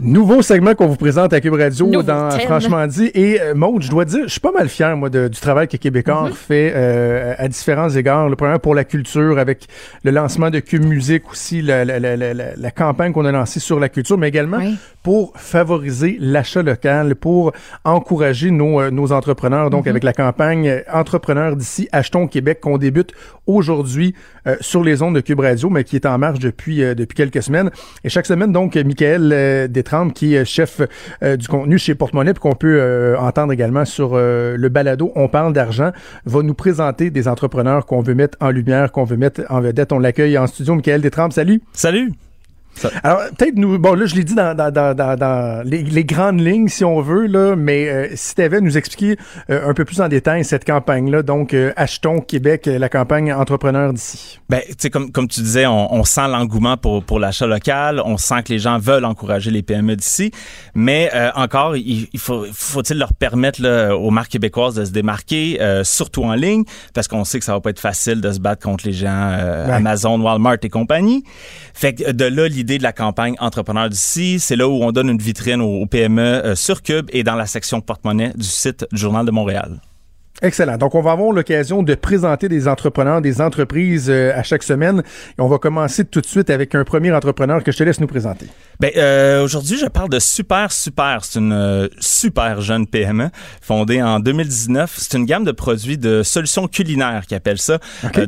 [0.00, 3.10] Nouveau segment qu'on vous présente à Cube Radio dans Franchement dit.
[3.14, 5.76] Et euh, Maud, je dois dire, je suis pas mal fier, moi, du travail que
[5.76, 6.34] Québécois mm-hmm.
[6.34, 8.28] fait euh, à différents égards.
[8.28, 9.66] Le premier pour la culture, avec
[10.04, 13.80] le lancement de Cube Musique aussi, la, la, la, la campagne qu'on a lancée sur
[13.80, 14.60] la culture, mais également
[15.02, 17.52] pour favoriser l'achat local, pour
[17.84, 19.68] encourager nos, euh, nos entrepreneurs.
[19.68, 19.90] Donc, mm-hmm.
[19.90, 23.12] avec la campagne Entrepreneurs d'ici, Achetons Québec, qu'on débute
[23.46, 24.14] aujourd'hui
[24.60, 27.70] sur les ondes de Cube Radio, mais qui est en marche depuis, depuis quelques semaines.
[28.02, 29.68] Et chaque semaine, donc, Michael
[30.12, 30.80] qui est chef
[31.22, 35.12] euh, du contenu chez Porte-Monnaie, puis qu'on peut euh, entendre également sur euh, le balado
[35.14, 35.92] On parle d'argent,
[36.24, 39.92] va nous présenter des entrepreneurs qu'on veut mettre en lumière, qu'on veut mettre en vedette.
[39.92, 40.74] On l'accueille en studio.
[40.74, 41.62] Michael Détrempe, salut!
[41.72, 42.27] Salut!
[43.02, 46.40] Alors, peut-être nous, bon, là, je l'ai dit dans, dans, dans, dans les, les, grandes
[46.40, 49.16] lignes, si on veut, là, mais euh, si tu avais nous expliquer
[49.50, 53.92] euh, un peu plus en détail cette campagne-là, donc euh, Achetons Québec, la campagne entrepreneur
[53.92, 54.38] d'ici.
[54.48, 58.02] Ben, tu sais, comme, comme tu disais, on, on sent l'engouement pour, pour l'achat local,
[58.04, 60.30] on sent que les gens veulent encourager les PME d'ici,
[60.74, 65.58] mais encore, il, il faut, faut-il leur permettre là, aux marques québécoises de se démarquer,
[65.84, 66.64] surtout en ligne,
[66.94, 69.30] parce qu'on sait que ça va pas être facile de se battre contre les géants
[69.70, 71.24] Amazon, Walmart et compagnie.
[71.74, 75.08] Fait que de là, l'idée de la campagne Entrepreneur d'ici, c'est là où on donne
[75.08, 79.00] une vitrine aux, PME euh, sur Cube et dans la section porte-monnaie du site du
[79.00, 79.80] Journal de Montréal.
[80.42, 80.76] Excellent.
[80.76, 85.02] Donc, on va avoir l'occasion de présenter des entrepreneurs, des entreprises euh, à chaque semaine.
[85.38, 88.00] Et on va commencer tout de suite avec un premier entrepreneur que je te laisse
[88.00, 88.46] nous présenter.
[88.80, 91.24] Ben, euh, aujourd'hui, je parle de Super Super.
[91.24, 93.30] C'est une euh, super jeune PME
[93.60, 94.94] fondée en 2019.
[94.96, 97.78] C'est une gamme de produits de solutions culinaires qui appelle ça.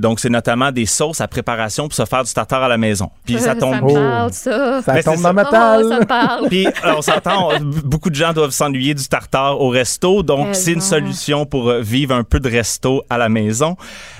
[0.00, 3.10] donc, c'est notamment des sauces à préparation pour se faire du tartare à la maison.
[3.24, 3.74] Puis ça tombe.
[3.74, 4.82] Ça parle, ça.
[4.82, 5.84] Ça ben, tombe dans ma table.
[5.86, 6.48] Oh, ça parle.
[6.48, 7.50] Puis, on s'entend,
[7.84, 10.24] beaucoup de gens doivent s'ennuyer du tartare au resto.
[10.24, 13.76] Donc, c'est une solution pour vivre un peu de resto à la maison.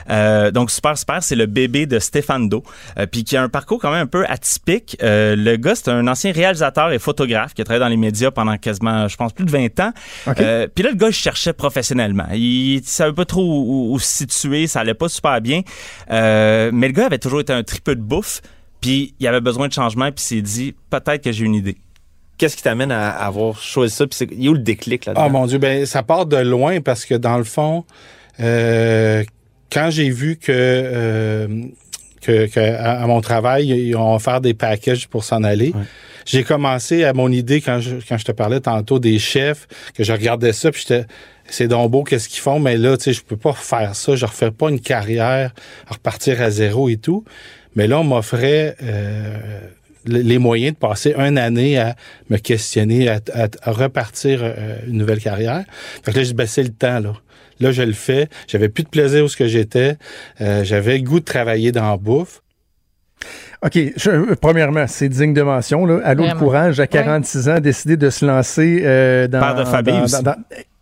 [0.08, 2.62] Euh, donc super super, c'est le bébé de Stéphane Do,
[2.98, 4.96] euh, puis qui a un parcours quand même un peu atypique.
[5.02, 8.30] Euh, le gars, c'est un ancien réalisateur et photographe qui a travaillé dans les médias
[8.30, 9.92] pendant quasiment, je pense, plus de 20 ans.
[10.24, 12.26] puis là, le gars, il cherchait professionnellement.
[12.32, 15.62] Il, savait pas trop où, se situer, ça allait pas super bien.
[16.08, 18.40] mais le gars avait toujours été un tripeux de bouffe,
[18.80, 21.76] puis il avait besoin de changement, puis il s'est dit peut-être que j'ai une idée.
[22.40, 24.06] Qu'est-ce qui t'amène à, avoir choisi ça?
[24.06, 25.26] Puis il y a où le déclic là-dedans?
[25.26, 27.84] Oh mon Dieu, ben ça part de loin parce que dans le fond,
[28.40, 29.22] euh,
[29.70, 31.64] quand j'ai vu que, euh,
[32.22, 35.72] que, à, mon travail, ils ont offert des packages pour s'en aller,
[36.26, 40.04] j'ai commencé à mon idée quand je, quand je te parlais tantôt des chefs, que
[40.04, 41.06] je regardais ça, puis j'étais
[41.50, 44.14] c'est donc beau qu'est-ce qu'ils font, mais là, tu sais, je peux pas faire ça.
[44.14, 45.52] Je refais pas une carrière,
[45.88, 47.24] repartir à zéro et tout.
[47.76, 49.60] Mais là, on m'offrait euh,
[50.06, 51.96] les moyens de passer une année à
[52.30, 53.20] me questionner, à,
[53.66, 55.64] repartir euh, une nouvelle carrière.
[56.04, 57.14] Fait que là, je ben, le temps, là.
[57.60, 58.28] Là, je le fais.
[58.48, 59.96] J'avais plus de plaisir où ce que j'étais.
[60.40, 62.42] Euh, j'avais le goût de travailler dans la bouffe.
[63.62, 63.78] OK.
[64.40, 65.84] premièrement, c'est digne de mention.
[65.84, 66.00] Là.
[66.04, 69.40] À l'autre courage, à 46 ans, décidé de se lancer euh, dans...
[69.40, 70.02] Père de famille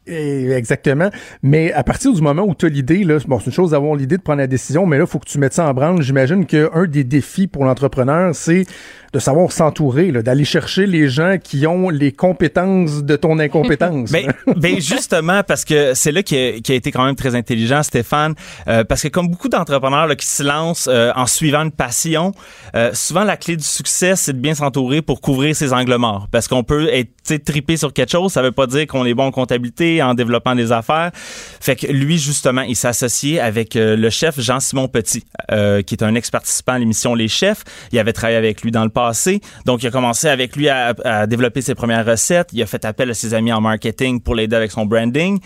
[0.08, 1.10] Exactement.
[1.42, 3.94] Mais à partir du moment où tu as l'idée, là, bon, c'est une chose d'avoir
[3.94, 6.02] l'idée de prendre la décision, mais là, il faut que tu mettes ça en branle.
[6.02, 8.64] J'imagine qu'un des défis pour l'entrepreneur, c'est
[9.12, 14.10] de savoir s'entourer, d'aller chercher les gens qui ont les compétences de ton incompétence.
[14.12, 17.82] ben, ben, justement, parce que c'est là qui a, a, été quand même très intelligent,
[17.82, 18.34] Stéphane,
[18.66, 22.32] euh, parce que comme beaucoup d'entrepreneurs qui se lancent euh, en suivant une passion,
[22.74, 26.28] euh, souvent la clé du succès, c'est de bien s'entourer pour couvrir ses angles morts.
[26.30, 29.24] Parce qu'on peut être tripé sur quelque chose, ça veut pas dire qu'on est bon
[29.24, 31.10] en comptabilité, en développement des affaires.
[31.14, 36.14] Fait que lui, justement, il s'est associé avec le chef Jean-Simon Petit, qui est un
[36.14, 37.64] ex participant à l'émission Les Chefs.
[37.92, 39.40] Il avait travaillé avec lui dans le passé.
[39.64, 42.50] Donc, il a commencé avec lui à, développer ses premières recettes.
[42.52, 45.40] Il a fait appel à ses amis en marketing pour l'aider avec son branding.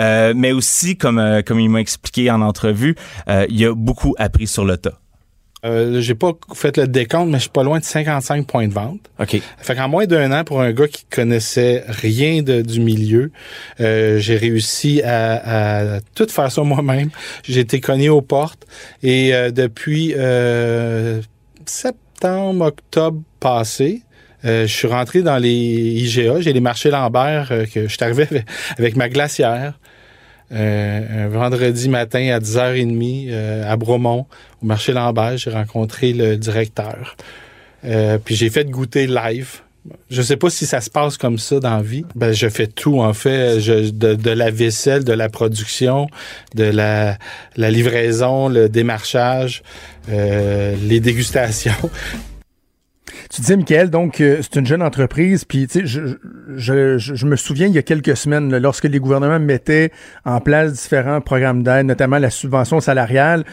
[0.00, 2.94] Euh, mais aussi, comme, euh, comme il m'a expliqué en entrevue,
[3.28, 4.98] euh, il a beaucoup appris sur le tas.
[5.64, 8.72] Euh, j'ai pas fait le décompte, mais je suis pas loin de 55 points de
[8.72, 9.00] vente.
[9.18, 9.40] OK.
[9.58, 13.32] Fait qu'en moins d'un an, pour un gars qui connaissait rien de, du milieu,
[13.78, 17.10] j'ai réussi à, à, tout faire ça moi-même.
[17.42, 18.66] J'ai été cogné aux portes
[19.02, 20.14] et depuis
[21.66, 24.02] septembre, octobre passé,
[24.44, 26.40] euh, je suis rentré dans les IGA.
[26.40, 28.26] J'ai les marchés Lambert euh, que je suis arrivé
[28.78, 29.78] avec, ma glacière.
[30.50, 34.26] Euh, un vendredi matin à 10h30 à Bromont,
[34.62, 37.16] au marché Lambert, j'ai rencontré le directeur.
[37.82, 39.60] puis j'ai fait goûter live.
[40.10, 42.04] Je sais pas si ça se passe comme ça dans la vie.
[42.14, 43.60] Ben, je fais tout, en fait.
[43.60, 46.08] Je, de, la vaisselle, de la production,
[46.54, 47.18] de la,
[47.56, 49.62] la livraison, le démarchage.
[50.08, 51.72] Euh, les dégustations.
[53.30, 56.16] Tu disais, Michael, donc, euh, c'est une jeune entreprise, puis, tu sais, je,
[56.56, 59.90] je, je, me souviens, il y a quelques semaines, lorsque les gouvernements mettaient
[60.24, 63.44] en place différents programmes d'aide, notamment la subvention salariale,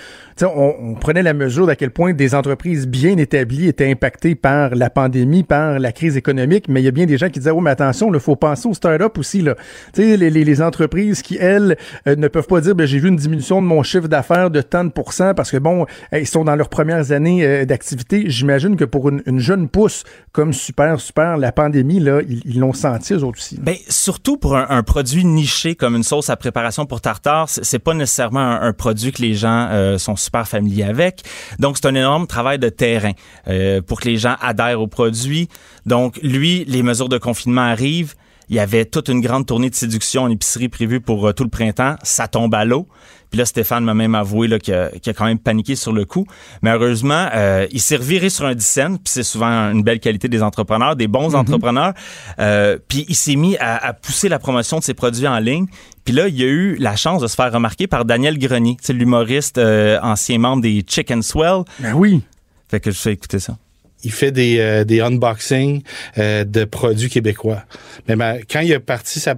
[0.44, 4.76] on, on, prenait la mesure d'à quel point des entreprises bien établies étaient impactées par
[4.76, 7.52] la pandémie, par la crise économique, mais il y a bien des gens qui disaient,
[7.52, 9.56] oh, mais attention, il faut penser aux start-up aussi, là.
[9.94, 11.78] Tu les, les, entreprises qui, elles,
[12.08, 14.62] euh, ne peuvent pas dire, ben, j'ai vu une diminution de mon chiffre d'affaires de
[14.62, 18.26] tant de pourcents parce que, bon, ils sont dans leurs premières années euh, d'activité.
[18.28, 22.74] J'imagine que pour une, une, jeune pousse comme Super, Super, la pandémie, là, ils l'ont
[22.74, 23.58] senti, eux autres aussi.
[23.62, 27.94] Ben, surtout pour un, produit niché comme une sauce à préparation pour tartare, c'est pas
[27.94, 31.22] nécessairement un, produit que les gens euh, sont super familier avec.
[31.60, 33.12] Donc, c'est un énorme travail de terrain
[33.48, 35.48] euh, pour que les gens adhèrent au produit.
[35.86, 38.16] Donc, lui, les mesures de confinement arrivent.
[38.50, 41.44] Il y avait toute une grande tournée de séduction en épicerie prévue pour euh, tout
[41.44, 41.96] le printemps.
[42.04, 42.88] Ça tombe à l'eau.
[43.36, 46.26] Puis là, Stéphane m'a même avoué là, qu'il, a, quand même paniqué sur le coup.
[46.62, 48.98] Mais heureusement, euh, il s'est reviré sur un dixaine.
[48.98, 51.92] Puis c'est souvent une belle qualité des entrepreneurs, des bons entrepreneurs.
[52.40, 55.66] Euh, puis il s'est mis à, à pousser la promotion de ses produits en ligne.
[56.06, 58.94] Puis là, il a eu la chance de se faire remarquer par Daniel Grenier, c'est
[58.94, 61.64] l'humoriste euh, ancien membre des Chicken Swell.
[61.82, 62.22] Ben oui.
[62.70, 63.58] Fait que je fais écouter ça.
[64.06, 65.82] Il fait des, euh, des unboxings
[66.18, 67.64] euh, de produits québécois.
[68.08, 69.36] Mais ma- quand il a parti sa,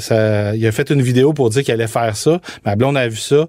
[0.00, 2.40] sa- il a fait une vidéo pour dire qu'il allait faire ça.
[2.64, 3.46] Ma blonde a vu ça.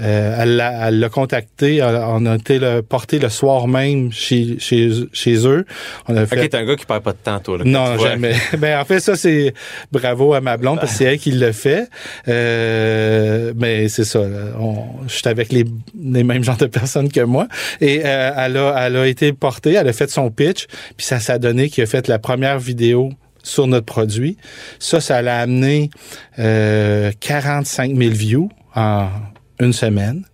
[0.00, 1.82] Euh, elle l'a elle l'a contacté.
[1.82, 5.64] On a été le, porté le soir même chez, chez, chez eux.
[6.08, 7.58] On a fait Ok, t'es un gars qui perd pas de temps, toi.
[7.58, 8.34] Là, non, jamais.
[8.58, 9.54] ben, en fait, ça, c'est
[9.92, 11.88] bravo à ma blonde parce que c'est elle qui le fait.
[12.28, 14.20] Euh, mais c'est ça.
[14.58, 15.64] On, je suis avec les,
[16.00, 17.46] les mêmes genres de personnes que moi.
[17.80, 20.66] Et euh, elle, a, elle a été portée, elle a fait son pitch,
[20.96, 23.10] puis ça s'est donné qu'il a fait la première vidéo
[23.42, 24.36] sur notre produit.
[24.78, 25.90] Ça, ça l'a amené
[26.38, 29.08] euh, 45 000 views en
[29.60, 30.24] une semaine.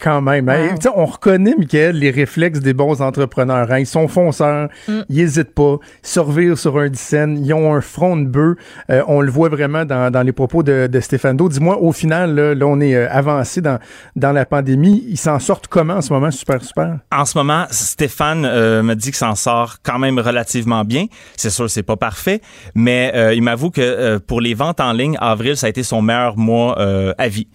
[0.00, 0.48] Quand même.
[0.48, 0.70] hein.
[0.74, 3.70] Tu sais, on reconnaît, Michael, les réflexes des bons entrepreneurs.
[3.70, 3.78] hein.
[3.78, 4.68] Ils sont fonceurs,
[5.08, 8.56] ils hésitent pas, ils se revirent sur un dixaine, ils ont un front de bœuf.
[8.90, 11.48] Euh, on le voit vraiment dans, dans les propos de, de Stéphane Do.
[11.48, 13.78] Dis-moi, au final, là, là, on est euh, avancé dans,
[14.16, 15.04] dans la pandémie.
[15.06, 16.32] Ils s'en sortent comment en ce moment?
[16.32, 16.98] Super, super.
[17.12, 21.06] En ce moment, Stéphane euh, me dit qu'il s'en sort quand même relativement bien.
[21.36, 22.40] C'est sûr, c'est pas parfait,
[22.74, 25.84] mais euh, il m'avoue que euh, pour les ventes en ligne, avril, ça a été
[25.84, 27.46] son meilleur mois euh, à vie.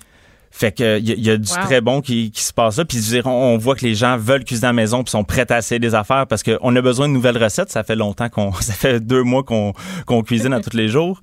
[0.60, 1.58] Fait que il y, a- il y a du Wow.
[1.66, 2.86] très bon qui, qui se passe là.
[2.86, 5.04] Puis je veux dire, on, on voit que les gens veulent cuisiner à la maison
[5.04, 7.70] puis sont prêts à essayer des affaires parce qu'on a besoin de nouvelles recettes.
[7.72, 9.74] Ça fait longtemps qu'on, ça fait deux mois qu'on
[10.08, 11.22] qu'on cuisine à tous les jours.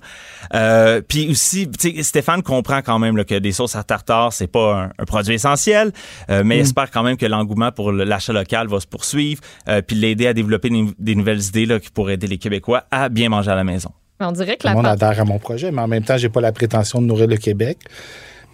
[0.53, 4.31] Euh, puis aussi, tu sais, Stéphane comprend quand même là, que des sauces à tartare
[4.31, 5.91] c'est pas un, un produit essentiel,
[6.29, 9.41] euh, mais il espère quand même que l'engouement pour le- l'achat local va se poursuivre,
[9.67, 12.83] euh, puis l'aider à développer des, des nouvelles idées là, qui pourraient aider les Québécois
[12.91, 13.89] à bien manger à la maison.
[14.21, 16.03] On dirait que Tout la le monde pan- adhère à mon projet, mais en même
[16.03, 17.79] temps, j'ai pas la prétention de nourrir le Québec.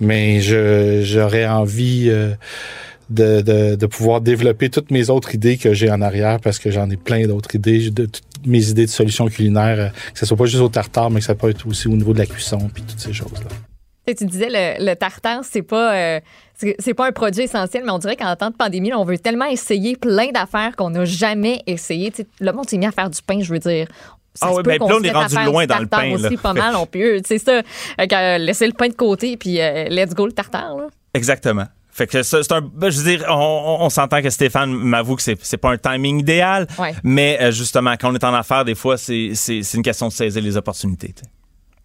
[0.02, 2.34] Mais j'aurais envie euh,
[3.10, 6.90] de, de, pouvoir développer toutes mes autres idées que j'ai en arrière parce que j'en
[6.90, 10.36] ai plein d'autres idées, de toutes mes idées de solutions culinaires, euh, que ce soit
[10.36, 12.70] pas juste au tartare, mais que ça peut être aussi au niveau de la cuisson
[12.74, 13.48] puis toutes ces choses-là.
[14.08, 16.20] Tu sais, tu disais le, le tartare, c'est pas euh,
[16.80, 19.46] c'est pas un produit essentiel, mais on dirait qu'en temps de pandémie, on veut tellement
[19.46, 22.12] essayer plein d'affaires qu'on n'a jamais essayé.
[22.12, 23.88] Tu le monde s'est mis à faire du pain, je veux dire.
[24.34, 26.28] Ça Ah ouais, peut ben, là, on est rendu loin dans le pain, là.
[26.28, 27.22] aussi, pas mal, on peut.
[27.28, 27.62] C'est ça.
[28.00, 30.78] Fait que, euh, laisser le pain de côté, puis euh, let's go le tartare.
[30.78, 30.88] Là.
[31.14, 31.66] Exactement.
[31.94, 32.62] Fait que ça, c'est un.
[32.62, 35.78] ben, je veux dire, on, on- s'entend que Stéphane m'avoue que c'est, c'est pas un
[35.78, 36.94] timing idéal, Ouais.
[37.04, 40.08] mais euh, justement, quand on est en affaires, des fois, c'est, c'est, c'est une question
[40.08, 41.10] de saisir les opportunités.
[41.14, 41.30] tu sais.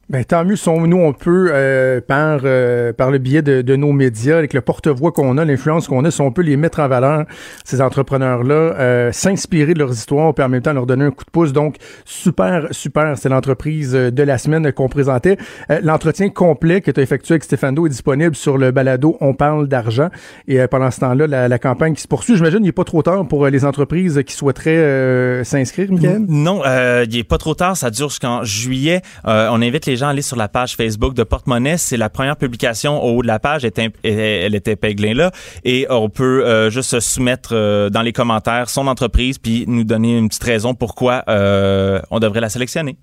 [0.09, 3.75] Ben, tant mieux, sont nous, on peut, euh, par, euh, par le biais de, de
[3.75, 6.79] nos médias, avec le porte-voix qu'on a, l'influence qu'on a, si on peut les mettre
[6.79, 7.25] en valeur,
[7.65, 11.25] ces entrepreneurs-là, euh, s'inspirer de leurs histoires, puis en même temps leur donner un coup
[11.25, 11.53] de pouce.
[11.53, 11.75] Donc,
[12.05, 15.39] super, super, c'est l'entreprise euh, de la semaine qu'on présentait.
[15.71, 19.35] Euh, L'entretien complet que tu as effectué avec Stéphano est disponible sur le balado On
[19.35, 20.11] parle d'argent.
[20.47, 23.03] Et euh, pendant ce temps-là, la, campagne qui se poursuit, j'imagine, il n'est pas trop
[23.03, 26.27] tard pour les entreprises qui souhaiteraient s'inscrire, Michael?
[26.29, 29.01] Non, il est pas trop tard, ça dure jusqu'en juillet.
[29.25, 31.77] On invite les gens à aller sur la page Facebook de Porte-Monnaie.
[31.77, 35.31] C'est la première publication au haut de la page, elle est épinglée là.
[35.65, 39.85] Et on peut euh, juste se soumettre euh, dans les commentaires son entreprise, puis nous
[39.85, 42.97] donner une petite raison pourquoi euh, on devrait la sélectionner.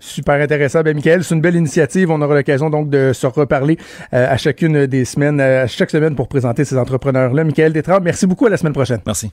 [0.00, 0.82] Super intéressant.
[0.82, 2.10] Ben, Michael, c'est une belle initiative.
[2.10, 3.76] On aura l'occasion donc de se reparler
[4.12, 7.42] euh, à chacune des semaines, euh, à chaque semaine pour présenter ces entrepreneurs-là.
[7.44, 8.46] Michael Détrempe, merci beaucoup.
[8.46, 9.00] À la semaine prochaine.
[9.04, 9.32] Merci.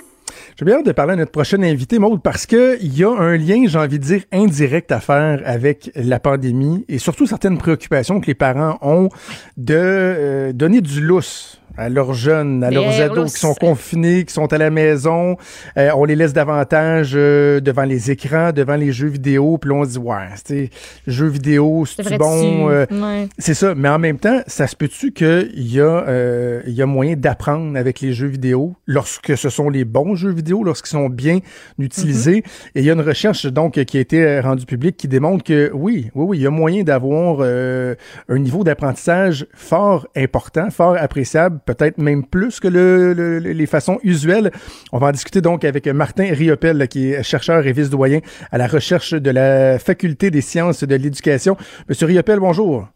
[0.61, 3.09] J'ai bien hâte de parler à notre prochain invité, Maude, parce que il y a
[3.09, 7.57] un lien, j'ai envie de dire, indirect à faire avec la pandémie et surtout certaines
[7.57, 9.09] préoccupations que les parents ont
[9.57, 14.33] de euh, donner du lousse à leurs jeunes, à leurs ados qui sont confinés, qui
[14.33, 15.37] sont à la maison.
[15.77, 19.57] Euh, on les laisse davantage euh, devant les écrans, devant les jeux vidéo.
[19.57, 20.69] Puis là, on se dit, ouais, c'est
[21.07, 22.69] jeux vidéo, c'est bon.
[22.69, 23.29] euh, Ouais.
[23.37, 26.85] c'est ça, mais en même temps, ça se peut-tu qu'il y, a, il y a
[26.85, 31.09] moyen d'apprendre avec les jeux vidéo lorsque ce sont les bons jeux vidéo, lorsqu'ils sont
[31.09, 31.39] bien
[31.79, 32.43] utilisés.
[32.75, 35.71] Et il y a une recherche donc qui a été rendue publique qui démontre que
[35.73, 37.95] oui, oui, oui, il y a moyen d'avoir euh,
[38.29, 43.99] un niveau d'apprentissage fort important, fort appréciable, peut-être même plus que le, le- les façons
[44.03, 44.51] usuelles.
[44.91, 48.19] On va en discuter donc avec Martin Riopel, qui est chercheur et vice-doyen
[48.51, 51.55] à la recherche de la Faculté des sciences de l'éducation.
[51.87, 52.87] Monsieur Riopel, bonjour.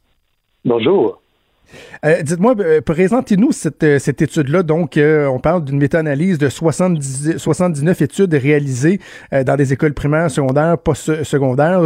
[0.64, 1.22] Bonjour.
[2.06, 4.64] Euh, dites-moi, euh, présentez-nous cette, euh, cette étude-là.
[4.64, 9.00] Donc, on parle d'une méta-analyse de 70, 79 études réalisées
[9.32, 11.82] dans des écoles primaires, secondaires, post-secondaires.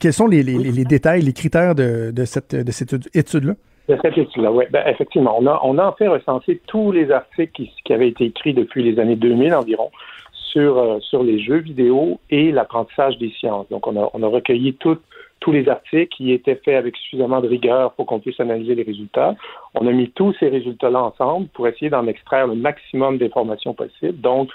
[0.00, 0.42] quels sont les,
[0.84, 3.54] détails, les critères de, cette, de cette étude-là?
[3.88, 4.64] De cette étude-là, oui.
[4.70, 5.46] Ben, effectivement, on
[5.78, 9.54] a, en fait recensé tous les articles qui, avaient été écrits depuis les années 2000
[9.54, 9.90] environ
[10.32, 13.68] sur, sur les jeux vidéo et l'apprentissage des sciences.
[13.70, 15.02] Donc, on a, on a recueilli toutes
[15.40, 18.82] tous les articles qui étaient faits avec suffisamment de rigueur pour qu'on puisse analyser les
[18.82, 19.34] résultats.
[19.74, 24.20] On a mis tous ces résultats-là ensemble pour essayer d'en extraire le maximum d'informations possibles.
[24.20, 24.50] Donc,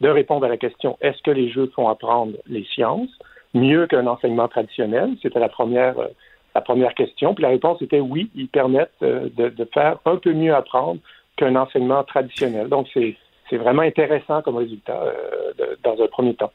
[0.00, 3.10] de répondre à la question est-ce que les jeux font apprendre les sciences
[3.54, 5.10] mieux qu'un enseignement traditionnel?
[5.22, 6.08] C'était la première, euh,
[6.54, 7.34] la première question.
[7.34, 11.00] Puis la réponse était oui, ils permettent euh, de, faire un peu mieux apprendre
[11.36, 12.68] qu'un enseignement traditionnel.
[12.68, 16.52] Donc, c'est vraiment intéressant comme résultat euh, dans un premier temps.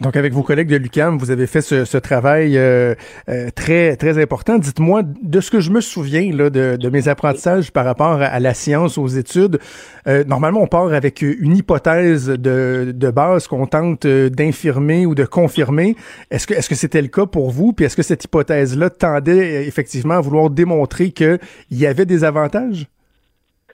[0.00, 2.94] Donc, avec vos collègues de l'UCAM, vous avez fait ce, travail euh,
[3.28, 4.58] euh, très très important.
[4.58, 8.54] Dites-moi, de ce que je me souviens là, de, mes apprentissages par rapport à, la
[8.54, 9.60] science, aux études,
[10.08, 15.24] euh, normalement, on part avec une hypothèse de, de base qu'on tente d'infirmer ou de
[15.24, 15.94] confirmer.
[16.30, 17.72] Est-ce que est-ce que c'était le cas pour vous?
[17.72, 21.38] Puis est-ce que cette hypothèse-là tendait effectivement à vouloir démontrer qu'il
[21.70, 22.86] y avait des avantages?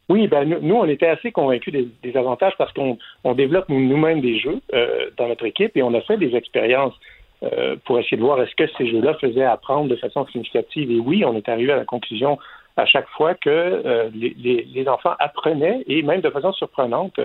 [0.09, 4.39] Oui, ben nous, on était assez convaincus des, avantages parce qu'on on développe nous-mêmes des
[4.39, 6.95] jeux euh, dans notre équipe et on a fait des expériences
[7.43, 10.91] euh, pour essayer de voir est-ce que ces jeux-là faisaient apprendre de façon significative.
[10.91, 12.39] Et oui, on est arrivé à la conclusion
[12.79, 17.21] à chaque fois que euh, les, les, enfants apprenaient et même de façon surprenante,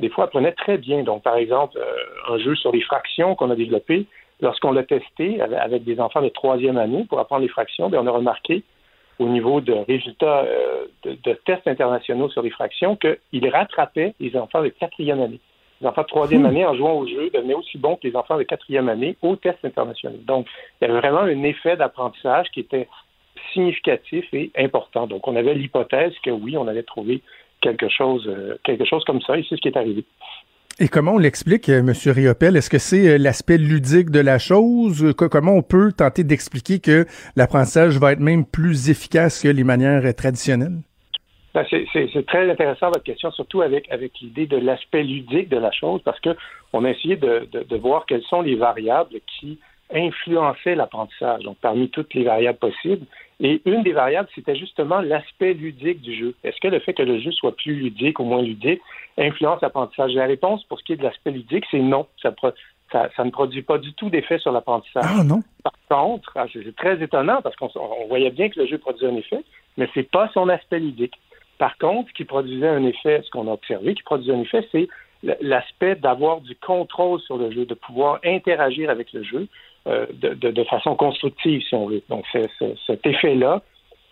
[0.00, 1.02] des fois apprenaient très bien.
[1.02, 1.78] Donc, par exemple,
[2.30, 4.06] un jeu sur les fractions qu'on a développé,
[4.40, 8.06] lorsqu'on l'a testé avec des enfants de troisième année pour apprendre les fractions, bien, on
[8.06, 8.62] a remarqué
[9.18, 14.62] au niveau de résultats euh, de, tests internationaux sur les fractions qu'il rattrapait les enfants
[14.62, 15.40] de quatrième année.
[15.80, 16.46] Les enfants de troisième hmm.
[16.46, 19.36] année, en jouant au jeu, devenaient aussi bons que les enfants de quatrième année aux
[19.36, 20.20] tests internationaux.
[20.24, 20.46] Donc,
[20.80, 22.88] il y avait vraiment un effet d'apprentissage qui était
[23.52, 25.06] significatif et important.
[25.06, 27.22] Donc, on avait l'hypothèse que oui, on allait trouver
[27.60, 30.04] quelque chose, euh, quelque chose comme ça, et c'est ce qui est arrivé.
[30.80, 31.92] Et comment on l'explique, euh, M.
[32.06, 32.56] Riopel?
[32.56, 35.14] Est-ce que c'est euh, l'aspect ludique de la chose?
[35.16, 37.06] Comment on peut tenter d'expliquer que
[37.36, 40.78] l'apprentissage va être même plus efficace que les manières euh, traditionnelles?
[41.54, 45.70] Ben, c'est très intéressant votre question, surtout avec, avec l'idée de l'aspect ludique de la
[45.70, 49.60] chose, parce qu'on a essayé de, de, voir quelles sont les variables qui
[49.94, 51.44] influençaient l'apprentissage.
[51.44, 53.06] Donc, parmi toutes les variables possibles,
[53.40, 56.34] et une des variables, c'était justement l'aspect ludique du jeu.
[56.44, 58.80] Est-ce que le fait que le jeu soit plus ludique ou moins ludique
[59.18, 60.14] influence l'apprentissage?
[60.14, 62.06] La réponse pour ce qui est de l'aspect ludique, c'est non.
[62.22, 62.32] Ça,
[62.92, 65.04] ça, ne produit pas du tout d'effet sur l'apprentissage.
[65.04, 65.42] Ah non.
[65.64, 67.68] Par contre, ah, c'est très étonnant parce qu'on
[68.08, 69.42] voyait bien que le jeu produisait un effet,
[69.76, 71.14] mais c'est pas son aspect ludique.
[71.58, 74.68] Par contre, ce qui produisait un effet, ce qu'on a observé, qui produisait un effet,
[74.70, 74.88] c'est
[75.40, 79.48] l'aspect d'avoir du contrôle sur le jeu, de pouvoir interagir avec le jeu,
[79.86, 82.02] euh, de, façon constructive, si on veut.
[82.08, 82.24] Donc,
[82.86, 83.62] cet effet-là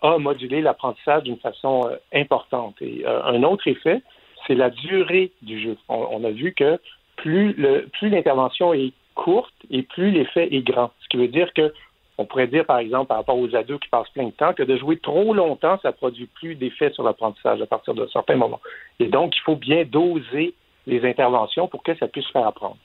[0.03, 2.75] a modulé l'apprentissage d'une façon euh, importante.
[2.81, 4.01] Et euh, un autre effet,
[4.45, 5.77] c'est la durée du jeu.
[5.89, 6.79] On, a vu que
[7.15, 7.55] plus
[8.03, 10.91] l'intervention est courte et plus l'effet est grand.
[11.01, 11.73] Ce qui veut dire que
[12.19, 14.61] on pourrait dire, par exemple, par rapport aux ados qui passent plein de temps, que
[14.61, 18.59] de jouer trop longtemps, ça produit plus d'effet sur l'apprentissage à partir d'un certain moment.
[18.99, 20.53] Et donc, il faut bien doser
[20.85, 22.77] les interventions pour que ça puisse faire apprendre.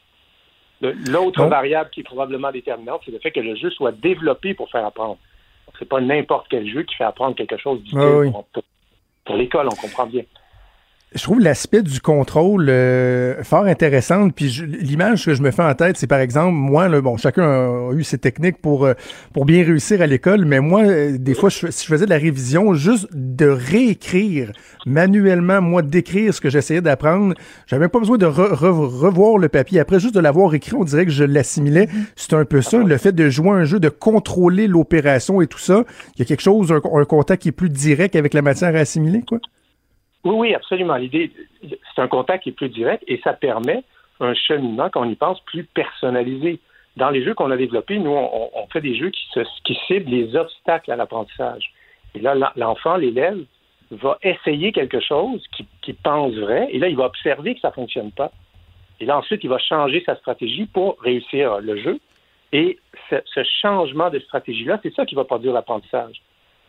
[0.80, 4.70] L'autre variable qui est probablement déterminante, c'est le fait que le jeu soit développé pour
[4.70, 5.18] faire apprendre.
[5.78, 8.44] C'est pas n'importe quel jeu qui fait apprendre quelque chose du pour,
[9.24, 10.22] pour l'école, on comprend bien
[11.14, 14.28] je trouve l'aspect du contrôle euh, fort intéressant.
[14.28, 17.44] Puis l'image que je me fais en tête, c'est par exemple, moi, là, bon, chacun
[17.44, 18.92] a, eu ses techniques pour, euh,
[19.32, 22.10] pour bien réussir à l'école, mais moi, euh, des fois, je, si je faisais de
[22.10, 24.52] la révision, juste de réécrire
[24.84, 27.34] manuellement, moi, d'écrire ce que j'essayais d'apprendre,
[27.66, 29.80] j'avais pas besoin de revoir le papier.
[29.80, 31.86] Après, juste de l'avoir écrit, on dirait que je l'assimilais.
[31.86, 32.04] Mm-hmm.
[32.16, 35.58] C'est un peu ça, le fait de jouer un jeu, de contrôler l'opération et tout
[35.58, 35.84] ça.
[36.16, 38.74] Il y a quelque chose, un, un contact qui est plus direct avec la matière
[38.76, 39.38] à assimiler, quoi.
[40.24, 40.96] Oui, oui, absolument.
[40.96, 41.32] L'idée,
[41.62, 43.84] c'est un contact qui est plus direct et ça permet
[44.20, 46.60] un cheminement, quand on y pense, plus personnalisé.
[46.96, 49.28] Dans les jeux qu'on a développés, nous, on, fait des jeux qui,
[49.64, 51.72] qui ciblent les obstacles à l'apprentissage.
[52.14, 53.38] Et là, l'enfant, l'élève,
[53.90, 55.42] va essayer quelque chose
[55.82, 58.32] qui, pense vrai, et là, il va observer que ça ne fonctionne pas.
[59.00, 62.00] Et là, ensuite, il va changer sa stratégie pour réussir le jeu.
[62.52, 62.78] Et
[63.10, 66.20] ce changement de stratégie-là, c'est ça qui va produire l'apprentissage.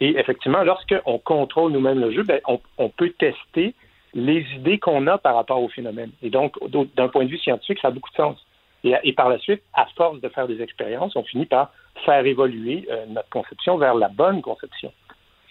[0.02, 3.74] Et effectivement, lorsqu'on contrôle nous-mêmes le jeu, ben, on, peut tester
[4.14, 6.12] les idées qu'on a par rapport au phénomène.
[6.22, 6.56] Et donc,
[6.96, 8.38] d'un point de vue scientifique, ça a beaucoup de sens.
[8.84, 11.72] Et, par la suite, à force de faire des expériences, on finit par
[12.06, 14.94] faire évoluer euh, notre conception vers la bonne conception.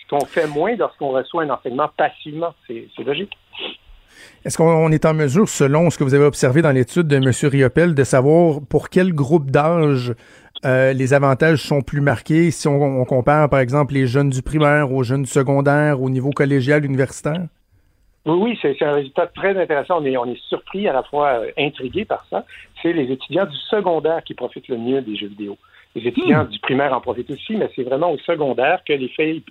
[0.03, 2.55] Ce qu'on fait moins lorsqu'on reçoit un enseignement passivement.
[2.67, 3.37] C'est logique.
[4.45, 7.31] Est-ce qu'on est en mesure, selon ce que vous avez observé dans l'étude de M.
[7.51, 10.15] Riopel, de savoir pour quel groupe d'âge
[10.65, 14.93] euh, les avantages sont plus marqués si on, compare, par exemple, les jeunes du primaire
[14.93, 17.47] aux jeunes du secondaire, au niveau collégial, universitaire?
[18.27, 20.01] Oui, oui, c'est un résultat très intéressant.
[20.01, 22.45] On est, on est surpris, à la fois euh, intrigué par ça.
[22.83, 25.57] C'est les étudiants du secondaire qui profitent le mieux des jeux vidéo.
[25.95, 26.49] Les étudiants hmm.
[26.49, 29.43] du primaire en profitent aussi, mais c'est vraiment au secondaire que l'effet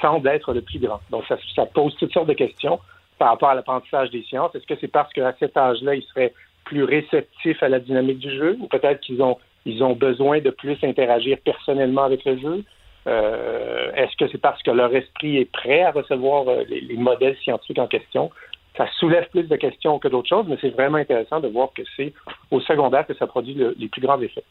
[0.00, 1.00] semble être le plus grand.
[1.10, 2.80] Donc, ça, ça pose toutes sortes de questions
[3.18, 4.54] par rapport à l'apprentissage des sciences.
[4.54, 8.30] Est-ce que c'est parce qu'à cet âge-là, ils seraient plus réceptifs à la dynamique du
[8.30, 12.64] jeu, ou peut-être qu'ils ont ils ont besoin de plus interagir personnellement avec le jeu.
[13.06, 17.36] Euh, est-ce que c'est parce que leur esprit est prêt à recevoir euh, les, modèles
[17.42, 18.30] scientifiques en question?
[18.76, 21.82] Ça soulève plus de questions que d'autres choses, mais c'est vraiment intéressant de voir que
[21.96, 22.12] c'est
[22.50, 24.44] au secondaire que ça produit les plus grands effets.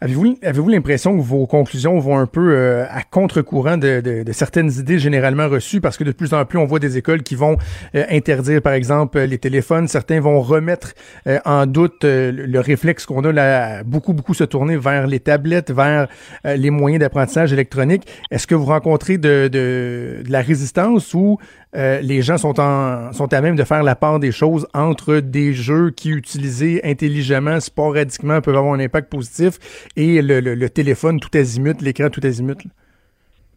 [0.00, 4.32] Avez-vous avez l'impression que vos conclusions vont un peu euh, à contre-courant de, de, de,
[4.32, 5.80] certaines idées généralement reçues?
[5.80, 7.56] Parce que de plus en plus on voit des écoles qui vont
[7.94, 10.94] euh, interdire par exemple les téléphones, certains vont remettre
[11.26, 15.70] euh, en doute le réflexe qu'on a là, beaucoup beaucoup se tourner vers les tablettes,
[15.70, 16.08] vers
[16.44, 18.06] les moyens d'apprentissage électronique.
[18.30, 21.38] Est-ce que vous rencontrez de, de, de la résistance ou
[21.76, 25.16] euh, les gens sont, en, sont à même de faire la part des choses entre
[25.16, 31.36] des jeux qui, utilisés intelligemment, sporadiquement, peuvent avoir un impact positif et le, téléphone tout
[31.36, 32.58] azimut, l'écran tout azimut.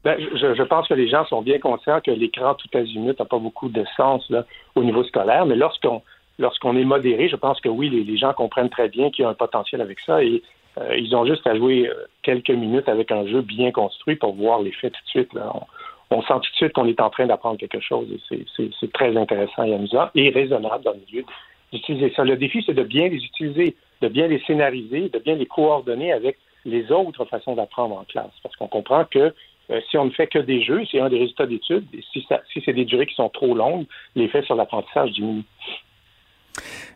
[0.03, 3.39] Ben, je, pense que les gens sont bien conscients que l'écran tout azimut n'a pas
[3.39, 4.31] beaucoup de sens
[4.75, 6.01] au niveau scolaire, mais lorsqu'on
[6.39, 9.29] lorsqu'on est modéré, je pense que oui, les, gens comprennent très bien qu'il y a
[9.29, 10.43] un potentiel avec ça et
[10.77, 14.35] euh, ils ont juste à jouer euh, quelques minutes avec un jeu bien construit pour
[14.35, 15.33] voir l'effet tout de suite.
[15.33, 15.51] Là
[16.21, 18.45] sent tout de suite qu'on est en train d'apprendre quelque chose et
[18.79, 21.25] c'est très intéressant et amusant et raisonnable dans le milieu
[21.71, 22.23] d'utiliser ça.
[22.23, 26.13] Le défi, c'est de bien les utiliser, de bien les scénariser, de bien les coordonner
[26.13, 28.31] avec les autres façons d'apprendre en classe.
[28.43, 29.33] Parce qu'on comprend que
[29.69, 32.61] euh, si on ne fait que des jeux, c'est un des résultats d'études, si, si
[32.63, 33.85] c'est des durées qui sont trop longues,
[34.15, 35.43] l'effet sur l'apprentissage diminue.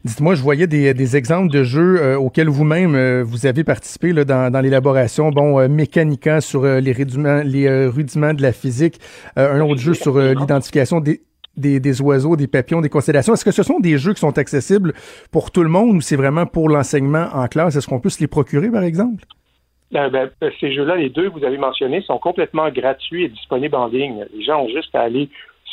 [0.03, 4.61] Dites-moi, je voyais des, exemples de jeux euh, auxquels vous-même euh, vous avez participé dans,
[4.61, 5.29] l'élaboration.
[5.29, 8.99] Bon, euh, Mécanica sur les, rudiments, les rudiments de la physique,
[9.35, 11.21] un autre jeu sur l'identification des,
[11.55, 13.33] des, oiseaux, des papillons, des constellations.
[13.33, 14.93] Est-ce que ce sont des jeux qui sont accessibles
[15.31, 17.75] pour tout le monde ou c'est vraiment pour l'enseignement en classe?
[17.75, 19.23] Est-ce qu'on peut se les procurer, par exemple?
[19.91, 20.29] Ben,
[20.59, 24.25] ces jeux-là, les deux que vous avez mentionnés, sont complètement gratuits et disponibles en ligne.
[24.33, 25.29] Les gens ont juste à aller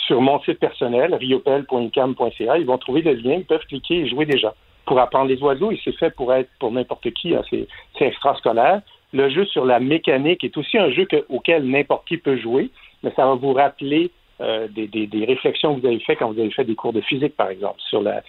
[0.08, 2.58] sur mon site personnel, riopel.cam.ca.
[2.58, 4.54] Ils vont trouver le lien, ils peuvent cliquer et jouer déjà.
[4.86, 7.68] Pour apprendre les oiseaux, et c'est fait pour être pour n'importe qui, c'est,
[8.00, 8.80] extrascolaire.
[9.12, 12.70] Le jeu sur la mécanique est aussi un jeu auquel n'importe qui peut jouer,
[13.02, 14.10] mais ça va vous rappeler
[14.40, 17.36] euh, des, réflexions que vous avez faites quand vous avez fait des cours de physique,
[17.36, 18.22] par exemple, sur la,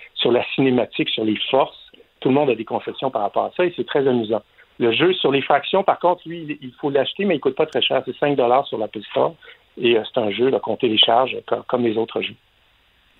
[0.55, 1.91] cinématique, sur les forces.
[2.19, 4.41] Tout le monde a des conceptions par rapport à ça et c'est très amusant.
[4.79, 7.65] Le jeu sur les fractions, par contre, lui, il faut l'acheter, mais il coûte pas
[7.65, 8.01] très cher.
[8.05, 9.35] C'est 5 sur l'Apple Store.
[9.79, 11.37] Et euh, c'est un jeu qu'on télécharge
[11.67, 12.35] comme, les autres jeux.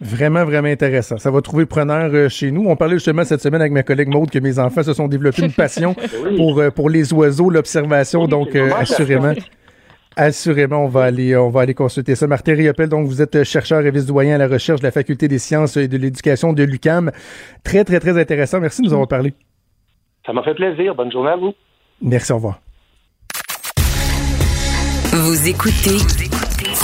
[0.01, 1.17] Vraiment, vraiment intéressant.
[1.17, 2.69] Ça va trouver preneur euh, chez nous.
[2.69, 5.43] On parlait justement cette semaine avec ma collègue Maude que mes enfants se sont développés
[5.43, 5.93] une passion
[6.37, 8.27] pour, euh, pour les oiseaux, l'observation.
[8.27, 9.33] donc, assurément.
[10.15, 12.27] Assurément, on va aller, on va aller consulter ça.
[12.27, 15.39] Martin Riopel, donc vous êtes chercheur et vice-doyen à la recherche de la Faculté des
[15.39, 17.11] sciences et de l'éducation de l'UCAM.
[17.63, 18.59] Très, très, très intéressant.
[18.59, 19.33] Merci de nous avoir parlé.
[20.25, 20.93] Ça m'a fait plaisir.
[20.95, 21.53] Bonne journée à vous.
[22.01, 22.59] Merci, au revoir.
[25.11, 26.28] Vous écoutez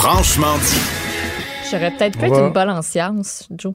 [0.08, 1.68] Franchement dit.
[1.68, 3.74] J'aurais peut-être pu être une bonne en sciences, Joe.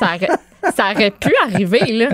[0.00, 0.28] ça, aurait,
[0.74, 2.08] ça aurait pu arriver, là.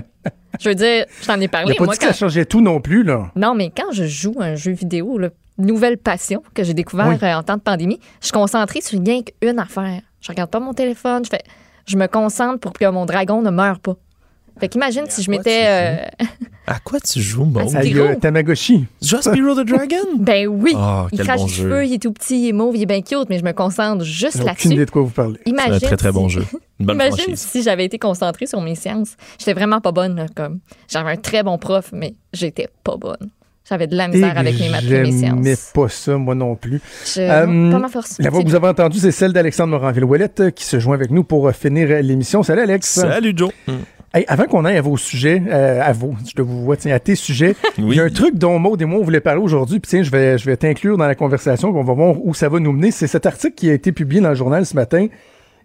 [0.60, 1.76] Je veux dire, je t'en ai parlé.
[1.76, 3.30] pas moi, dit que ça changeait tout non plus, là.
[3.36, 7.34] Non, mais quand je joue un jeu vidéo, là, nouvelle passion que j'ai découvert euh,
[7.34, 10.02] en temps de pandémie, je suis concentrée sur rien qu'une affaire.
[10.20, 11.42] Je regarde pas mon téléphone, je fais,
[11.86, 13.96] je me concentre pour que mon dragon ne meure pas.
[14.58, 15.64] Fait qu'imagine si je m'étais.
[15.66, 15.96] Euh,
[16.66, 17.60] à quoi tu joues, bon?
[17.74, 18.86] À euh, Tamagotchi.
[19.02, 19.96] Just Spyro the Dragon?
[20.18, 20.72] ben oui.
[20.76, 22.86] Oh, il crache bon les cheveux, il est tout petit, il est mauve, il est
[22.86, 24.68] bien cute, mais je me concentre juste là-dessus.
[24.68, 25.40] aucune idée de quoi vous parlez.
[25.46, 25.78] Imagine.
[25.78, 26.44] C'est un très, très bon jeu.
[26.80, 29.16] Imagine si j'avais été concentrée sur mes sciences.
[29.38, 30.60] J'étais vraiment pas bonne, comme.
[30.88, 33.30] J'avais un très bon prof, mais j'étais pas bonne.
[33.68, 35.40] J'avais de la misère avec mes maths et mes sciences.
[35.40, 36.82] Mais pas ça, moi non plus.
[37.06, 38.18] Je, euh, pas ma force.
[38.18, 41.24] La voix que vous avez entendue, c'est celle d'Alexandre Moranville-Ouellette qui se joint avec nous
[41.24, 42.42] pour finir l'émission.
[42.42, 42.86] Salut Alex.
[42.86, 43.50] Salut Joe
[44.28, 47.00] avant qu'on aille à vos sujets, euh, à vos, je te vous vois, tiens, à
[47.00, 49.80] tes sujets, il y a un truc dont Maud et moi on voulait parler aujourd'hui,
[49.80, 52.32] puis tiens, je vais, je vais t'inclure dans la conversation, puis on va voir où
[52.34, 52.90] ça va nous mener.
[52.90, 55.08] C'est cet article qui a été publié dans le journal ce matin,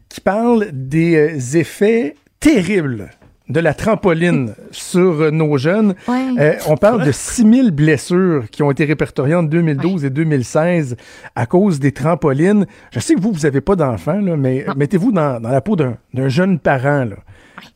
[0.10, 3.12] qui parle des euh, effets terribles
[3.50, 5.94] de la trampoline sur nos jeunes.
[6.10, 10.96] Euh, on parle de 6000 blessures qui ont été répertoriées en 2012 et 2016
[11.36, 12.66] à cause des trampolines.
[12.92, 16.30] Je sais que vous, vous n'avez pas d'enfants, mais mettez-vous dans, dans, la peau d'un
[16.30, 17.06] jeune parent.
[17.06, 17.16] Là.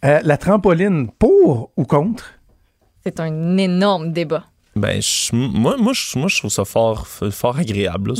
[0.05, 2.25] Euh, la trampoline, pour ou contre?
[3.05, 4.45] C'est un énorme débat.
[4.75, 5.01] Ben,
[5.33, 8.13] moi, moi, je, moi, je trouve ça fort, fort agréable.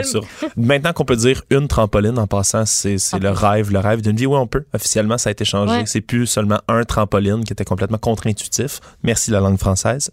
[0.56, 4.26] Maintenant qu'on peut dire une trampoline en passant, c'est le rêve, le rêve d'une vie.
[4.26, 4.64] Oui, on peut.
[4.74, 5.84] Officiellement, ça a été changé.
[5.86, 8.80] C'est plus seulement un trampoline qui était complètement contre-intuitif.
[9.02, 10.10] Merci la langue française.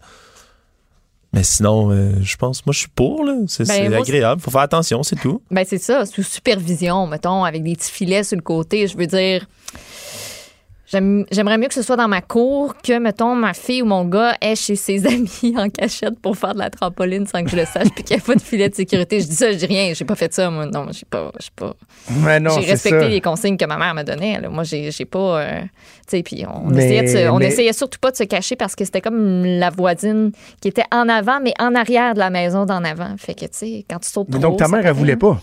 [1.34, 3.34] Mais sinon, euh, je pense, moi, je suis pour, là.
[3.48, 4.40] C'est Ben, c'est agréable.
[4.40, 5.40] Faut faire attention, c'est tout.
[5.50, 8.86] Ben c'est ça, sous supervision, mettons, avec des petits filets sur le côté.
[8.86, 9.46] Je veux dire,
[10.92, 14.36] j'aimerais mieux que ce soit dans ma cour que, mettons, ma fille ou mon gars
[14.40, 17.64] est chez ses amis en cachette pour faire de la trampoline sans que je le
[17.64, 19.20] sache, puis qu'il n'y ait pas de filet de sécurité.
[19.20, 19.92] Je dis ça, je dis rien.
[19.94, 20.66] J'ai pas fait ça, moi.
[20.66, 21.32] Non, j'ai pas.
[21.40, 21.74] j'ai pas.
[22.08, 23.08] J'ai respecté ça.
[23.08, 24.40] les consignes que ma mère me donnait.
[24.40, 24.48] là.
[24.48, 25.40] Moi, j'ai j'ai pas.
[25.42, 25.68] euh, tu
[26.18, 28.74] sais, puis on, Mais- essayait se- on mais- essayait surtout pas de se cacher parce
[28.74, 32.66] que c'était comme la voisine qui était en avant, mais en arrière de la maison
[32.66, 33.14] d'en avant.
[33.18, 35.40] Fait que, tu sais, quand tu sautes Mais trop, donc, ta mère, elle voulait pas.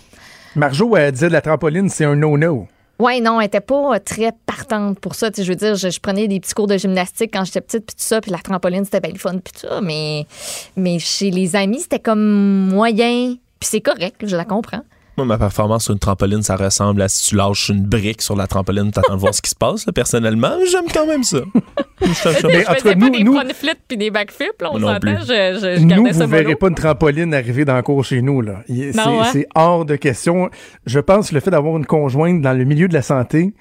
[0.55, 2.67] Marjo, elle disait de la trampoline, c'est un no-no.
[2.99, 5.31] Ouais, non, elle était pas euh, très partante pour ça.
[5.31, 7.85] Tu sais, je veux dire, je, prenais des petits cours de gymnastique quand j'étais petite,
[7.85, 9.80] puis tout ça, puis la trampoline, c'était bien le fun, puis tout ça.
[9.81, 10.27] Mais,
[10.76, 13.35] mais chez les amis, c'était comme moyen.
[13.59, 14.84] Puis c'est correct, je la comprends.
[15.19, 18.35] Moi, ma performance sur une trampoline, ça ressemble à si tu lâches une brique sur
[18.37, 19.85] la trampoline, t'attends de voir ce qui se passe.
[19.85, 19.91] là.
[19.91, 21.39] Personnellement, j'aime quand même ça.
[22.01, 25.19] Je- cas, faisais pas nous- des nous- front flips puis des backflips, là, on s'entend.
[25.19, 28.05] Je, je, je Nous, vous ça ne verrez pas une trampoline arriver dans le cours
[28.05, 28.41] chez nous.
[28.41, 28.63] Là.
[28.69, 29.47] Non, C'est ouais?
[29.55, 30.49] hors de question.
[30.85, 33.53] Je pense que le fait d'avoir une conjointe dans le milieu de la santé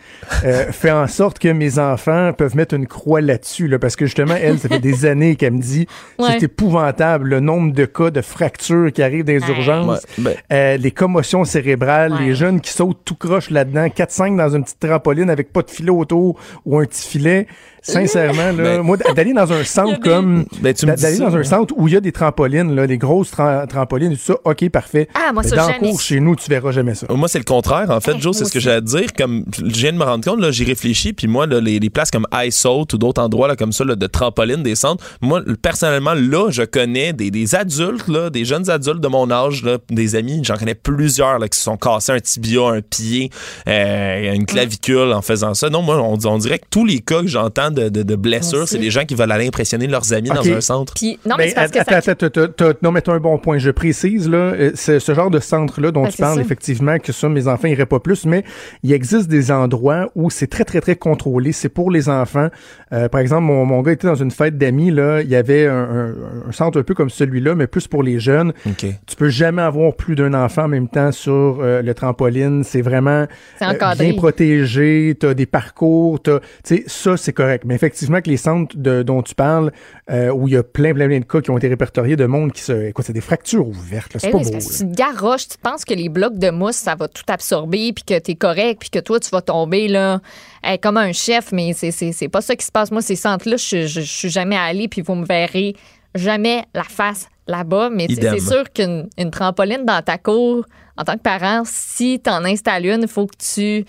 [0.44, 3.66] euh, fait en sorte que mes enfants peuvent mettre une croix là-dessus.
[3.66, 5.86] Là, parce que justement, elle, ça fait des années qu'elle me dit
[6.20, 6.28] Ouais.
[6.39, 10.35] c'est épouvantable le nombre de cas de fractures qui arrivent dans les urgences, Ouais, ben-
[10.52, 12.27] euh, les commotions cérébrales, Ouais.
[12.27, 15.70] les jeunes qui sautent tout croche là-dedans, 4-5 dans une petite trampoline avec pas de
[15.70, 17.47] filet autour ou un petit filet.
[17.82, 21.44] Sincèrement, là, Ben- moi, d'aller dans un centre comme Ben, d'aller ça, dans un hein.
[21.44, 24.34] centre où il y a des trampolines, là, des grosses tra- trampolines et tout ça,
[24.44, 25.09] OK, parfait.
[25.14, 25.78] Ah, moi, Mais ça, dans jamais.
[25.78, 27.06] cours chez nous, tu verras jamais ça.
[27.10, 27.90] Moi, c'est le contraire.
[27.90, 29.12] En fait, Eh, Joe, c'est ce que j'ai à dire.
[29.16, 31.90] Comme je viens de me rendre compte, là, j'y réfléchis, puis moi, là, les, les
[31.90, 35.40] places comme iSalt ou d'autres endroits là, comme ça, là, de trampoline, des centres, moi,
[35.62, 39.78] personnellement, là, je connais des, des adultes, là, des jeunes adultes de mon âge, là,
[39.90, 43.30] des amis, j'en connais plusieurs là, qui se sont cassés un tibia, un pied,
[43.68, 45.70] euh, une clavicule en faisant ça.
[45.70, 48.66] Non, moi, on, on dirait que tous les cas que j'entends de, de, de blessures,
[48.69, 50.95] c'est des gens qui veulent aller impressionner leurs amis dans un centre.
[50.95, 52.12] Puis, non, mais c'est parce que ça...
[52.12, 53.59] attends, attends, non, mais t'as un bon point.
[53.59, 56.40] Je précise, là, euh, c'est ce genre de centre-là dont Ben, tu parles, ça.
[56.40, 58.45] effectivement, que ça, mes enfants iraient pas plus, mais
[58.82, 61.53] il existe des endroits où c'est très, très, très contrôlé.
[61.53, 62.49] C'est pour les enfants.
[62.93, 65.20] Euh, par exemple, mon, mon gars était dans une fête d'amis, là.
[65.23, 66.15] Il y avait un, un-
[66.49, 68.53] un centre un peu comme celui-là, mais plus pour les jeunes.
[68.66, 68.86] OK.
[69.07, 72.65] Tu peux jamais avoir plus d'un enfant en même temps sur euh, le trampoline.
[72.65, 73.27] C'est vraiment
[73.62, 75.16] euh, bien protégé.
[75.19, 76.20] T'as des parcours.
[76.23, 77.57] T'as, tu sais, ça c'est correct.
[77.64, 79.72] Mais effectivement que les centres de, dont tu parles,
[80.10, 82.26] euh, où il y a plein, plein, plein de cas qui ont été répertoriés de
[82.26, 84.14] monde qui se, écoute, c'est des fractures ouvertes.
[84.14, 84.20] là.
[84.20, 84.51] C'est Eh pas oui, beau.
[84.52, 87.22] parce que tu te garoches, tu penses que les blocs de mousse, ça va tout
[87.28, 90.20] absorber, puis que tu es correct, puis que toi, tu vas tomber là,
[90.66, 92.90] eh, comme un chef, mais c'est- c'est c'est pas ça qui se passe.
[92.90, 95.74] Moi, ces centres-là, je, je, je suis jamais allée, puis vous me verrez
[96.14, 100.64] jamais la face là-bas, mais c'est sûr qu'une une trampoline dans ta cour,
[100.97, 103.85] en tant que parent, si tu en installes une, il faut que tu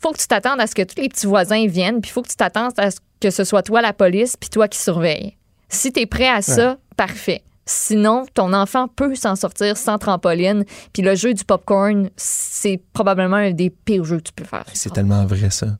[0.00, 2.22] faut que tu t'attendes à ce que tous les petits voisins viennent, puis il faut
[2.22, 5.36] que tu t'attendes à ce que ce soit toi la police, puis toi qui surveille.
[5.68, 7.42] Si tu es prêt à ça, parfait.
[7.68, 10.64] Sinon, ton enfant peut s'en sortir sans trampoline.
[10.92, 14.64] Puis le jeu du popcorn, c'est probablement un des pires jeux que tu peux faire.
[14.72, 15.76] C'est tellement vrai, ça.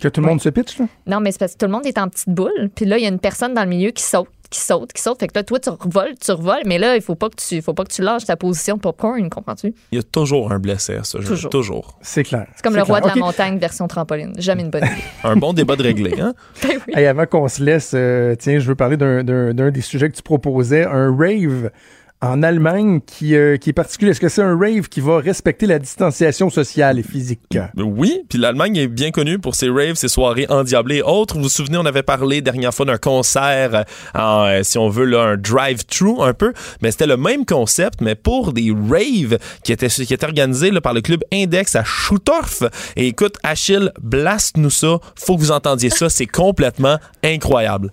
[0.00, 0.86] Que tout le monde se pitch, là?
[1.06, 2.70] Non, mais c'est parce que tout le monde est en petite boule.
[2.74, 5.02] Puis là, il y a une personne dans le milieu qui saute, qui saute, qui
[5.02, 5.20] saute.
[5.20, 6.62] Fait que là, toi, tu revoles, tu revoles.
[6.64, 8.80] Mais là, il faut pas que tu, faut pas que tu lâches ta position de
[8.80, 9.74] popcorn, comprends-tu?
[9.92, 11.28] Il y a toujours un blessé à ce jeu.
[11.28, 11.50] Toujours.
[11.50, 11.98] Toujours.
[12.00, 12.46] C'est clair.
[12.56, 13.14] C'est comme le roi clair.
[13.14, 14.32] de la montagne version trampoline.
[14.38, 15.02] Jamais une bonne idée.
[15.24, 16.32] Un bon débat de régler, hein?
[16.62, 16.94] Ben oui.
[16.96, 20.08] Hey, avant qu'on se laisse, euh, tiens, je veux parler d'un- d'un d'un des sujets
[20.10, 21.70] que tu proposais, un rave
[22.20, 24.10] en Allemagne qui, euh, qui est particulier.
[24.10, 27.58] Est-ce que c'est un rave qui va respecter la distanciation sociale et physique?
[27.76, 31.36] Oui, puis l'Allemagne est bien connue pour ses raves, ses soirées endiablées et autres.
[31.36, 33.82] Vous vous souvenez, on avait parlé dernière fois d'un concert, euh,
[34.16, 36.52] euh, si on veut, un drive-thru un peu.
[36.82, 39.88] Mais c'était le même concept, mais pour des raves qui étaient,
[40.24, 42.62] organisés par le club Index à Schuttorf.
[42.96, 44.98] Et écoute, Achille, blast-nous ça.
[45.14, 46.08] Faut que vous entendiez ça.
[46.08, 47.92] C'est complètement incroyable.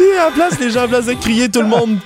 [0.00, 1.98] Et à la place, les gens, en place de crier, tout le monde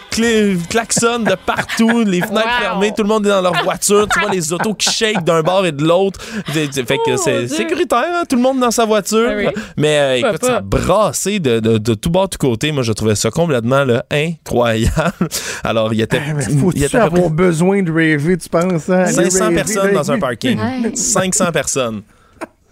[0.69, 2.61] klaxonne de partout, les fenêtres Wow.
[2.63, 5.43] fermées, tout le monde est dans leur voiture, tu vois les autos qui shake d'un
[5.43, 6.21] bord et de l'autre.
[6.47, 9.29] Fait fait que c'est sécuritaire, hein, tout le monde dans sa voiture.
[9.29, 9.63] Ben oui.
[9.77, 12.73] Mais euh, écoute, ça a brassé de, de, de tout bord, tout côté.
[12.73, 15.29] Moi, je trouvais ça complètement là, incroyable.
[15.65, 16.41] Alors, il y était, Ah,
[16.75, 18.89] il y était avoir besoin de raver, tu penses?
[18.91, 19.05] Hein?
[19.05, 20.59] Aller 500 raver, personnes dans un parking.
[20.59, 20.93] Ouais.
[20.95, 22.03] 500 personnes.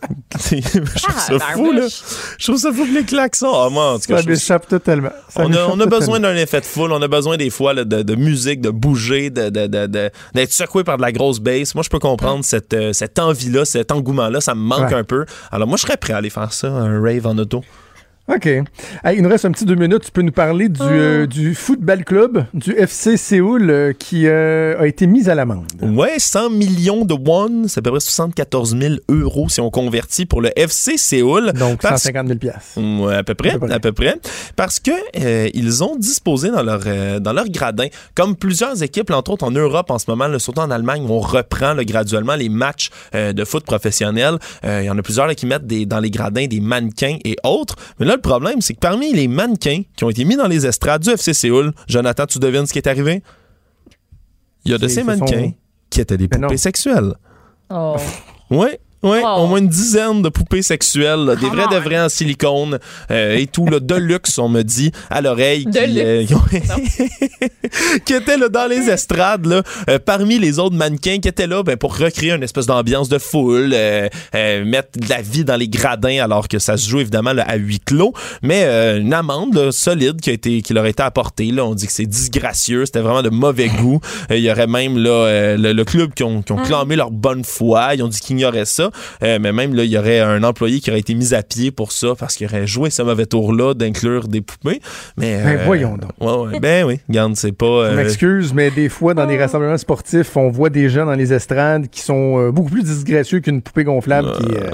[0.51, 0.61] je
[1.03, 1.87] trouve ça Ah, fou, là.
[2.39, 3.51] Je trouve ça fou que les klaxons.
[3.53, 5.11] Ah, moi, en tout cas, Ça m'échappe totalement.
[5.29, 7.73] Ça on a, on a besoin d'un effet de foule, on a besoin des fois
[7.75, 11.13] là, de, de musique, de bouger, de, de- de- de- d'être secoué par de la
[11.13, 11.75] grosse bass.
[11.75, 14.95] Moi, je peux comprendre cette, euh, cette envie-là, cet engouement-là, ça me manque Ouais.
[14.95, 15.25] un peu.
[15.51, 17.63] Alors, moi, je serais prêt à aller faire ça, un rave en auto.
[18.29, 18.47] OK.
[18.47, 18.65] Hey,
[19.19, 20.03] il nous reste un petit deux minutes.
[20.07, 24.77] Tu peux nous parler du, euh, du football club, du FC Séoul, euh, qui euh,
[24.81, 25.65] a été mis à l'amende.
[25.81, 30.27] Ouais, 100 millions de won, c'est à peu près 74 000 euros si on convertit
[30.27, 31.53] pour le FC Séoul.
[31.53, 32.79] Donc Parce- 150 000 piastres.
[32.79, 33.75] Ouais, à peu près, À peu près.
[33.75, 34.15] à peu près.
[34.57, 34.91] Parce que
[35.57, 36.81] ils ont disposé dans leur
[37.21, 37.87] dans leur gradin,
[38.17, 41.21] comme plusieurs équipes, entre autres en Europe en ce moment, là, surtout en Allemagne, on
[41.21, 44.39] reprend là, graduellement les matchs de foot professionnels.
[44.65, 47.19] Euh, Il y en a plusieurs là, qui mettent des, dans les gradins des mannequins
[47.25, 47.77] et autres.
[48.01, 50.67] Mais là, le problème, c'est que parmi les mannequins qui ont été mis dans les
[50.67, 53.23] estrades du FC Séoul, Jonathan, tu devines ce qui est arrivé?
[54.65, 55.53] Il y a de ces ce mannequins
[55.89, 57.15] qui étaient des poupées sexuelles.
[57.71, 57.97] Oh.
[58.51, 58.69] Oui.
[59.07, 62.79] Oui, au moins une dizaine de poupées sexuelles, là, des vrais de vrais en silicone
[63.11, 66.25] euh, et tout, là, de luxe, on me dit, à l'oreille, De qui, euh,
[68.05, 71.63] qui étaient là, dans les estrades, là, euh, parmi les autres mannequins qui étaient là
[71.63, 75.57] ben, pour recréer une espèce d'ambiance de foule, euh, euh, mettre de la vie dans
[75.57, 78.13] les gradins alors que ça se joue évidemment là, à huis clos,
[78.43, 81.51] mais euh, une amende là, solide qui, a été, qui leur a été apportée.
[81.51, 81.65] Là.
[81.65, 84.01] On dit que c'est disgracieux, c'était vraiment de mauvais goût.
[84.31, 87.11] Il y aurait même là, euh, le, le club qui ont, qui ont clamé leur
[87.11, 88.91] bonne foi, ils ont dit qu'ils ignoraient ça,
[89.23, 91.71] Euh, mais même là, il y aurait un employé qui aurait été mis à pied
[91.71, 94.81] pour ça parce qu'il aurait joué ce mauvais tour-là d'inclure des poupées.
[95.17, 96.11] Mais, Ben, euh, voyons donc.
[96.21, 96.61] Ouais, ouais.
[96.67, 97.91] Ben oui, regarde, c'est pas.
[97.91, 101.15] Je euh, m'excuse, mais des fois, dans des rassemblements sportifs, on voit des gens dans
[101.15, 104.71] les estrades qui sont euh, beaucoup plus disgracieux qu'une poupée gonflable qui, euh,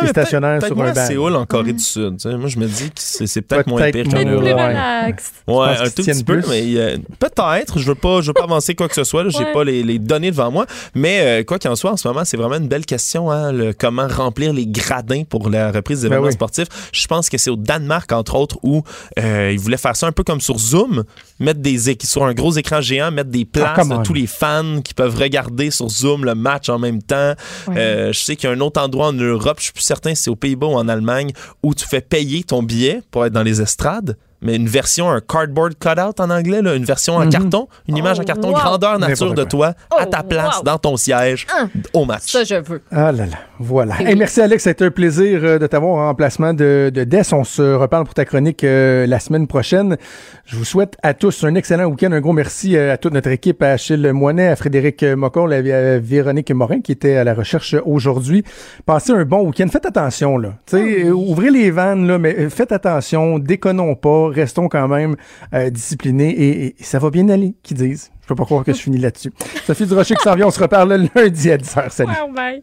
[0.00, 1.06] Ouais, stationnaire peut-être sur moins un à banc.
[1.06, 2.16] Séoul, en Corée du Sud.
[2.18, 2.36] tu sais.
[2.36, 4.60] Moi, je me dis que c'est c'est peut-être moins Peut-être pire moins- qu'en Plus Europe.
[4.68, 5.32] relax.
[5.48, 6.48] Je Ouais, pense un tout petit peu, plus.
[6.50, 7.78] mais euh, peut-être.
[7.78, 9.24] Je veux pas, je veux pas avancer quoi que ce soit.
[9.24, 9.30] là.
[9.30, 9.52] J'ai Ouais.
[9.52, 10.66] pas les, les données devant moi.
[10.94, 13.30] Mais euh, quoi qu'il en soit, en ce moment, c'est vraiment une belle question.
[13.30, 16.32] Hein, le- comment remplir les gradins pour la reprise des Ben événements oui.
[16.32, 16.68] sportifs.
[16.92, 18.82] Je pense que c'est au Danemark, entre autres, où
[19.18, 21.04] euh, ils voulaient faire ça un peu comme sur Zoom,
[21.42, 24.02] mettre des sur un gros écran géant, mettre des places Ah, come de on.
[24.02, 27.34] tous les fans qui peuvent regarder sur Zoom le match en même temps.
[27.68, 30.14] Euh, je sais qu'il y a un autre endroit en Europe, je suis plus certain
[30.14, 31.32] si c'est aux Pays-Bas ou en Allemagne,
[31.62, 34.16] où tu fais payer ton billet pour être dans les estrades.
[34.42, 37.30] Mais une version, un cardboard cutout en anglais, là, une version en Mhm.
[37.30, 38.54] carton, une image en Oh, carton, wow.
[38.54, 40.62] grandeur nature de toi, à Oh, ta place, wow.
[40.64, 41.68] dans ton siège, Hein.
[41.94, 42.22] au match.
[42.26, 42.82] Ça, je veux.
[42.90, 43.94] Ah là là, voilà.
[44.00, 44.18] Eh Hey, oui.
[44.18, 47.32] merci Alex, ça a été un plaisir euh, de t'avoir en remplacement de, de Dess.
[47.32, 49.96] On se reparle pour ta chronique euh, la semaine prochaine.
[50.44, 52.10] Je vous souhaite à tous un excellent week-end.
[52.12, 55.56] Un gros merci euh, à toute notre équipe, à Achille Moinet, à Frédéric Mocol, à
[55.56, 58.44] à Véronique Morin qui était à la recherche aujourd'hui.
[58.84, 59.68] Passez un bon week-end.
[59.70, 60.54] Faites attention, là.
[60.66, 64.88] Tu sais, euh, ouvrez les vannes, là, mais euh, faites attention, déconnons pas, restons quand
[64.88, 65.16] même
[65.54, 68.10] euh, disciplinés et, ça va bien aller, qu'ils disent.
[68.22, 69.32] Je peux pas croire que je finis là-dessus.
[69.66, 71.90] Sophie Durocher qui s'en vient, on se reparle le lundi à 10h.
[71.90, 72.12] Salut.
[72.34, 72.62] bye.